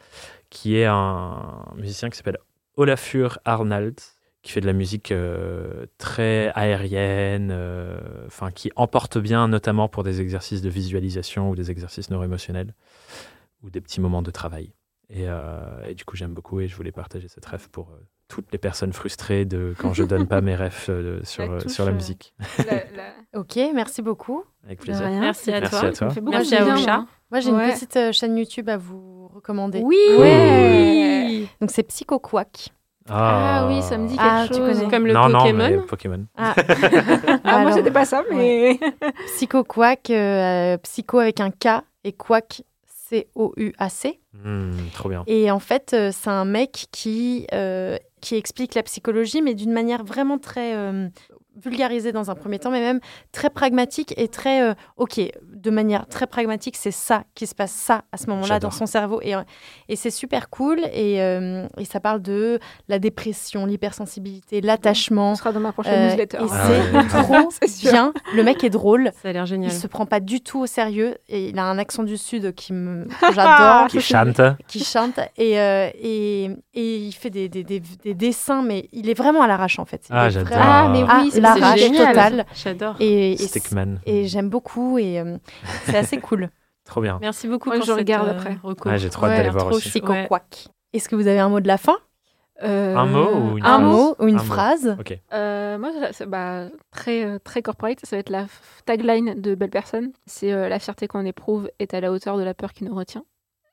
qui 0.50 0.76
est 0.76 0.84
un 0.84 1.64
musicien 1.76 2.10
qui 2.10 2.16
s'appelle 2.16 2.38
Olafur 2.76 3.38
Arnald, 3.44 3.98
qui 4.42 4.52
fait 4.52 4.60
de 4.60 4.66
la 4.66 4.72
musique 4.72 5.10
euh, 5.10 5.86
très 5.98 6.52
aérienne, 6.54 7.50
euh, 7.52 7.98
qui 8.54 8.70
emporte 8.76 9.18
bien, 9.18 9.48
notamment 9.48 9.88
pour 9.88 10.04
des 10.04 10.20
exercices 10.20 10.62
de 10.62 10.68
visualisation 10.68 11.50
ou 11.50 11.56
des 11.56 11.72
exercices 11.72 12.08
neuroémotionnels 12.10 12.72
ou 13.62 13.70
des 13.70 13.80
petits 13.80 14.00
moments 14.00 14.22
de 14.22 14.30
travail. 14.30 14.72
Et, 15.10 15.24
euh, 15.26 15.58
et 15.86 15.94
du 15.94 16.04
coup, 16.04 16.16
j'aime 16.16 16.32
beaucoup 16.34 16.60
et 16.60 16.68
je 16.68 16.76
voulais 16.76 16.92
partager 16.92 17.28
cette 17.28 17.46
ref 17.46 17.68
pour 17.68 17.90
euh, 17.90 18.04
toutes 18.28 18.52
les 18.52 18.58
personnes 18.58 18.92
frustrées 18.92 19.46
de 19.46 19.74
quand 19.78 19.94
je 19.94 20.04
donne 20.04 20.26
pas 20.26 20.40
mes 20.42 20.54
refs 20.56 20.90
euh, 20.90 21.20
sur, 21.24 21.50
La 21.50 21.60
touche, 21.62 21.72
sur 21.72 21.86
la 21.86 21.92
musique. 21.92 22.34
La- 22.58 22.74
la- 22.74 23.12
Ok, 23.40 23.56
merci 23.74 24.02
beaucoup. 24.02 24.44
Avec 24.66 24.80
plaisir. 24.80 25.08
Merci 25.08 25.50
à 25.52 25.60
Merci 25.60 25.70
toi. 25.80 25.88
à 25.88 25.92
toi. 25.92 26.08
Merci 26.30 26.56
à 26.56 26.64
Ocha. 26.66 26.96
moi. 26.98 27.06
Moi, 27.30 27.40
j'ai 27.40 27.50
Ouais. 27.52 27.66
une 27.68 27.72
petite 27.74 27.96
euh, 27.96 28.12
chaîne 28.12 28.36
YouTube 28.38 28.68
à 28.68 28.76
vous 28.78 29.28
recommander. 29.28 29.80
Oui. 29.82 29.96
Ouais. 30.18 31.46
Donc, 31.60 31.70
c'est 31.70 31.82
Psycho 31.84 32.18
Quack. 32.18 32.68
Ah 33.10 33.66
oui, 33.68 33.80
ça 33.82 33.96
me 33.96 34.06
dit 34.06 34.16
quelque 34.16 34.28
Ah, 34.30 34.44
tu 34.48 34.54
chose. 34.58 34.78
connais. 34.78 34.90
Comme 34.90 35.06
le 35.06 35.14
non, 35.14 35.30
Pokémon. 35.30 35.64
non, 35.64 35.70
mais 35.70 35.78
Pokémon. 35.78 36.24
Ah, 36.36 36.54
Ah, 37.44 37.60
moi, 37.60 37.72
c'était 37.72 37.90
pas 37.90 38.04
ça, 38.04 38.22
mais. 38.30 38.78
Psycho 39.36 39.64
Quack, 39.64 40.10
euh, 40.10 40.76
psycho 40.78 41.18
avec 41.18 41.40
un 41.40 41.50
K 41.50 41.82
et 42.04 42.12
Quack, 42.12 42.62
C-O-U-A-C. 43.08 44.20
Hmm, 44.34 44.72
trop 44.92 45.08
bien. 45.08 45.24
Et 45.26 45.50
en 45.50 45.58
fait, 45.58 45.92
euh, 45.94 46.10
c'est 46.12 46.30
un 46.30 46.44
mec 46.44 46.86
qui, 46.92 47.46
euh, 47.52 47.96
qui 48.20 48.36
explique 48.36 48.74
la 48.74 48.82
psychologie, 48.82 49.42
mais 49.42 49.54
d'une 49.54 49.72
manière 49.72 50.04
vraiment 50.04 50.38
très 50.38 50.74
vulgarisée 51.62 52.12
dans 52.12 52.30
un 52.30 52.34
premier 52.34 52.58
temps, 52.58 52.70
mais 52.70 52.80
même 52.80 53.00
très 53.32 53.50
pragmatique 53.50 54.14
et 54.16 54.28
très, 54.28 54.62
euh, 54.62 54.74
ok, 54.96 55.20
de 55.52 55.70
manière 55.70 56.06
très 56.06 56.26
pragmatique, 56.26 56.76
c'est 56.76 56.90
ça 56.90 57.24
qui 57.34 57.46
se 57.46 57.54
passe, 57.54 57.72
ça, 57.72 58.02
à 58.12 58.16
ce 58.16 58.26
moment-là, 58.30 58.58
dans 58.60 58.70
son 58.70 58.86
cerveau. 58.86 59.20
Et, 59.22 59.34
euh, 59.34 59.42
et 59.88 59.96
c'est 59.96 60.10
super 60.10 60.50
cool. 60.50 60.80
Et, 60.92 61.20
euh, 61.22 61.66
et 61.78 61.84
ça 61.84 62.00
parle 62.00 62.22
de 62.22 62.58
la 62.88 62.98
dépression, 62.98 63.66
l'hypersensibilité, 63.66 64.60
l'attachement. 64.60 65.34
Ce 65.34 65.40
sera 65.40 65.52
dans 65.52 65.60
ma 65.60 65.72
prochaine 65.72 65.94
Euh, 65.94 66.10
newsletter. 66.10 66.38
et 66.38 66.46
Ah 66.50 66.66
c'est 66.90 67.08
trop 67.08 67.48
bien. 67.90 68.12
Le 68.34 68.42
mec 68.42 68.62
est 68.64 68.70
drôle. 68.70 69.10
Ça 69.22 69.28
a 69.28 69.32
l'air 69.32 69.46
génial. 69.46 69.70
Il 69.72 69.74
se 69.74 69.86
prend 69.86 70.06
pas 70.06 70.20
du 70.20 70.40
tout 70.40 70.60
au 70.60 70.66
sérieux 70.66 71.16
et 71.28 71.48
il 71.48 71.58
a 71.58 71.64
un 71.64 71.78
accent 71.78 72.02
du 72.02 72.16
sud 72.16 72.54
qui 72.54 72.72
me 72.72 73.04
que 73.20 73.32
j'adore, 73.34 73.88
Qui 73.88 74.00
chante. 74.00 74.40
qui 74.68 74.84
chante 74.84 75.18
et, 75.36 75.58
euh, 75.60 75.88
et, 76.00 76.50
et 76.74 76.96
il 76.98 77.12
fait 77.12 77.30
des, 77.30 77.48
des, 77.48 77.64
des, 77.64 77.80
des 77.80 78.14
dessins 78.14 78.62
mais 78.62 78.88
il 78.92 79.08
est 79.08 79.14
vraiment 79.14 79.42
à 79.42 79.46
l'arrache 79.46 79.78
en 79.78 79.84
fait. 79.84 80.02
Il 80.08 80.14
Ah, 80.16 80.28
j'adore. 80.30 80.52
Ah, 80.60 80.88
mais 80.92 81.02
oui, 81.02 81.30
c'est 81.32 81.40
génial. 81.76 82.06
totale. 82.08 82.46
J'adore. 82.54 82.96
Et, 83.00 83.32
et, 83.32 83.36
Stickman. 83.36 84.00
et 84.06 84.26
j'aime 84.26 84.48
beaucoup 84.50 84.98
et 84.98 85.18
euh, 85.20 85.36
c'est 85.84 85.96
assez 85.96 86.18
cool. 86.20 86.50
Trop 86.84 87.00
bien. 87.00 87.18
Merci 87.20 87.48
beaucoup 87.48 87.70
Ouais, 87.70 87.78
pour 87.78 87.86
je 87.86 87.92
regarde 87.92 88.28
euh, 88.28 88.32
après. 88.32 88.58
Ouais, 88.90 88.98
j'ai 88.98 89.10
trop 89.10 89.26
hâte 89.26 89.32
Ouais, 89.32 89.36
d'aller 89.38 89.50
voir 89.50 89.66
aussi. 89.68 89.88
Psycho 89.90 90.12
quack. 90.28 90.68
Est-ce 90.92 91.08
que 91.08 91.16
vous 91.16 91.26
avez 91.26 91.38
un 91.40 91.48
mot 91.50 91.60
de 91.60 91.68
la 91.68 91.76
fin? 91.78 91.96
Euh, 92.62 92.96
Un 92.96 93.06
mot 93.06 93.28
ou 93.52 93.58
une 93.58 93.64
Un 93.64 93.78
phrase? 93.78 93.82
mot 93.84 94.16
ou 94.18 94.26
une 94.28 94.34
Un 94.34 94.38
mot. 94.38 94.44
phrase? 94.44 94.96
Euh, 95.32 95.78
moi, 95.78 95.90
bah, 96.26 96.64
très, 96.90 97.38
très 97.40 97.62
corporate, 97.62 98.00
ça 98.04 98.16
va 98.16 98.20
être 98.20 98.30
la 98.30 98.46
tagline 98.84 99.40
de 99.40 99.54
Belle 99.54 99.70
Personne. 99.70 100.10
C'est 100.26 100.52
euh, 100.52 100.68
la 100.68 100.78
fierté 100.80 101.06
qu'on 101.06 101.24
éprouve 101.24 101.70
est 101.78 101.94
à 101.94 102.00
la 102.00 102.10
hauteur 102.10 102.36
de 102.36 102.42
la 102.42 102.54
peur 102.54 102.72
qui 102.72 102.82
nous 102.84 102.94
retient. 102.96 103.24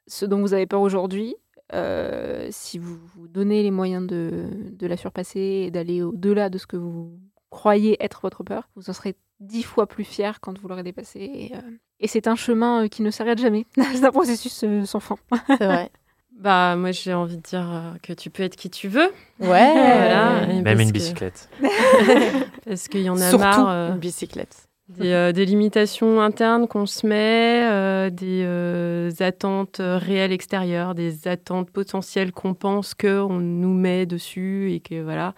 Ce 0.07 0.25
dont 0.25 0.39
vous 0.41 0.53
avez 0.53 0.67
peur 0.67 0.81
aujourd'hui, 0.81 1.35
euh, 1.73 2.47
si 2.51 2.77
vous 2.77 2.97
vous 3.15 3.27
donnez 3.27 3.63
les 3.63 3.71
moyens 3.71 4.05
de, 4.05 4.43
de 4.71 4.85
la 4.87 4.97
surpasser 4.97 5.63
et 5.65 5.71
d'aller 5.71 6.03
au-delà 6.03 6.49
de 6.51 6.59
ce 6.59 6.67
que 6.67 6.77
vous 6.77 7.17
croyez 7.49 8.03
être 8.03 8.19
votre 8.23 8.43
peur, 8.43 8.69
vous 8.75 8.89
en 8.89 8.93
serez 8.93 9.15
dix 9.39 9.63
fois 9.63 9.87
plus 9.87 10.03
fier 10.05 10.39
quand 10.41 10.57
vous 10.59 10.67
l'aurez 10.67 10.83
dépassé. 10.83 11.19
Et, 11.19 11.55
euh, 11.55 11.59
et 11.99 12.07
c'est 12.07 12.27
un 12.27 12.35
chemin 12.35 12.83
euh, 12.83 12.87
qui 12.87 13.01
ne 13.01 13.11
s'arrête 13.11 13.39
jamais. 13.39 13.65
c'est 13.93 14.03
un 14.05 14.11
processus 14.11 14.63
euh, 14.63 14.85
sans 14.85 14.99
fin. 14.99 15.15
C'est 15.47 15.65
vrai. 15.65 15.89
Bah, 16.37 16.75
moi, 16.75 16.91
j'ai 16.91 17.13
envie 17.13 17.37
de 17.37 17.41
dire 17.41 17.65
euh, 17.71 17.93
que 18.03 18.11
tu 18.11 18.29
peux 18.29 18.43
être 18.43 18.57
qui 18.57 18.69
tu 18.69 18.89
veux. 18.89 19.09
Ouais. 19.39 19.71
Voilà. 19.71 20.45
Même 20.47 20.81
une 20.81 20.87
que- 20.89 20.91
bicyclette. 20.91 21.47
Parce 22.65 22.89
qu'il 22.89 23.01
y 23.03 23.09
en 23.09 23.15
a 23.15 23.29
Surtout 23.29 23.37
marre. 23.45 23.69
euh, 23.69 23.91
une 23.93 23.99
bicyclette. 23.99 24.67
des, 24.89 25.11
euh, 25.13 25.31
des 25.31 25.45
limitations 25.45 26.21
internes 26.21 26.67
qu'on 26.67 26.85
se 26.85 27.07
met, 27.07 27.63
euh, 27.71 28.09
des 28.09 28.41
euh, 28.43 29.11
attentes 29.21 29.77
réelles 29.81 30.33
extérieures, 30.33 30.93
des 30.93 31.27
attentes 31.29 31.71
potentielles 31.71 32.33
qu'on 32.33 32.53
pense 32.53 32.93
qu'on 32.95 33.39
nous 33.39 33.73
met 33.73 34.05
dessus 34.05 34.73
et 34.73 34.81
que 34.81 35.01
voilà. 35.01 35.33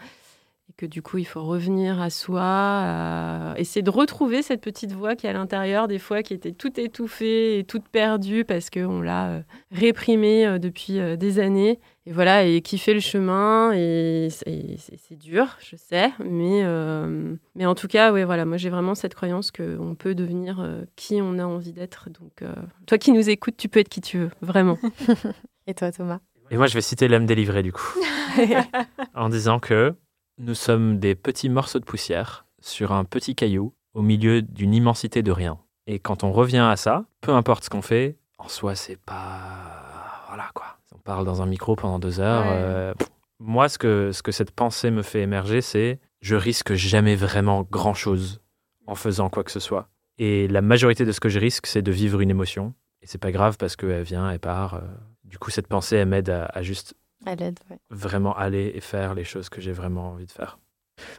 Que 0.77 0.85
du 0.85 1.01
coup, 1.01 1.17
il 1.17 1.25
faut 1.25 1.43
revenir 1.43 1.99
à 1.99 2.11
soi, 2.11 2.39
à 2.43 3.55
essayer 3.57 3.81
de 3.81 3.89
retrouver 3.89 4.43
cette 4.43 4.61
petite 4.61 4.91
voix 4.91 5.15
qui 5.15 5.25
est 5.25 5.29
à 5.31 5.33
l'intérieur, 5.33 5.87
des 5.87 5.97
fois 5.97 6.21
qui 6.21 6.35
était 6.35 6.51
toute 6.51 6.77
étouffée 6.77 7.57
et 7.57 7.63
toute 7.63 7.87
perdue 7.89 8.45
parce 8.45 8.69
qu'on 8.69 9.01
l'a 9.01 9.27
euh, 9.29 9.41
réprimée 9.71 10.45
euh, 10.45 10.59
depuis 10.59 10.99
euh, 10.99 11.15
des 11.15 11.39
années. 11.39 11.79
Et 12.05 12.11
voilà, 12.11 12.45
et 12.45 12.61
qui 12.61 12.77
fait 12.77 12.93
le 12.93 12.99
chemin, 12.99 13.71
et 13.73 14.27
c'est 14.29 14.77
c'est- 14.77 14.97
c'est 14.97 15.15
dur, 15.17 15.57
je 15.59 15.75
sais, 15.75 16.11
mais, 16.23 16.61
euh, 16.63 17.33
mais 17.55 17.65
en 17.65 17.73
tout 17.73 17.87
cas, 17.87 18.13
ouais, 18.13 18.23
voilà, 18.23 18.45
moi 18.45 18.57
j'ai 18.57 18.69
vraiment 18.69 18.93
cette 18.95 19.15
croyance 19.15 19.49
qu'on 19.51 19.95
peut 19.95 20.13
devenir 20.13 20.59
euh, 20.59 20.83
qui 20.95 21.19
on 21.23 21.39
a 21.39 21.43
envie 21.45 21.73
d'être. 21.73 22.09
Donc, 22.11 22.43
euh, 22.43 22.53
toi 22.85 22.99
qui 22.99 23.11
nous 23.11 23.29
écoutes, 23.31 23.57
tu 23.57 23.67
peux 23.67 23.79
être 23.79 23.89
qui 23.89 24.01
tu 24.01 24.19
veux, 24.19 24.29
vraiment. 24.41 24.77
Et 25.67 25.73
toi, 25.73 25.91
Thomas? 25.91 26.19
Et 26.51 26.55
moi, 26.55 26.67
je 26.67 26.75
vais 26.75 26.81
citer 26.81 27.07
l'âme 27.09 27.25
délivrée 27.25 27.63
du 27.63 27.73
coup. 27.73 27.93
en 29.15 29.27
disant 29.29 29.59
que 29.59 29.93
nous 30.37 30.55
sommes 30.55 30.99
des 30.99 31.15
petits 31.15 31.49
morceaux 31.49 31.79
de 31.79 31.85
poussière 31.85 32.45
sur 32.59 32.91
un 32.91 33.03
petit 33.05 33.35
caillou 33.35 33.73
au 33.93 34.01
milieu 34.01 34.41
d'une 34.41 34.73
immensité 34.73 35.23
de 35.23 35.31
rien. 35.31 35.57
Et 35.87 35.99
quand 35.99 36.23
on 36.23 36.31
revient 36.31 36.67
à 36.69 36.75
ça, 36.75 37.05
peu 37.21 37.31
importe 37.31 37.63
ce 37.63 37.69
qu'on 37.69 37.81
fait, 37.81 38.17
en 38.37 38.47
soi, 38.49 38.75
c'est 38.75 38.97
pas. 38.97 40.25
Voilà 40.27 40.49
quoi. 40.53 40.77
On 40.93 40.99
parle 40.99 41.25
dans 41.25 41.41
un 41.41 41.45
micro 41.47 41.75
pendant 41.75 41.97
deux 41.99 42.19
heures. 42.19 42.43
Ouais. 42.45 42.51
euh. 42.59 42.93
Moi, 43.39 43.69
ce 43.69 43.77
que, 43.77 44.11
ce 44.11 44.21
que 44.21 44.31
cette 44.31 44.51
pensée 44.51 44.91
me 44.91 45.01
fait 45.01 45.21
émerger, 45.21 45.61
c'est 45.61 45.99
je 46.21 46.35
risque 46.35 46.73
jamais 46.73 47.15
vraiment 47.15 47.63
grand 47.69 47.93
chose 47.93 48.41
en 48.85 48.95
faisant 48.95 49.29
quoi 49.29 49.43
que 49.43 49.51
ce 49.51 49.59
soit. 49.59 49.89
Et 50.19 50.47
la 50.47 50.61
majorité 50.61 51.05
de 51.05 51.11
ce 51.11 51.19
que 51.19 51.29
je 51.29 51.39
risque, 51.39 51.67
c'est 51.67 51.81
de 51.81 51.91
vivre 51.91 52.19
une 52.21 52.29
émotion. 52.29 52.73
Et 53.01 53.07
c'est 53.07 53.17
pas 53.19 53.31
grave 53.31 53.57
parce 53.57 53.75
qu'elle 53.75 54.03
vient, 54.03 54.29
elle 54.29 54.39
part. 54.39 54.75
euh. 54.75 54.81
Du 55.23 55.37
coup, 55.39 55.49
cette 55.49 55.67
pensée, 55.67 55.97
elle 55.97 56.07
m'aide 56.07 56.29
à, 56.29 56.45
à 56.45 56.61
juste 56.61 56.95
À 57.27 57.35
l'aide, 57.35 57.59
ouais. 57.69 57.77
vraiment 57.89 58.35
aller 58.35 58.71
et 58.75 58.81
faire 58.81 59.13
les 59.13 59.23
choses 59.23 59.49
que 59.49 59.61
j'ai 59.61 59.71
vraiment 59.73 60.09
envie 60.11 60.25
de 60.25 60.31
faire. 60.31 60.57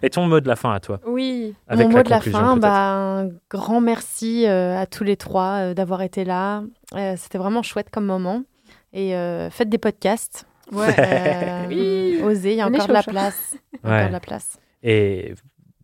Et 0.03 0.11
ton 0.11 0.27
mot 0.27 0.41
de 0.41 0.49
la 0.49 0.57
fin 0.57 0.73
à 0.73 0.81
toi? 0.81 0.99
Oui, 1.07 1.55
avec 1.69 1.87
Mon 1.87 1.93
la 1.93 1.99
mot 1.99 2.03
de 2.03 2.11
la 2.11 2.17
conclusion, 2.17 2.39
fin, 2.41 2.51
peut-être. 2.55 2.63
bah, 2.63 2.93
un 2.95 3.29
grand 3.51 3.81
merci 3.81 4.47
euh, 4.47 4.77
à 4.77 4.87
tous 4.87 5.05
les 5.05 5.17
trois 5.17 5.59
euh, 5.71 5.75
d'avoir 5.75 6.03
été 6.03 6.25
là. 6.25 6.63
Euh, 6.97 7.15
C'était 7.17 7.39
vraiment 7.39 7.63
chouette 7.63 7.89
comme 7.91 8.07
moment. 8.07 8.43
Et 8.93 9.15
euh, 9.15 9.51
faites 9.51 9.69
des 9.69 9.79
podcasts. 9.79 10.47
Ouais. 10.73 10.95
Euh, 10.99 11.65
Oui. 11.69 12.21
Osez, 12.25 12.53
il 12.53 12.57
y 12.57 12.61
a 12.61 12.67
encore 12.67 12.89
de 12.89 12.93
la 12.93 13.03
place. 13.05 13.55
Il 13.73 13.79
y 13.85 13.87
a 13.87 13.89
Ouais. 13.89 13.97
encore 13.99 14.09
de 14.09 14.13
la 14.15 14.21
place. 14.21 14.59
Et 14.83 15.35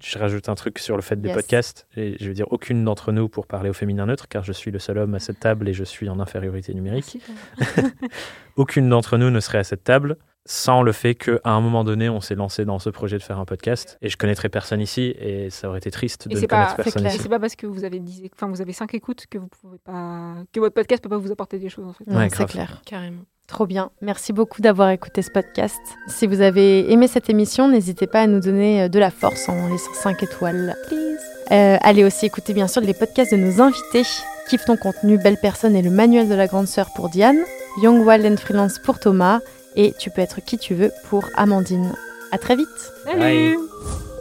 je 0.04 0.18
rajoute 0.18 0.48
un 0.48 0.54
truc 0.54 0.78
sur 0.78 0.96
le 0.96 1.02
fait 1.02 1.20
des 1.20 1.28
Yes. 1.28 1.36
podcasts. 1.36 1.86
Et 1.96 2.16
je 2.20 2.28
veux 2.28 2.34
dire, 2.34 2.46
aucune 2.52 2.84
d'entre 2.84 3.10
nous 3.12 3.28
pour 3.28 3.46
parler 3.46 3.70
au 3.70 3.72
féminin 3.72 4.06
neutre, 4.06 4.28
car 4.28 4.44
je 4.44 4.52
suis 4.52 4.70
le 4.70 4.78
seul 4.78 4.98
homme 4.98 5.14
à 5.14 5.18
cette 5.18 5.40
table 5.40 5.68
et 5.68 5.72
je 5.72 5.84
suis 5.84 6.08
en 6.08 6.20
infériorité 6.20 6.74
numérique. 6.74 7.18
Aucune 8.56 8.88
d'entre 8.88 9.16
nous 9.18 9.30
ne 9.30 9.40
serait 9.40 9.58
à 9.58 9.64
cette 9.64 9.84
table 9.84 10.16
sans 10.46 10.82
le 10.82 10.92
fait 10.92 11.14
qu'à 11.14 11.38
un 11.46 11.60
moment 11.62 11.84
donné, 11.84 12.10
on 12.10 12.20
s'est 12.20 12.34
lancé 12.34 12.66
dans 12.66 12.78
ce 12.78 12.90
projet 12.90 13.16
de 13.16 13.22
faire 13.22 13.38
un 13.38 13.46
podcast. 13.46 13.96
Et 14.02 14.10
je 14.10 14.18
connaîtrais 14.18 14.50
personne 14.50 14.80
ici 14.82 15.14
et 15.18 15.48
ça 15.48 15.70
aurait 15.70 15.78
été 15.78 15.90
triste 15.90 16.26
Et 16.26 16.28
de 16.28 16.34
ne 16.34 16.40
c'est 16.40 16.46
connaître 16.46 16.76
pas- 16.76 16.82
personne 16.82 17.00
clair. 17.00 17.12
Et 17.12 17.14
ici. 17.14 17.22
c'est 17.22 17.30
pas 17.30 17.40
parce 17.40 17.56
que 17.56 17.66
vous 17.66 17.82
avez 17.84 17.98
10, 17.98 18.28
enfin 18.34 18.48
vous 18.48 18.60
avez 18.60 18.74
5 18.74 18.92
écoutes 18.92 19.24
que 19.30 19.38
vous 19.38 19.48
pouvez 19.48 19.78
pas 19.78 20.34
que 20.52 20.60
votre 20.60 20.74
podcast 20.74 21.02
peut 21.02 21.08
pas 21.08 21.16
vous 21.16 21.32
apporter 21.32 21.58
des 21.58 21.70
choses 21.70 21.86
en 21.86 21.94
fait. 21.94 22.06
Non, 22.06 22.18
Ouais, 22.18 22.28
c'est 22.28 22.44
clair. 22.44 22.82
carrément. 22.84 23.22
Trop 23.46 23.66
bien. 23.66 23.90
Merci 24.00 24.32
beaucoup 24.32 24.62
d'avoir 24.62 24.90
écouté 24.90 25.22
ce 25.22 25.30
podcast. 25.30 25.80
Si 26.08 26.26
vous 26.26 26.40
avez 26.40 26.90
aimé 26.90 27.08
cette 27.08 27.28
émission, 27.28 27.68
n'hésitez 27.68 28.06
pas 28.06 28.22
à 28.22 28.26
nous 28.26 28.40
donner 28.40 28.82
euh, 28.82 28.88
de 28.88 28.98
la 28.98 29.10
force 29.10 29.48
en 29.48 29.68
laissant 29.68 29.92
5 29.94 30.22
étoiles. 30.22 30.74
Please. 30.88 31.18
Euh, 31.52 31.76
allez 31.82 32.04
aussi 32.04 32.26
écouter 32.26 32.54
bien 32.54 32.68
sûr 32.68 32.80
les 32.80 32.94
podcasts 32.94 33.32
de 33.32 33.36
nos 33.36 33.60
invités. 33.60 34.02
Kiffe 34.48 34.64
ton 34.64 34.76
contenu, 34.76 35.18
belle 35.18 35.38
personne 35.40 35.76
et 35.76 35.82
le 35.82 35.90
manuel 35.90 36.28
de 36.28 36.34
la 36.34 36.46
grande 36.46 36.66
sœur 36.66 36.88
pour 36.94 37.10
Diane. 37.10 37.38
Young 37.82 38.06
Wild 38.06 38.24
and 38.24 38.36
Freelance 38.38 38.78
pour 38.78 38.98
Thomas. 38.98 39.40
Et 39.76 39.92
tu 39.98 40.10
peux 40.10 40.22
être 40.22 40.40
qui 40.40 40.56
tu 40.56 40.74
veux 40.74 40.92
pour 41.08 41.24
Amandine. 41.34 41.92
À 42.32 42.38
très 42.38 42.56
vite. 42.56 42.68
Salut 43.04 43.18
Bye. 43.20 44.13